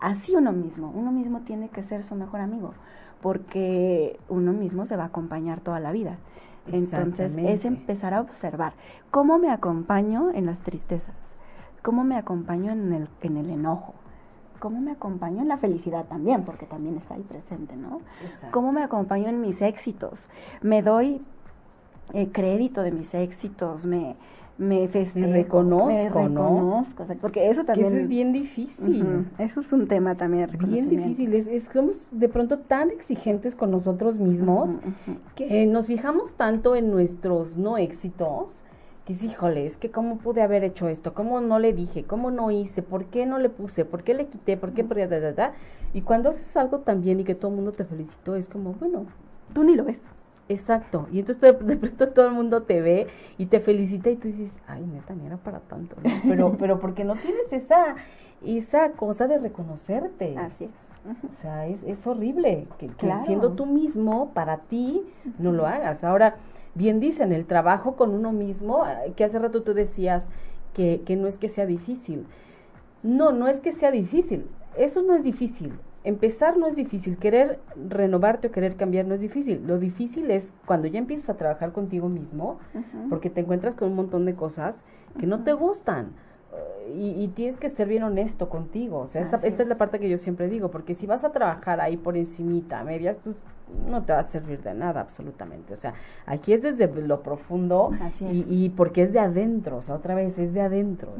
Así 0.00 0.34
uno 0.34 0.52
mismo, 0.52 0.92
uno 0.94 1.12
mismo 1.12 1.40
tiene 1.40 1.68
que 1.68 1.82
ser 1.82 2.04
su 2.04 2.14
mejor 2.14 2.40
amigo, 2.40 2.72
porque 3.20 4.18
uno 4.28 4.52
mismo 4.52 4.84
se 4.86 4.96
va 4.96 5.04
a 5.04 5.06
acompañar 5.06 5.60
toda 5.60 5.80
la 5.80 5.92
vida. 5.92 6.16
Entonces 6.66 7.34
es 7.36 7.64
empezar 7.64 8.14
a 8.14 8.20
observar 8.20 8.74
cómo 9.10 9.38
me 9.38 9.50
acompaño 9.50 10.30
en 10.30 10.46
las 10.46 10.60
tristezas, 10.60 11.14
cómo 11.82 12.04
me 12.04 12.16
acompaño 12.16 12.72
en 12.72 12.92
el, 12.92 13.08
en 13.22 13.36
el 13.36 13.50
enojo, 13.50 13.94
cómo 14.60 14.80
me 14.80 14.92
acompaño 14.92 15.42
en 15.42 15.48
la 15.48 15.56
felicidad 15.56 16.04
también, 16.04 16.44
porque 16.44 16.66
también 16.66 16.96
está 16.96 17.14
ahí 17.14 17.22
presente, 17.22 17.74
¿no? 17.74 18.00
Cómo 18.52 18.70
me 18.70 18.82
acompaño 18.84 19.28
en 19.28 19.40
mis 19.40 19.60
éxitos, 19.60 20.20
me 20.62 20.82
doy 20.82 21.20
eh, 22.12 22.28
crédito 22.30 22.82
de 22.82 22.92
mis 22.92 23.12
éxitos, 23.14 23.84
me, 23.84 24.14
me 24.58 24.86
festejo, 24.88 25.26
me 25.26 25.32
reconozco, 25.32 25.86
me 25.86 26.04
reconozco, 26.04 27.04
¿no? 27.08 27.14
porque 27.20 27.50
eso 27.50 27.64
también 27.64 27.88
eso 27.88 27.98
es 27.98 28.08
bien 28.08 28.32
difícil. 28.32 29.26
Eso 29.38 29.60
es 29.60 29.72
un 29.72 29.88
tema 29.88 30.14
también 30.14 30.50
bien 30.58 30.88
difícil, 30.88 31.34
es, 31.34 31.46
es, 31.46 31.68
somos 31.72 32.08
de 32.12 32.28
pronto 32.28 32.58
tan 32.58 32.90
exigentes 32.90 33.54
con 33.54 33.70
nosotros 33.70 34.18
mismos 34.18 34.70
que 35.34 35.66
nos 35.66 35.86
fijamos 35.86 36.34
tanto 36.34 36.76
en 36.76 36.90
nuestros 36.90 37.56
no 37.56 37.78
éxitos 37.78 38.62
que 39.10 39.16
es, 39.16 39.24
híjole, 39.24 39.66
es 39.66 39.76
que 39.76 39.90
cómo 39.90 40.18
pude 40.18 40.40
haber 40.40 40.62
hecho 40.62 40.88
esto, 40.88 41.14
cómo 41.14 41.40
no 41.40 41.58
le 41.58 41.72
dije, 41.72 42.04
cómo 42.04 42.30
no 42.30 42.52
hice, 42.52 42.80
por 42.80 43.06
qué 43.06 43.26
no 43.26 43.38
le 43.38 43.48
puse, 43.48 43.84
por 43.84 44.04
qué 44.04 44.14
le 44.14 44.26
quité, 44.26 44.56
por 44.56 44.72
qué, 44.72 44.84
da, 44.84 45.06
da, 45.20 45.32
da, 45.32 45.52
y 45.92 46.02
cuando 46.02 46.30
haces 46.30 46.56
algo 46.56 46.78
tan 46.78 47.02
bien 47.02 47.18
y 47.18 47.24
que 47.24 47.34
todo 47.34 47.50
el 47.50 47.56
mundo 47.56 47.72
te 47.72 47.84
felicitó, 47.84 48.36
es 48.36 48.48
como, 48.48 48.72
bueno, 48.74 49.06
tú 49.52 49.64
ni 49.64 49.74
lo 49.74 49.84
ves. 49.84 50.00
Exacto. 50.48 51.08
Y 51.12 51.20
entonces 51.20 51.40
de, 51.40 51.76
pronto 51.76 52.08
todo 52.10 52.26
el 52.26 52.32
mundo 52.32 52.62
te 52.62 52.80
ve 52.80 53.08
y 53.36 53.46
te 53.46 53.60
felicita 53.60 54.10
y 54.10 54.16
tú 54.16 54.28
dices, 54.28 54.52
ay, 54.68 54.86
neta, 54.86 55.14
ni 55.14 55.26
era 55.26 55.38
para 55.38 55.60
tanto, 55.60 55.96
¿no? 56.02 56.10
Pero, 56.28 56.56
pero 56.58 56.80
porque 56.80 57.04
no 57.04 57.14
tienes 57.16 57.52
esa, 57.52 57.96
esa 58.44 58.92
cosa 58.92 59.26
de 59.26 59.38
reconocerte. 59.38 60.36
Así 60.38 60.64
es. 60.64 60.70
O 61.30 61.34
sea, 61.40 61.66
es, 61.66 61.82
es 61.84 62.06
horrible 62.06 62.66
que, 62.78 62.88
siendo 63.24 63.52
tú 63.52 63.64
mismo, 63.66 64.32
para 64.34 64.58
ti, 64.58 65.02
no 65.38 65.50
lo 65.50 65.66
hagas. 65.66 66.04
Ahora, 66.04 66.36
bien 66.74 67.00
dicen, 67.00 67.32
el 67.32 67.46
trabajo 67.46 67.96
con 67.96 68.10
uno 68.10 68.32
mismo, 68.32 68.86
eh, 68.86 69.12
que 69.16 69.24
hace 69.24 69.38
rato 69.38 69.62
tú 69.62 69.74
decías 69.74 70.30
que, 70.74 71.02
que 71.04 71.16
no 71.16 71.26
es 71.26 71.38
que 71.38 71.48
sea 71.48 71.66
difícil. 71.66 72.26
No, 73.02 73.32
no 73.32 73.48
es 73.48 73.60
que 73.60 73.72
sea 73.72 73.90
difícil. 73.90 74.46
Eso 74.76 75.02
no 75.02 75.14
es 75.14 75.24
difícil 75.24 75.72
empezar 76.04 76.56
no 76.56 76.66
es 76.66 76.76
difícil, 76.76 77.18
querer 77.18 77.60
renovarte 77.88 78.48
o 78.48 78.50
querer 78.50 78.76
cambiar 78.76 79.06
no 79.06 79.14
es 79.14 79.20
difícil. 79.20 79.62
Lo 79.66 79.78
difícil 79.78 80.30
es 80.30 80.52
cuando 80.66 80.88
ya 80.88 80.98
empiezas 80.98 81.30
a 81.30 81.34
trabajar 81.36 81.72
contigo 81.72 82.08
mismo, 82.08 82.58
porque 83.08 83.30
te 83.30 83.40
encuentras 83.40 83.74
con 83.74 83.88
un 83.88 83.96
montón 83.96 84.24
de 84.24 84.34
cosas 84.34 84.76
que 85.18 85.26
no 85.26 85.42
te 85.44 85.52
gustan. 85.52 86.12
Y, 86.96 87.28
tienes 87.28 87.56
que 87.56 87.68
ser 87.68 87.86
bien 87.86 88.02
honesto 88.02 88.48
contigo. 88.48 88.98
O 88.98 89.06
sea, 89.06 89.22
esta 89.22 89.36
es. 89.44 89.68
la 89.68 89.76
parte 89.76 90.00
que 90.00 90.08
yo 90.08 90.18
siempre 90.18 90.48
digo, 90.48 90.72
porque 90.72 90.94
si 90.94 91.06
vas 91.06 91.22
a 91.22 91.30
trabajar 91.30 91.80
ahí 91.80 91.96
por 91.96 92.16
encimita, 92.16 92.82
medias, 92.82 93.16
pues 93.22 93.36
no 93.88 94.02
te 94.02 94.12
va 94.12 94.20
a 94.20 94.22
servir 94.24 94.62
de 94.62 94.74
nada 94.74 95.00
absolutamente. 95.00 95.74
O 95.74 95.76
sea, 95.76 95.94
aquí 96.26 96.52
es 96.52 96.62
desde 96.62 96.86
lo 97.02 97.22
profundo 97.22 97.90
y, 98.20 98.44
y, 98.48 98.70
porque 98.70 99.02
es 99.02 99.12
de 99.12 99.18
adentro, 99.20 99.78
o 99.78 99.82
sea, 99.82 99.94
otra 99.94 100.14
vez 100.14 100.38
es 100.38 100.52
de 100.52 100.60
adentro. 100.60 101.12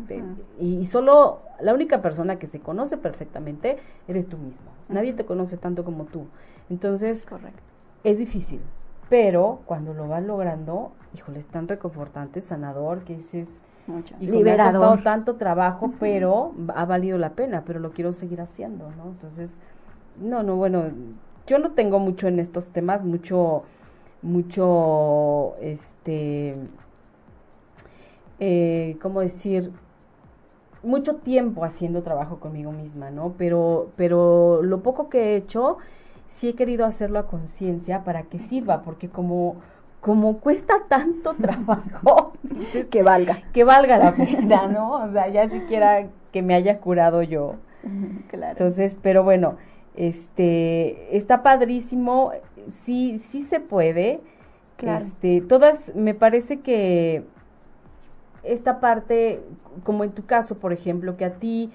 y, 0.58 0.86
solo 0.86 1.40
la 1.60 1.74
única 1.74 2.00
persona 2.02 2.36
que 2.38 2.46
se 2.46 2.60
conoce 2.60 2.96
perfectamente 2.96 3.78
eres 4.08 4.26
tú 4.28 4.38
mismo. 4.38 4.70
Nadie 4.88 5.12
te 5.12 5.24
conoce 5.24 5.56
tanto 5.56 5.84
como 5.84 6.04
tú. 6.04 6.26
Entonces, 6.68 7.26
Correcto. 7.26 7.60
es 8.04 8.18
difícil. 8.18 8.60
Pero 9.08 9.60
cuando 9.66 9.92
lo 9.92 10.06
vas 10.08 10.22
logrando, 10.22 10.92
híjole, 11.14 11.40
es 11.40 11.46
tan 11.46 11.66
reconfortante, 11.66 12.40
sanador, 12.40 13.00
que 13.00 13.16
dices, 13.16 13.48
Mucho. 13.88 14.14
y 14.20 14.26
Liberador. 14.28 14.76
ha 14.76 14.78
costado 14.78 15.02
tanto 15.02 15.34
trabajo, 15.34 15.92
pero 15.98 16.52
ha 16.74 16.84
valido 16.84 17.18
la 17.18 17.30
pena, 17.30 17.64
pero 17.66 17.80
lo 17.80 17.90
quiero 17.90 18.12
seguir 18.12 18.40
haciendo, 18.40 18.90
¿no? 18.96 19.10
Entonces, 19.10 19.58
no, 20.20 20.42
no, 20.44 20.56
bueno, 20.56 20.84
yo 21.50 21.58
no 21.58 21.72
tengo 21.72 21.98
mucho 21.98 22.28
en 22.28 22.38
estos 22.38 22.68
temas, 22.68 23.04
mucho, 23.04 23.64
mucho, 24.22 25.56
este, 25.60 26.54
eh, 28.38 28.96
¿cómo 29.02 29.20
decir? 29.20 29.72
Mucho 30.84 31.16
tiempo 31.16 31.64
haciendo 31.64 32.04
trabajo 32.04 32.38
conmigo 32.38 32.70
misma, 32.70 33.10
¿no? 33.10 33.34
Pero, 33.36 33.90
pero 33.96 34.62
lo 34.62 34.84
poco 34.84 35.08
que 35.08 35.32
he 35.32 35.36
hecho, 35.36 35.78
sí 36.28 36.50
he 36.50 36.54
querido 36.54 36.86
hacerlo 36.86 37.18
a 37.18 37.26
conciencia 37.26 38.04
para 38.04 38.22
que 38.22 38.38
sirva, 38.38 38.82
porque 38.82 39.08
como, 39.08 39.56
como 40.00 40.38
cuesta 40.38 40.84
tanto 40.88 41.34
trabajo, 41.40 42.34
que 42.92 43.02
valga. 43.02 43.42
Que 43.52 43.64
valga 43.64 43.98
la 43.98 44.14
pena, 44.14 44.68
¿no? 44.68 45.02
O 45.02 45.10
sea, 45.10 45.26
ya 45.26 45.48
siquiera 45.48 46.06
que 46.30 46.42
me 46.42 46.54
haya 46.54 46.78
curado 46.78 47.24
yo. 47.24 47.56
Claro. 48.28 48.52
Entonces, 48.52 48.96
pero 49.02 49.24
bueno, 49.24 49.56
este, 49.94 51.16
está 51.16 51.42
padrísimo, 51.42 52.32
sí, 52.70 53.20
sí 53.30 53.42
se 53.42 53.60
puede. 53.60 54.20
Claro. 54.76 55.04
Este, 55.04 55.42
todas, 55.42 55.94
me 55.94 56.14
parece 56.14 56.60
que 56.60 57.24
esta 58.42 58.80
parte, 58.80 59.42
como 59.84 60.04
en 60.04 60.12
tu 60.12 60.24
caso, 60.24 60.58
por 60.58 60.72
ejemplo, 60.72 61.16
que 61.16 61.24
a 61.24 61.34
ti, 61.34 61.70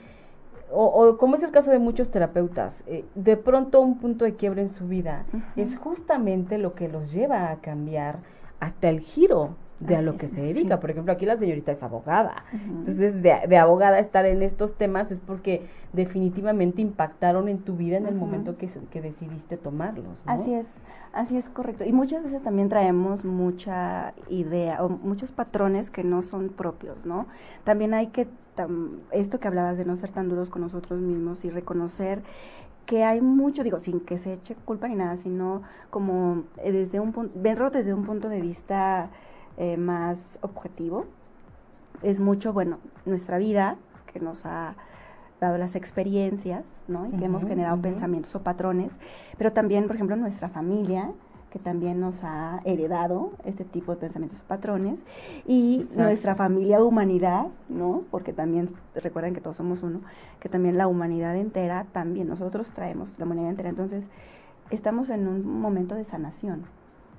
o, 0.72 1.18
como 1.18 1.36
es 1.36 1.44
el 1.44 1.52
caso 1.52 1.72
de 1.72 1.80
muchos 1.80 2.10
terapeutas, 2.10 2.84
eh, 2.88 3.06
de 3.14 3.38
pronto 3.38 3.82
un 3.82 4.00
punto 4.00 4.26
de 4.26 4.36
quiebre 4.36 4.62
en 4.62 4.70
su 4.70 4.88
vida 4.88 5.26
es 5.56 5.78
justamente 5.78 6.58
lo 6.58 6.74
que 6.74 6.88
los 6.88 7.12
lleva 7.12 7.52
a 7.52 7.58
cambiar 7.58 8.20
hasta 8.60 8.90
el 8.90 9.02
giro 9.02 9.56
de 9.80 9.96
a 9.96 10.02
lo 10.02 10.18
que 10.18 10.28
se 10.28 10.42
dedica. 10.42 10.80
Por 10.80 10.92
ejemplo, 10.92 11.12
aquí 11.12 11.26
la 11.26 11.38
señorita 11.38 11.72
es 11.72 11.84
abogada. 11.84 12.46
Entonces, 12.54 13.22
de, 13.22 13.36
de, 13.48 13.58
abogada 13.58 14.00
estar 14.00 14.26
en 14.26 14.42
estos 14.42 14.76
temas 14.76 15.12
es 15.12 15.22
porque 15.22 15.68
definitivamente 15.94 16.82
impactaron 16.82 17.50
en 17.50 17.60
tu 17.60 17.76
vida 17.76 17.98
en 17.98 18.06
el 18.06 18.16
momento 18.16 18.58
que, 18.58 18.70
que 18.90 19.02
decidiste 19.02 19.58
tomarlos. 19.58 20.22
Así 20.26 20.54
es, 20.54 20.66
así 21.14 21.38
es 21.38 21.50
correcto. 21.50 21.84
Y 21.84 21.92
muchas 21.92 22.24
veces 22.24 22.42
también 22.42 22.70
traemos 22.70 23.26
mucha 23.26 24.14
idea 24.30 24.84
o 24.84 24.90
muchos 24.90 25.32
patrones 25.32 25.90
que 25.90 26.04
no 26.04 26.24
son 26.24 26.50
propios, 26.50 27.06
¿no? 27.06 27.28
También 27.64 27.94
hay 27.94 28.08
que, 28.08 28.28
esto 29.12 29.40
que 29.40 29.48
hablabas 29.48 29.78
de 29.78 29.86
no 29.86 29.98
ser 29.98 30.12
tan 30.12 30.30
duros 30.30 30.50
con 30.50 30.62
nosotros 30.62 31.02
mismos 31.02 31.44
y 31.44 31.50
reconocer 31.50 32.22
que 32.86 33.04
hay 33.04 33.20
mucho, 33.20 33.64
digo, 33.64 33.80
sin 33.80 34.00
que 34.00 34.20
se 34.20 34.34
eche 34.34 34.56
culpa 34.64 34.88
ni 34.88 34.96
nada, 34.96 35.18
sino 35.18 35.64
como 35.90 36.44
eh, 36.58 36.72
desde 36.72 37.00
un 37.00 37.12
punto, 37.14 37.32
verlo 37.36 37.72
desde 37.72 37.94
un 37.94 38.06
punto 38.06 38.30
de 38.30 38.42
vista 38.42 39.10
eh, 39.58 39.78
más 39.78 40.20
objetivo. 40.42 41.06
Es 42.02 42.20
mucho, 42.20 42.54
bueno, 42.54 42.78
nuestra 43.06 43.38
vida 43.38 43.78
que 44.12 44.20
nos 44.20 44.46
ha 44.46 44.76
dado 45.40 45.58
las 45.58 45.76
experiencias, 45.76 46.64
¿no? 46.88 47.08
Y 47.08 47.12
que 47.12 47.26
hemos 47.26 47.44
generado 47.44 47.82
pensamientos 47.82 48.34
o 48.36 48.42
patrones, 48.42 48.92
pero 49.38 49.52
también, 49.52 49.88
por 49.88 49.96
ejemplo, 49.96 50.16
nuestra 50.16 50.50
familia, 50.50 51.12
que 51.52 51.60
también 51.60 52.02
nos 52.02 52.22
ha 52.24 52.60
heredado 52.66 53.32
este 53.46 53.64
tipo 53.64 53.94
de 53.94 53.98
pensamientos 53.98 54.42
o 54.42 54.44
patrones, 54.44 55.00
y 55.46 55.86
nuestra 55.96 56.36
familia 56.36 56.84
humanidad, 56.84 57.48
¿no? 57.70 58.04
Porque 58.12 58.34
también, 58.34 58.70
recuerden 58.94 59.34
que 59.34 59.42
todos 59.42 59.56
somos 59.56 59.82
uno, 59.84 60.02
que 60.40 60.50
también 60.50 60.78
la 60.78 60.88
humanidad 60.88 61.36
entera, 61.38 61.86
también 61.94 62.28
nosotros 62.28 62.68
traemos 62.76 63.08
la 63.18 63.26
humanidad 63.26 63.52
entera, 63.52 63.70
entonces 63.70 64.06
estamos 64.70 65.10
en 65.10 65.28
un 65.28 65.62
momento 65.62 65.96
de 65.96 66.04
sanación 66.06 66.64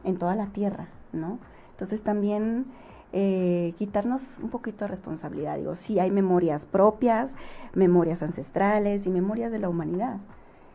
en 0.05 0.19
toda 0.19 0.35
la 0.35 0.47
tierra, 0.47 0.89
¿no? 1.13 1.39
Entonces 1.77 2.01
también 2.01 2.65
eh, 3.13 3.75
quitarnos 3.77 4.23
un 4.43 4.49
poquito 4.49 4.87
de 4.87 4.89
responsabilidad. 4.89 5.59
Digo, 5.59 5.75
sí 5.75 6.01
hay 6.01 6.11
memorias 6.11 6.65
propias, 6.65 7.35
memorias 7.75 8.23
ancestrales 8.23 9.07
y 9.07 9.11
memorias 9.11 9.53
de 9.53 9.59
la 9.59 9.69
humanidad. 9.69 10.17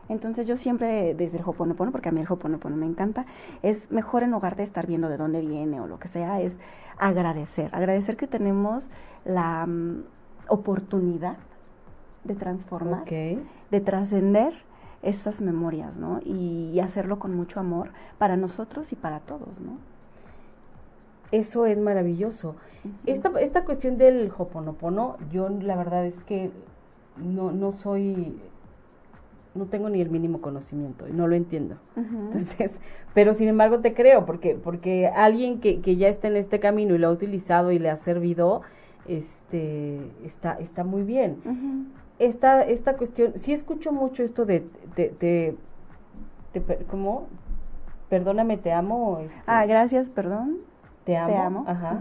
Entonces 0.09 0.45
yo 0.45 0.57
siempre 0.57 1.15
desde 1.15 1.39
el 1.39 1.43
Hoponopono, 1.43 1.91
porque 1.91 2.09
a 2.09 2.11
mí 2.11 2.21
el 2.21 2.31
Hoponopono 2.31 2.75
me 2.75 2.85
encanta, 2.85 3.25
es 3.63 3.91
mejor 3.91 4.21
en 4.21 4.29
lugar 4.29 4.55
de 4.55 4.63
estar 4.63 4.85
viendo 4.85 5.09
de 5.09 5.17
dónde 5.17 5.41
viene 5.41 5.81
o 5.81 5.87
lo 5.87 5.97
que 5.97 6.07
sea, 6.07 6.39
es 6.39 6.59
agradecer. 6.99 7.73
Agradecer 7.73 8.15
que 8.15 8.27
tenemos 8.27 8.87
la 9.25 9.65
mm, 9.65 10.03
oportunidad 10.49 11.37
de 12.25 12.35
transformar, 12.35 13.05
de 13.05 13.81
trascender 13.83 14.53
estas 15.01 15.41
memorias, 15.41 15.95
¿no? 15.95 16.19
y 16.23 16.79
hacerlo 16.79 17.17
con 17.17 17.35
mucho 17.35 17.59
amor 17.59 17.89
para 18.19 18.37
nosotros 18.37 18.91
y 18.93 18.95
para 18.95 19.19
todos, 19.21 19.59
¿no? 19.59 19.90
Eso 21.31 21.65
es 21.65 21.79
maravilloso. 21.79 22.55
esta, 23.05 23.31
esta 23.39 23.63
cuestión 23.63 23.97
del 23.97 24.31
hoponopono, 24.37 25.17
yo 25.31 25.49
la 25.49 25.75
verdad 25.75 26.05
es 26.05 26.21
que 26.23 26.51
no, 27.17 27.51
no 27.51 27.71
soy, 27.71 28.37
no 29.55 29.65
tengo 29.65 29.89
ni 29.89 30.01
el 30.01 30.09
mínimo 30.09 30.41
conocimiento 30.41 31.07
y 31.07 31.13
no 31.13 31.27
lo 31.27 31.35
entiendo. 31.35 31.75
Entonces, 31.95 32.71
pero 33.13 33.33
sin 33.33 33.47
embargo 33.47 33.79
te 33.79 33.93
creo, 33.93 34.25
porque, 34.25 34.55
porque 34.55 35.07
alguien 35.07 35.59
que, 35.59 35.81
que 35.81 35.95
ya 35.95 36.07
está 36.07 36.27
en 36.27 36.37
este 36.37 36.59
camino 36.59 36.95
y 36.95 36.97
lo 36.97 37.07
ha 37.07 37.11
utilizado 37.11 37.71
y 37.71 37.79
le 37.79 37.89
ha 37.89 37.97
servido, 37.97 38.61
este, 39.07 39.99
está, 40.25 40.53
está 40.59 40.83
muy 40.83 41.03
bien. 41.03 41.91
esta, 42.19 42.61
esta 42.61 42.97
cuestión, 42.97 43.33
sí 43.35 43.53
escucho 43.53 43.91
mucho 43.91 44.23
esto 44.23 44.45
de, 44.45 44.65
de, 44.95 45.55
de, 46.53 46.75
¿cómo? 46.89 47.27
Perdóname, 48.09 48.57
te 48.57 48.71
amo. 48.71 49.19
Este 49.21 49.35
ah, 49.47 49.65
gracias, 49.65 50.09
perdón. 50.09 50.57
Te 51.05 51.17
amo. 51.17 51.65
Ajá. 51.67 51.99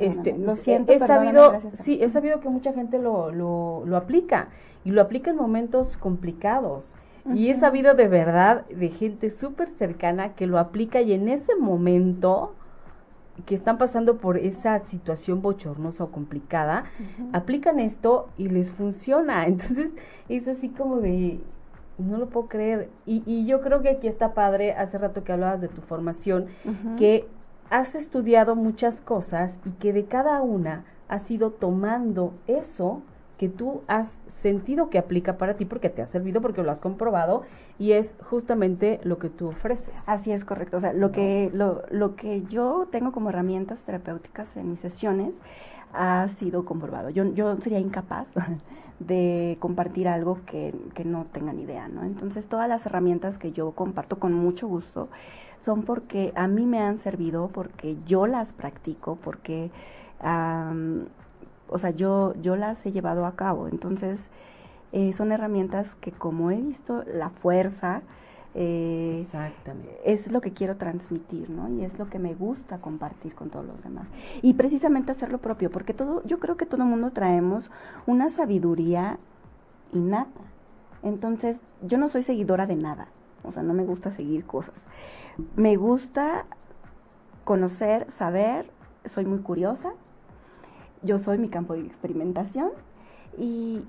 este, 0.00 0.36
lo 0.38 0.56
siento, 0.56 0.92
he 0.92 0.98
sabido, 0.98 1.60
sí, 1.74 1.98
he 2.02 2.08
sabido 2.08 2.40
que 2.40 2.48
mucha 2.48 2.72
gente 2.72 2.98
lo, 2.98 3.30
lo, 3.30 3.82
lo 3.84 3.96
aplica 3.96 4.48
y 4.84 4.90
lo 4.90 5.02
aplica 5.02 5.30
en 5.30 5.36
momentos 5.36 5.96
complicados. 5.96 6.96
Y 7.32 7.48
he 7.48 7.54
sabido 7.54 7.94
de 7.94 8.06
verdad 8.06 8.66
de 8.66 8.90
gente 8.90 9.30
súper 9.30 9.70
cercana 9.70 10.34
que 10.34 10.46
lo 10.46 10.58
aplica 10.58 11.00
y 11.00 11.14
en 11.14 11.30
ese 11.30 11.56
momento 11.56 12.52
que 13.46 13.54
están 13.54 13.78
pasando 13.78 14.18
por 14.18 14.36
esa 14.36 14.78
situación 14.80 15.42
bochornosa 15.42 16.04
o 16.04 16.10
complicada, 16.10 16.84
aplican 17.32 17.80
esto 17.80 18.28
y 18.36 18.48
les 18.48 18.70
funciona. 18.70 19.46
Entonces 19.46 19.92
es 20.28 20.46
así 20.48 20.68
como 20.68 21.00
de, 21.00 21.40
no 21.98 22.18
lo 22.18 22.28
puedo 22.28 22.48
creer. 22.48 22.90
Y, 23.06 23.22
y 23.26 23.46
yo 23.46 23.60
creo 23.62 23.80
que 23.80 23.88
aquí 23.88 24.06
está 24.06 24.34
padre, 24.34 24.72
hace 24.72 24.98
rato 24.98 25.24
que 25.24 25.32
hablabas 25.32 25.60
de 25.60 25.68
tu 25.68 25.80
formación, 25.80 26.46
que 26.98 27.26
has 27.74 27.96
estudiado 27.96 28.54
muchas 28.54 29.00
cosas 29.00 29.58
y 29.64 29.70
que 29.72 29.92
de 29.92 30.04
cada 30.04 30.40
una 30.42 30.84
has 31.08 31.28
ido 31.28 31.50
tomando 31.50 32.32
eso 32.46 33.02
que 33.36 33.48
tú 33.48 33.82
has 33.88 34.20
sentido 34.28 34.90
que 34.90 34.98
aplica 34.98 35.38
para 35.38 35.54
ti 35.54 35.64
porque 35.64 35.90
te 35.90 36.00
ha 36.00 36.06
servido, 36.06 36.40
porque 36.40 36.62
lo 36.62 36.70
has 36.70 36.80
comprobado 36.80 37.42
y 37.76 37.90
es 37.90 38.14
justamente 38.30 39.00
lo 39.02 39.18
que 39.18 39.28
tú 39.28 39.48
ofreces. 39.48 39.92
Así 40.06 40.30
es 40.30 40.44
correcto. 40.44 40.76
O 40.76 40.80
sea, 40.80 40.92
lo 40.92 41.10
que, 41.10 41.50
lo, 41.52 41.82
lo 41.90 42.14
que 42.14 42.44
yo 42.44 42.86
tengo 42.92 43.10
como 43.10 43.30
herramientas 43.30 43.80
terapéuticas 43.80 44.56
en 44.56 44.70
mis 44.70 44.78
sesiones 44.78 45.34
ha 45.92 46.28
sido 46.38 46.64
comprobado. 46.64 47.10
Yo, 47.10 47.24
yo 47.34 47.56
sería 47.56 47.80
incapaz 47.80 48.28
de 49.00 49.56
compartir 49.58 50.06
algo 50.06 50.38
que, 50.46 50.72
que 50.94 51.04
no 51.04 51.26
tengan 51.32 51.58
idea, 51.58 51.88
¿no? 51.88 52.04
Entonces, 52.04 52.46
todas 52.46 52.68
las 52.68 52.86
herramientas 52.86 53.36
que 53.36 53.50
yo 53.50 53.72
comparto 53.72 54.20
con 54.20 54.32
mucho 54.32 54.68
gusto 54.68 55.08
son 55.64 55.82
porque 55.82 56.32
a 56.36 56.46
mí 56.46 56.66
me 56.66 56.80
han 56.80 56.98
servido, 56.98 57.48
porque 57.48 57.96
yo 58.06 58.26
las 58.26 58.52
practico, 58.52 59.16
porque 59.16 59.70
o 61.68 61.78
sea, 61.78 61.90
yo, 61.90 62.34
yo 62.40 62.56
las 62.56 62.84
he 62.86 62.92
llevado 62.92 63.26
a 63.26 63.34
cabo. 63.34 63.68
Entonces, 63.68 64.20
eh, 64.92 65.12
son 65.12 65.32
herramientas 65.32 65.94
que 65.96 66.12
como 66.12 66.50
he 66.50 66.60
visto 66.60 67.02
la 67.12 67.30
fuerza, 67.30 68.02
eh, 68.54 69.26
es 70.04 70.30
lo 70.30 70.40
que 70.40 70.52
quiero 70.52 70.76
transmitir, 70.76 71.50
¿no? 71.50 71.68
Y 71.68 71.84
es 71.84 71.98
lo 71.98 72.08
que 72.08 72.20
me 72.20 72.34
gusta 72.34 72.78
compartir 72.78 73.34
con 73.34 73.50
todos 73.50 73.66
los 73.66 73.82
demás. 73.82 74.06
Y 74.42 74.54
precisamente 74.54 75.10
hacerlo 75.10 75.38
propio, 75.38 75.70
porque 75.70 75.94
todo, 75.94 76.22
yo 76.24 76.38
creo 76.38 76.56
que 76.56 76.66
todo 76.66 76.82
el 76.82 76.88
mundo 76.88 77.10
traemos 77.10 77.70
una 78.06 78.30
sabiduría 78.30 79.18
innata. 79.92 80.40
Entonces, 81.02 81.56
yo 81.82 81.98
no 81.98 82.08
soy 82.08 82.22
seguidora 82.22 82.66
de 82.66 82.76
nada, 82.76 83.08
o 83.42 83.52
sea, 83.52 83.62
no 83.62 83.74
me 83.74 83.84
gusta 83.84 84.12
seguir 84.12 84.44
cosas. 84.44 84.74
Me 85.56 85.76
gusta 85.76 86.44
conocer, 87.44 88.10
saber, 88.10 88.70
soy 89.06 89.24
muy 89.24 89.40
curiosa, 89.40 89.92
yo 91.02 91.18
soy 91.18 91.38
mi 91.38 91.48
campo 91.48 91.74
de 91.74 91.80
experimentación 91.80 92.70
y 93.36 93.84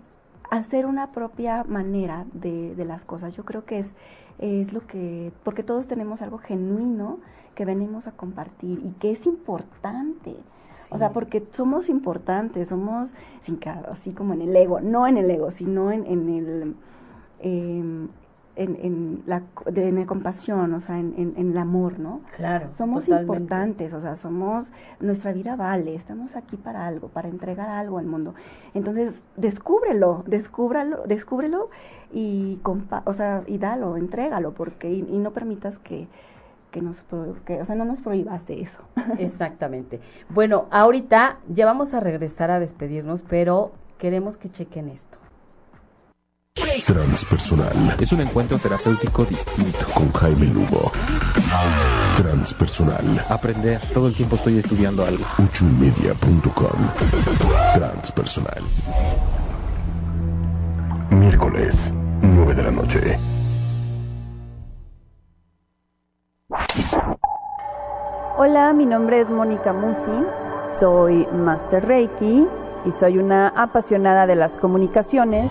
hacer 0.52 0.86
una 0.86 1.12
propia 1.12 1.64
manera 1.64 2.26
de, 2.34 2.76
de 2.76 2.86
las 2.86 3.06
cosas. 3.06 3.36
Yo 3.36 3.46
creo 3.46 3.66
que 3.66 3.80
es, 3.80 3.94
es 4.40 4.74
lo 4.74 4.86
que, 4.86 5.32
porque 5.44 5.64
todos 5.64 5.88
tenemos 5.88 6.22
algo 6.22 6.38
genuino 6.38 7.20
que 7.56 7.66
venimos 7.66 8.08
a 8.08 8.12
compartir 8.12 8.82
y 8.84 8.92
que 9.00 9.12
es 9.12 9.26
importante. 9.26 10.36
O 10.92 10.98
sea, 10.98 11.12
porque 11.12 11.46
somos 11.54 11.90
importantes, 11.90 12.68
somos, 12.68 13.14
sin 13.42 13.60
así 13.92 14.14
como 14.14 14.34
en 14.34 14.42
el 14.44 14.56
ego, 14.56 14.82
no 14.82 15.08
en 15.08 15.18
el 15.18 15.30
ego, 15.32 15.50
sino 15.52 15.92
en, 15.92 16.06
en 16.06 16.30
el, 16.30 16.76
eh, 17.40 18.08
en, 18.56 18.78
en, 18.82 19.24
la, 19.26 19.44
de, 19.70 20.06
compasión, 20.06 20.74
o 20.74 20.82
sea, 20.82 21.00
en, 21.00 21.34
en, 21.36 21.52
el 21.52 21.58
amor, 21.58 22.00
¿no? 22.00 22.22
Claro. 22.38 22.72
Somos 22.72 23.08
importantes, 23.08 23.94
o 23.94 24.02
sea, 24.02 24.16
somos, 24.16 24.68
nuestra 25.00 25.34
vida 25.34 25.56
vale, 25.56 25.96
estamos 25.96 26.36
aquí 26.36 26.56
para 26.56 26.88
algo, 26.88 27.10
para 27.10 27.28
entregar 27.28 27.70
algo 27.70 27.98
al 27.98 28.06
mundo. 28.06 28.34
Entonces, 28.74 29.14
descúbrelo, 29.36 30.24
descúbralo, 30.28 31.04
descúbrelo 31.06 31.70
y, 32.12 32.60
compa 32.64 33.04
o 33.06 33.14
sea, 33.14 33.44
y 33.46 33.58
dalo, 33.58 33.98
entrégalo, 33.98 34.54
porque, 34.54 34.92
y, 34.92 35.02
no 35.02 35.32
permitas 35.32 35.78
que, 35.80 36.08
que 36.72 36.82
nos, 36.82 37.04
que, 37.46 37.62
o 37.62 37.66
sea, 37.66 37.76
no 37.76 37.86
nos 37.86 38.00
prohíbas 38.00 38.46
de 38.48 38.62
eso. 38.62 38.80
Exactamente. 39.20 40.00
Bueno, 40.30 40.66
ahorita 40.72 41.40
ya 41.50 41.66
vamos 41.66 41.94
a 41.94 42.00
regresar 42.00 42.52
a 42.52 42.60
despedirnos, 42.60 43.22
pero 43.24 43.72
queremos 43.98 44.38
que 44.38 44.50
chequen 44.50 44.90
esto. 44.90 45.15
Transpersonal. 46.86 47.96
Es 48.00 48.12
un 48.12 48.22
encuentro 48.22 48.58
terapéutico 48.58 49.26
distinto. 49.26 49.86
Con 49.94 50.12
Jaime 50.14 50.46
Lugo. 50.48 50.92
Transpersonal. 52.18 53.26
Aprender. 53.30 53.82
Todo 53.94 54.08
el 54.08 54.16
tiempo 54.16 54.36
estoy 54.36 54.60
estudiando 54.60 55.04
algo. 55.04 55.26
Uchumedia.com. 55.38 56.80
Transpersonal. 57.74 58.64
Miércoles, 61.10 61.94
9 62.22 62.56
de 62.56 62.64
la 62.64 62.72
noche. 62.72 63.20
Hola, 68.38 68.74
mi 68.74 68.86
nombre 68.86 69.22
es 69.22 69.30
Mónica 69.30 69.74
Musi. 69.74 70.26
Soy 70.80 71.26
Master 71.34 71.86
Reiki 71.86 72.46
y 72.86 72.92
soy 72.92 73.18
una 73.18 73.50
apasionada 73.50 74.28
de 74.28 74.36
las 74.36 74.58
comunicaciones 74.58 75.50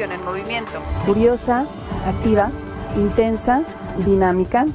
en 0.00 0.24
movimiento. 0.24 0.80
Curiosa, 1.04 1.66
activa, 2.06 2.50
intensa, 2.96 3.62
dinámica, 4.06 4.66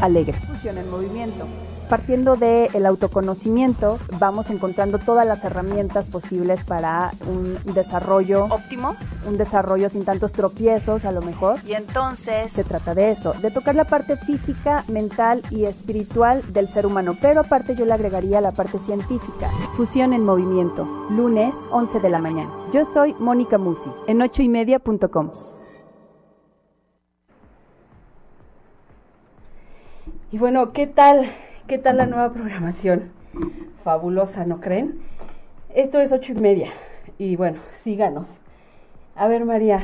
alegre. 0.00 0.38
Fusión 0.46 0.78
en 0.78 0.88
movimiento. 0.90 1.46
Partiendo 1.88 2.36
del 2.36 2.70
el 2.74 2.86
autoconocimiento, 2.86 3.98
vamos 4.18 4.48
encontrando 4.50 4.98
todas 4.98 5.26
las 5.26 5.44
herramientas 5.44 6.06
posibles 6.06 6.64
para 6.64 7.12
un 7.26 7.58
desarrollo 7.74 8.44
óptimo, 8.46 8.96
un 9.26 9.36
desarrollo 9.36 9.88
sin 9.90 10.04
tantos 10.04 10.32
tropiezos 10.32 11.04
a 11.04 11.12
lo 11.12 11.20
mejor. 11.20 11.58
Y 11.66 11.74
entonces 11.74 12.52
se 12.52 12.64
trata 12.64 12.94
de 12.94 13.10
eso, 13.10 13.34
de 13.34 13.50
tocar 13.50 13.74
la 13.74 13.84
parte 13.84 14.16
física, 14.16 14.84
mental 14.88 15.42
y 15.50 15.64
espiritual 15.64 16.42
del 16.52 16.68
ser 16.68 16.86
humano, 16.86 17.16
pero 17.20 17.40
aparte 17.40 17.76
yo 17.76 17.84
le 17.84 17.92
agregaría 17.92 18.40
la 18.40 18.52
parte 18.52 18.78
científica. 18.78 19.50
Fusión 19.76 20.12
en 20.12 20.24
movimiento, 20.24 20.84
lunes 21.10 21.54
11 21.70 22.00
de 22.00 22.10
la 22.10 22.18
mañana. 22.18 22.50
Yo 22.72 22.84
soy 22.92 23.14
Mónica 23.18 23.58
Musi, 23.58 23.90
en 24.06 24.22
ochoymedia.com. 24.22 25.30
Y 30.32 30.38
bueno, 30.38 30.72
¿qué 30.72 30.88
tal? 30.88 31.32
¿Qué 31.66 31.78
tal 31.78 31.96
la 31.96 32.04
nueva 32.04 32.30
programación? 32.30 33.04
Fabulosa, 33.84 34.44
¿no 34.44 34.60
creen? 34.60 35.00
Esto 35.74 35.98
es 35.98 36.12
ocho 36.12 36.32
y 36.32 36.34
media. 36.34 36.68
Y 37.16 37.36
bueno, 37.36 37.58
síganos. 37.82 38.28
A 39.16 39.28
ver, 39.28 39.46
María, 39.46 39.80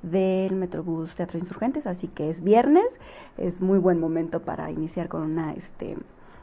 del 0.03 0.55
Metrobús 0.55 1.15
Teatro 1.15 1.39
Insurgentes. 1.39 1.87
Así 1.87 2.07
que 2.07 2.29
es 2.29 2.43
viernes, 2.43 2.87
es 3.37 3.61
muy 3.61 3.79
buen 3.79 3.99
momento 3.99 4.41
para 4.41 4.71
iniciar 4.71 5.07
con 5.07 5.21
una 5.21 5.53
este 5.53 5.97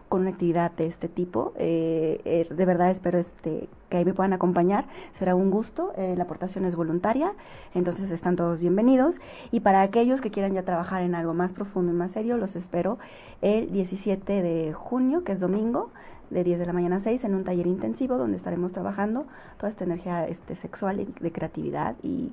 con 0.08 0.22
una 0.22 0.30
actividad 0.30 0.72
de 0.72 0.86
este 0.86 1.08
tipo. 1.08 1.52
Eh, 1.56 2.20
eh, 2.24 2.46
de 2.50 2.64
verdad 2.64 2.90
espero 2.90 3.18
este, 3.18 3.68
que 3.88 3.96
ahí 3.96 4.04
me 4.04 4.14
puedan 4.14 4.32
acompañar. 4.32 4.86
Será 5.18 5.34
un 5.34 5.50
gusto. 5.50 5.92
Eh, 5.96 6.14
la 6.16 6.24
aportación 6.24 6.64
es 6.64 6.76
voluntaria, 6.76 7.32
entonces 7.74 8.10
están 8.10 8.36
todos 8.36 8.58
bienvenidos. 8.58 9.16
Y 9.50 9.60
para 9.60 9.82
aquellos 9.82 10.20
que 10.20 10.30
quieran 10.30 10.54
ya 10.54 10.62
trabajar 10.62 11.02
en 11.02 11.14
algo 11.14 11.34
más 11.34 11.52
profundo 11.52 11.92
y 11.92 11.94
más 11.94 12.12
serio, 12.12 12.36
los 12.36 12.56
espero 12.56 12.98
el 13.42 13.70
17 13.70 14.42
de 14.42 14.72
junio, 14.72 15.24
que 15.24 15.32
es 15.32 15.40
domingo, 15.40 15.90
de 16.30 16.44
10 16.44 16.58
de 16.58 16.66
la 16.66 16.72
mañana 16.72 16.96
a 16.96 17.00
6, 17.00 17.24
en 17.24 17.34
un 17.34 17.44
taller 17.44 17.66
intensivo 17.66 18.18
donde 18.18 18.36
estaremos 18.36 18.72
trabajando 18.72 19.26
toda 19.56 19.70
esta 19.70 19.84
energía 19.84 20.26
este, 20.26 20.54
sexual, 20.56 21.06
de 21.20 21.32
creatividad 21.32 21.96
y 22.02 22.32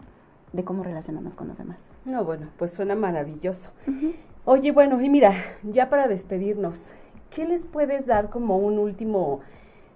de 0.52 0.64
cómo 0.64 0.84
relacionarnos 0.84 1.34
con 1.34 1.48
los 1.48 1.58
demás. 1.58 1.78
No, 2.06 2.24
bueno, 2.24 2.48
pues 2.58 2.72
suena 2.72 2.96
maravilloso. 2.96 3.70
Oye, 4.46 4.72
bueno, 4.72 5.02
y 5.02 5.10
mira, 5.10 5.34
ya 5.64 5.90
para 5.90 6.08
despedirnos, 6.08 6.92
¿qué 7.36 7.46
les 7.46 7.66
puedes 7.66 8.08
dar 8.08 8.30
como 8.30 8.58
un 8.58 8.80
último, 8.80 9.42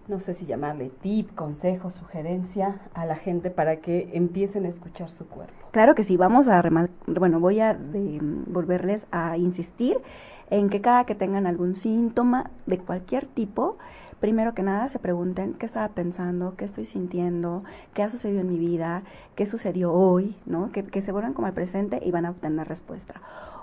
no 0.09 0.19
sé 0.19 0.33
si 0.33 0.45
llamarle 0.45 0.91
tip, 1.01 1.33
consejo, 1.35 1.89
sugerencia 1.89 2.81
a 2.93 3.05
la 3.05 3.15
gente 3.15 3.49
para 3.49 3.77
que 3.77 4.09
empiecen 4.13 4.65
a 4.65 4.69
escuchar 4.69 5.09
su 5.09 5.25
cuerpo? 5.25 5.53
Claro 5.71 5.95
que 5.95 6.03
sí, 6.03 6.17
vamos 6.17 6.49
a 6.49 6.61
bueno, 7.07 7.39
voy 7.39 7.61
a 7.61 7.79
volverles 8.47 9.07
a 9.11 9.37
insistir 9.37 9.97
en 10.49 10.69
que 10.69 10.81
cada 10.81 11.05
que 11.05 11.15
tengan 11.15 11.47
algún 11.47 11.77
síntoma 11.77 12.51
de 12.65 12.79
cualquier 12.79 13.25
tipo, 13.25 13.77
primero 14.19 14.53
que 14.53 14.63
nada 14.63 14.89
se 14.89 14.99
pregunten 14.99 15.53
qué 15.53 15.65
estaba 15.65 15.87
pensando, 15.89 16.55
qué 16.57 16.65
estoy 16.65 16.85
sintiendo, 16.85 17.63
qué 17.93 18.03
ha 18.03 18.09
sucedido 18.09 18.41
en 18.41 18.49
mi 18.49 18.57
vida, 18.57 19.03
qué 19.35 19.45
sucedió 19.45 19.93
hoy, 19.93 20.35
¿no? 20.45 20.73
Que, 20.73 20.83
que 20.83 21.01
se 21.01 21.13
vuelvan 21.13 21.33
como 21.33 21.47
al 21.47 21.53
presente 21.53 22.01
y 22.03 22.11
van 22.11 22.25
a 22.25 22.31
obtener 22.31 22.67
respuesta. 22.67 23.21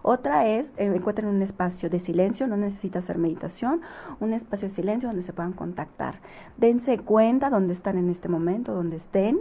Otra 0.09 0.47
es, 0.47 0.73
eh, 0.77 0.85
encuentren 0.85 1.27
un 1.27 1.43
espacio 1.43 1.91
de 1.91 1.99
silencio, 1.99 2.47
no 2.47 2.57
necesita 2.57 3.01
hacer 3.01 3.19
meditación, 3.19 3.81
un 4.21 4.35
espacio 4.35 4.69
de 4.69 4.75
silencio 4.77 5.09
donde 5.09 5.25
se 5.25 5.33
puedan 5.33 5.53
contactar. 5.53 6.21
Dense 6.59 6.99
cuenta 6.99 7.51
dónde 7.51 7.73
están 7.73 7.99
en 7.99 8.09
este 8.09 8.29
momento, 8.29 8.73
dónde 8.73 8.99
estén, 8.99 9.37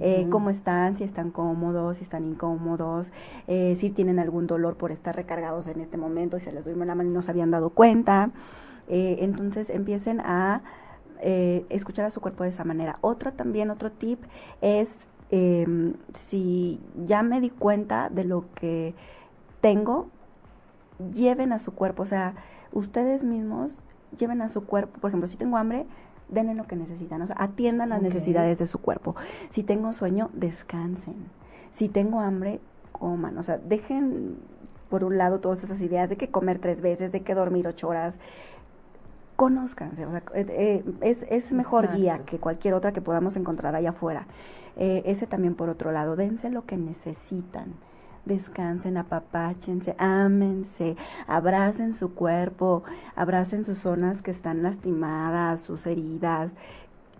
eh, 0.00 0.26
cómo 0.28 0.50
están, 0.50 0.96
si 0.96 1.04
están 1.04 1.30
cómodos, 1.30 1.98
si 1.98 2.02
están 2.02 2.24
incómodos, 2.24 3.12
eh, 3.46 3.76
si 3.78 3.90
tienen 3.90 4.18
algún 4.18 4.48
dolor 4.48 4.74
por 4.74 4.90
estar 4.90 5.14
recargados 5.14 5.68
en 5.68 5.80
este 5.80 5.96
momento, 5.96 6.40
si 6.40 6.46
se 6.46 6.52
les 6.52 6.64
duerme 6.64 6.84
la 6.84 6.96
mano 6.96 7.10
y 7.10 7.12
no 7.12 7.22
se 7.22 7.30
habían 7.30 7.52
dado 7.52 7.70
cuenta. 7.70 8.32
entonces 8.88 9.70
empiecen 9.70 10.18
a 10.18 10.62
escuchar 11.20 12.06
a 12.06 12.10
su 12.10 12.20
cuerpo 12.20 12.42
de 12.42 12.48
esa 12.48 12.64
manera. 12.64 12.98
Otro 13.02 13.34
también, 13.34 13.70
otro 13.70 13.92
tip 13.92 14.18
es 14.62 14.88
eh, 15.30 15.92
si 16.14 16.80
ya 17.06 17.22
me 17.22 17.40
di 17.40 17.50
cuenta 17.50 18.08
de 18.08 18.24
lo 18.24 18.44
que 18.54 18.94
tengo, 19.60 20.08
lleven 21.14 21.52
a 21.52 21.58
su 21.58 21.72
cuerpo, 21.74 22.02
o 22.02 22.06
sea, 22.06 22.34
ustedes 22.72 23.24
mismos 23.24 23.72
lleven 24.16 24.42
a 24.42 24.48
su 24.48 24.64
cuerpo, 24.64 25.00
por 25.00 25.10
ejemplo, 25.10 25.28
si 25.28 25.36
tengo 25.36 25.56
hambre, 25.56 25.86
denle 26.28 26.54
lo 26.54 26.66
que 26.66 26.76
necesitan, 26.76 27.22
o 27.22 27.26
sea, 27.26 27.36
atiendan 27.38 27.90
las 27.90 28.02
necesidades 28.02 28.58
de 28.58 28.66
su 28.66 28.78
cuerpo. 28.80 29.14
Si 29.50 29.62
tengo 29.62 29.92
sueño, 29.92 30.30
descansen. 30.32 31.16
Si 31.72 31.88
tengo 31.88 32.20
hambre, 32.20 32.60
coman, 32.92 33.38
o 33.38 33.42
sea, 33.42 33.58
dejen 33.58 34.36
por 34.90 35.04
un 35.04 35.18
lado 35.18 35.40
todas 35.40 35.62
esas 35.62 35.80
ideas 35.80 36.08
de 36.08 36.16
que 36.16 36.30
comer 36.30 36.58
tres 36.58 36.80
veces, 36.80 37.12
de 37.12 37.22
que 37.22 37.34
dormir 37.34 37.66
ocho 37.66 37.88
horas, 37.88 38.18
conózcanse, 39.36 40.04
o 40.04 40.10
sea, 40.10 40.22
eh, 40.34 40.46
eh, 40.48 40.84
es, 41.00 41.24
es 41.30 41.52
mejor 41.52 41.94
guía 41.94 42.22
que 42.26 42.38
cualquier 42.38 42.74
otra 42.74 42.92
que 42.92 43.00
podamos 43.00 43.36
encontrar 43.36 43.74
allá 43.76 43.90
afuera. 43.90 44.26
Eh, 44.76 45.02
ese 45.06 45.26
también 45.26 45.54
por 45.54 45.68
otro 45.68 45.92
lado, 45.92 46.16
dense 46.16 46.50
lo 46.50 46.64
que 46.64 46.76
necesitan 46.76 47.74
descansen, 48.28 48.96
apapáchense, 48.96 49.96
ámense, 49.98 50.96
abracen 51.26 51.94
su 51.94 52.14
cuerpo, 52.14 52.84
abracen 53.16 53.64
sus 53.64 53.78
zonas 53.78 54.22
que 54.22 54.30
están 54.30 54.62
lastimadas, 54.62 55.60
sus 55.62 55.86
heridas, 55.86 56.52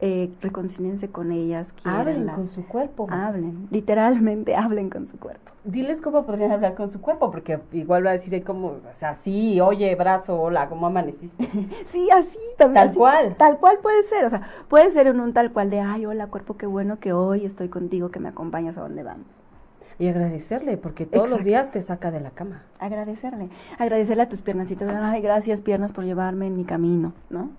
eh, 0.00 0.30
reconcíliense 0.40 1.08
con 1.08 1.32
ellas. 1.32 1.74
Hablen 1.82 2.28
con 2.28 2.48
su 2.48 2.64
cuerpo. 2.66 3.08
Hablen, 3.10 3.66
literalmente 3.70 4.54
hablen 4.56 4.90
con 4.90 5.08
su 5.08 5.18
cuerpo. 5.18 5.50
Diles 5.64 6.00
cómo 6.00 6.24
podrían 6.24 6.52
hablar 6.52 6.74
con 6.76 6.90
su 6.90 7.00
cuerpo, 7.00 7.30
porque 7.30 7.58
igual 7.72 8.06
va 8.06 8.10
a 8.10 8.12
decir 8.12 8.42
como, 8.44 8.68
o 8.68 8.94
sea, 8.94 9.16
sí, 9.16 9.60
oye, 9.60 9.94
brazo, 9.96 10.40
hola, 10.40 10.68
¿cómo 10.68 10.86
amaneciste? 10.86 11.48
sí, 11.92 12.08
así 12.10 12.38
también. 12.56 12.86
Tal 12.86 12.94
cual. 12.94 13.36
Tal 13.36 13.58
cual 13.58 13.78
puede 13.82 14.04
ser, 14.04 14.24
o 14.24 14.30
sea, 14.30 14.42
puede 14.68 14.90
ser 14.92 15.08
en 15.08 15.20
un 15.20 15.32
tal 15.32 15.52
cual 15.52 15.68
de, 15.68 15.80
ay, 15.80 16.06
hola, 16.06 16.28
cuerpo, 16.28 16.56
qué 16.56 16.66
bueno 16.66 17.00
que 17.00 17.12
hoy 17.12 17.44
estoy 17.44 17.68
contigo, 17.68 18.10
que 18.10 18.20
me 18.20 18.28
acompañas 18.28 18.78
a 18.78 18.82
donde 18.82 19.02
vamos. 19.02 19.26
Y 19.98 20.08
agradecerle, 20.08 20.76
porque 20.76 21.06
todos 21.06 21.28
los 21.28 21.44
días 21.44 21.72
te 21.72 21.82
saca 21.82 22.10
de 22.10 22.20
la 22.20 22.30
cama. 22.30 22.62
Agradecerle, 22.78 23.48
agradecerle 23.78 24.22
a 24.22 24.28
tus 24.28 24.42
piernacitas, 24.42 24.88
ay, 24.94 25.20
gracias 25.20 25.60
piernas 25.60 25.92
por 25.92 26.04
llevarme 26.04 26.46
en 26.46 26.56
mi 26.56 26.64
camino, 26.64 27.12
¿no? 27.30 27.50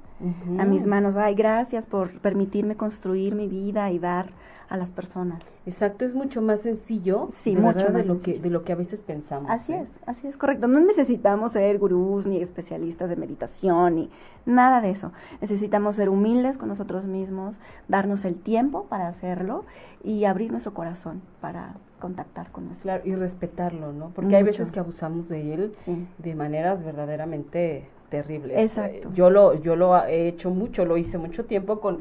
a 0.58 0.66
mis 0.66 0.86
manos. 0.86 1.18
Ay, 1.18 1.36
gracias 1.36 1.86
por 1.86 2.20
permitirme 2.20 2.76
construir 2.76 3.36
mi 3.36 3.48
vida 3.48 3.92
y 3.92 4.00
dar 4.00 4.32
a 4.70 4.78
las 4.78 4.92
personas. 4.92 5.42
Exacto, 5.66 6.06
es 6.06 6.14
mucho 6.14 6.42
más 6.42 6.62
sencillo 6.62 7.30
sí, 7.34 7.56
mucho 7.56 7.88
de 7.88 8.06
lo 8.06 8.20
que 8.20 8.40
de 8.40 8.50
lo 8.50 8.64
que 8.64 8.72
a 8.72 8.76
veces 8.76 9.02
pensamos. 9.02 9.50
Así 9.50 9.74
¿eh? 9.74 9.82
es, 9.82 9.90
así 10.06 10.28
es 10.28 10.38
correcto. 10.38 10.68
No 10.68 10.80
necesitamos 10.80 11.54
ser 11.54 11.80
gurús 11.80 12.26
ni 12.26 12.38
especialistas 12.38 13.10
de 13.10 13.16
meditación 13.16 13.96
ni 13.96 14.10
nada 14.46 14.80
de 14.82 14.92
eso. 14.92 15.12
Necesitamos 15.42 15.96
ser 15.96 16.10
humildes 16.10 16.58
con 16.58 16.70
nosotros 16.70 17.08
mismos, 17.08 17.56
darnos 17.88 18.26
el 18.26 18.36
tiempo 18.36 18.86
para 18.86 19.08
hacerlo 19.08 19.66
y 20.04 20.26
abrir 20.26 20.52
nuestro 20.52 20.74
corazón 20.74 21.22
para 21.42 21.74
contactar 22.00 22.52
con 22.52 22.66
nosotros. 22.66 22.84
Claro, 22.84 23.04
y 23.06 23.16
respetarlo, 23.16 23.93
¿no? 23.93 24.12
Porque 24.16 24.36
hay 24.36 24.43
veces 24.43 24.72
que 24.72 24.80
abusamos 24.80 25.30
de 25.30 25.54
él 25.54 25.74
de 26.18 26.36
maneras 26.36 26.84
verdaderamente 26.84 27.88
terribles. 28.10 28.58
Exacto. 28.58 29.12
yo 29.14 29.30
lo 29.30 29.54
yo 29.62 29.76
lo 29.76 29.95
he 30.06 30.28
hecho 30.28 30.50
mucho, 30.50 30.86
lo 30.86 30.97
hice 30.97 31.18
mucho 31.18 31.45
tiempo 31.45 31.80
con 31.80 32.00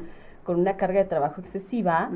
con 0.49 0.59
una 0.59 0.77
carga 0.77 0.97
de 0.97 1.05
trabajo 1.05 1.41
excesiva 1.41 2.09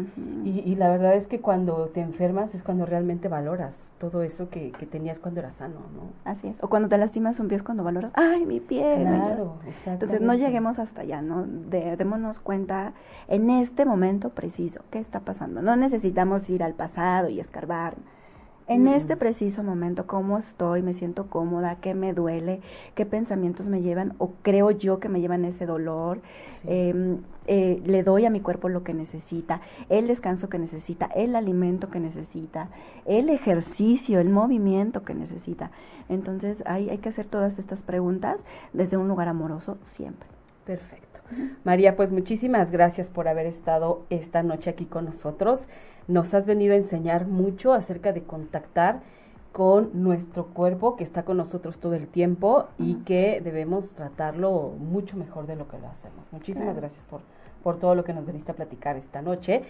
y, 0.43 0.73
la 0.73 0.89
verdad 0.89 1.13
es 1.13 1.27
que 1.27 1.39
cuando 1.39 1.89
te 1.93 2.01
enfermas 2.01 2.55
es 2.55 2.63
cuando 2.63 2.84
realmente 2.84 3.27
valoras 3.27 3.93
todo 3.99 4.23
eso 4.23 4.49
que, 4.49 4.71
que, 4.71 4.88
tenías 4.88 5.19
cuando 5.19 5.41
eras 5.41 5.57
sano, 5.57 5.81
¿no? 5.93 6.09
Así 6.25 6.47
es. 6.47 6.57
O 6.63 6.67
cuando 6.67 6.89
te 6.89 6.97
lastimas 6.97 7.39
un 7.39 7.47
pie 7.47 7.57
es 7.57 7.63
cuando 7.63 7.84
valoras, 7.84 8.11
ay, 8.15 8.47
mi 8.47 8.59
pie. 8.59 9.01
Claro, 9.01 9.59
exacto. 9.67 10.05
Entonces 10.05 10.21
no 10.21 10.34
lleguemos 10.34 10.79
hasta 10.79 11.01
allá, 11.01 11.21
¿no? 11.21 11.43
De, 11.45 11.95
démonos 11.95 12.39
cuenta 12.39 12.93
en 13.27 13.51
este 13.51 13.86
momento 13.86 14.29
preciso 14.29 14.81
qué 14.89 14.97
está 14.97 15.19
pasando. 15.19 15.61
No 15.61 15.75
necesitamos 15.75 16.49
ir 16.49 16.63
al 16.63 16.73
pasado 16.73 17.29
y 17.29 17.39
escarbar 17.39 17.97
en 18.68 18.88
este 18.88 19.18
preciso 19.18 19.64
momento, 19.64 20.07
cómo 20.07 20.38
estoy, 20.38 20.82
me 20.82 20.93
siento 20.93 21.28
cómoda, 21.28 21.78
qué 21.82 21.93
me 21.93 22.14
duele, 22.14 22.61
qué 22.95 23.05
pensamientos 23.05 23.68
me 23.68 23.82
llevan 23.82 24.14
o 24.18 24.32
creo 24.41 24.72
yo 24.72 24.99
que 24.99 25.09
me 25.09 25.20
llevan 25.20 25.45
ese 25.45 25.66
dolor, 25.66 26.22
em, 26.66 27.18
eh, 27.47 27.82
le 27.86 28.03
doy 28.03 28.26
a 28.26 28.30
mi 28.30 28.39
cuerpo 28.39 28.70
lo 28.70 28.84
que 28.84 28.93
necesita, 28.93 29.61
el 29.89 30.07
descanso 30.07 30.49
que 30.49 30.59
necesita, 30.59 31.07
el 31.07 31.36
alimento 31.36 31.89
que 31.89 31.99
necesita, 31.99 32.70
el 33.05 33.30
ejercicio, 33.30 34.20
el 34.20 34.30
movimiento 34.30 35.03
que 35.03 35.14
necesita. 35.14 35.72
Entonces 36.07 36.64
hay, 36.66 36.89
hay 36.89 36.99
que 36.99 37.09
hacer 37.09 37.26
todas 37.26 37.59
estas 37.59 37.82
preguntas 37.82 38.45
desde 38.72 38.97
un 38.97 39.07
lugar 39.07 39.28
amoroso 39.28 39.78
siempre. 39.84 40.28
Perfecto. 40.66 41.12
María, 41.63 41.95
pues 41.95 42.11
muchísimas 42.11 42.71
gracias 42.71 43.09
por 43.09 43.28
haber 43.28 43.45
estado 43.45 44.05
esta 44.09 44.43
noche 44.43 44.69
aquí 44.69 44.86
con 44.86 45.05
nosotros 45.05 45.67
nos 46.07 46.34
has 46.34 46.45
venido 46.45 46.74
a 46.74 46.78
enseñar 46.78 47.28
mucho 47.28 47.74
acerca 47.74 48.11
de 48.11 48.24
contactar 48.24 49.01
con 49.51 49.91
nuestro 49.93 50.47
cuerpo 50.47 50.95
que 50.95 51.03
está 51.03 51.24
con 51.24 51.38
nosotros 51.38 51.78
todo 51.78 51.93
el 51.93 52.07
tiempo 52.07 52.67
y 52.80 52.95
que 53.03 53.39
debemos 53.43 53.93
tratarlo 53.93 54.74
mucho 54.80 55.15
mejor 55.15 55.45
de 55.45 55.55
lo 55.55 55.67
que 55.67 55.78
lo 55.78 55.88
hacemos. 55.88 56.32
Muchísimas 56.34 56.76
gracias 56.76 57.03
por, 57.03 57.21
por 57.61 57.80
todo 57.80 57.93
lo 57.93 58.03
que 58.03 58.13
nos 58.13 58.26
veniste 58.26 58.51
a 58.51 58.55
platicar 58.55 58.97
esta 58.97 59.21
noche. 59.21 59.63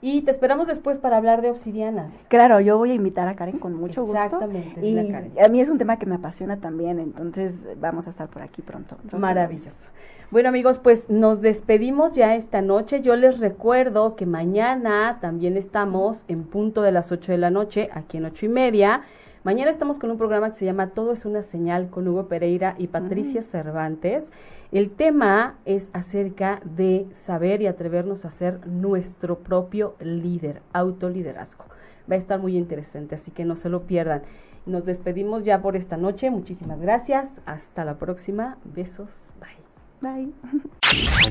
Y 0.00 0.22
te 0.22 0.30
esperamos 0.30 0.68
después 0.68 0.98
para 0.98 1.16
hablar 1.16 1.42
de 1.42 1.50
obsidianas. 1.50 2.12
Claro, 2.28 2.60
yo 2.60 2.78
voy 2.78 2.92
a 2.92 2.94
invitar 2.94 3.26
a 3.26 3.34
Karen 3.34 3.58
con 3.58 3.74
mucho 3.74 4.04
gusto. 4.04 4.22
Exactamente. 4.22 4.86
Y 4.86 5.40
a 5.40 5.48
mí 5.48 5.60
es 5.60 5.68
un 5.68 5.78
tema 5.78 5.98
que 5.98 6.06
me 6.06 6.14
apasiona 6.14 6.58
también, 6.58 7.00
entonces 7.00 7.54
vamos 7.80 8.06
a 8.06 8.10
estar 8.10 8.28
por 8.28 8.42
aquí 8.42 8.62
pronto. 8.62 8.96
Maravilloso. 9.12 9.88
Bueno 10.30 10.50
amigos, 10.50 10.78
pues 10.78 11.08
nos 11.08 11.40
despedimos 11.40 12.12
ya 12.12 12.34
esta 12.34 12.60
noche. 12.60 13.00
Yo 13.00 13.16
les 13.16 13.40
recuerdo 13.40 14.14
que 14.14 14.26
mañana 14.26 15.18
también 15.20 15.56
estamos 15.56 16.24
en 16.28 16.44
punto 16.44 16.82
de 16.82 16.92
las 16.92 17.10
8 17.10 17.32
de 17.32 17.38
la 17.38 17.50
noche, 17.50 17.88
aquí 17.92 18.18
en 18.18 18.26
ocho 18.26 18.44
y 18.44 18.50
media. 18.50 19.02
Mañana 19.42 19.70
estamos 19.70 19.98
con 19.98 20.10
un 20.10 20.18
programa 20.18 20.50
que 20.50 20.56
se 20.56 20.66
llama 20.66 20.88
Todo 20.88 21.12
es 21.12 21.24
una 21.24 21.42
señal 21.42 21.88
con 21.88 22.06
Hugo 22.06 22.28
Pereira 22.28 22.74
y 22.76 22.88
Patricia 22.88 23.40
Cervantes. 23.40 24.30
El 24.70 24.90
tema 24.90 25.54
es 25.64 25.88
acerca 25.94 26.60
de 26.64 27.06
saber 27.12 27.62
y 27.62 27.66
atrevernos 27.66 28.26
a 28.26 28.30
ser 28.30 28.66
nuestro 28.66 29.38
propio 29.38 29.96
líder, 29.98 30.60
autoliderazgo. 30.74 31.64
Va 32.10 32.16
a 32.16 32.18
estar 32.18 32.38
muy 32.38 32.56
interesante, 32.56 33.14
así 33.14 33.30
que 33.30 33.46
no 33.46 33.56
se 33.56 33.70
lo 33.70 33.84
pierdan. 33.86 34.22
Nos 34.66 34.84
despedimos 34.84 35.44
ya 35.44 35.62
por 35.62 35.74
esta 35.74 35.96
noche. 35.96 36.30
Muchísimas 36.30 36.80
gracias. 36.80 37.28
Hasta 37.46 37.84
la 37.86 37.98
próxima. 37.98 38.58
Besos. 38.64 39.32
Bye. 39.40 39.58
Bye. 40.00 40.32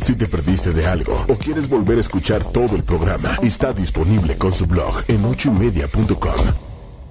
Si 0.02 0.18
te 0.18 0.26
perdiste 0.26 0.72
de 0.72 0.88
algo 0.88 1.14
o 1.30 1.36
quieres 1.36 1.70
volver 1.70 2.00
a 2.00 2.02
escuchar 2.02 2.44
todo 2.44 2.76
el 2.76 2.84
programa, 2.84 3.30
está 3.44 3.72
disponible 3.72 4.38
con 4.38 4.52
su 4.52 4.66
blog 4.66 5.04
en 5.08 5.24
ochoymedia.com. 5.24 6.67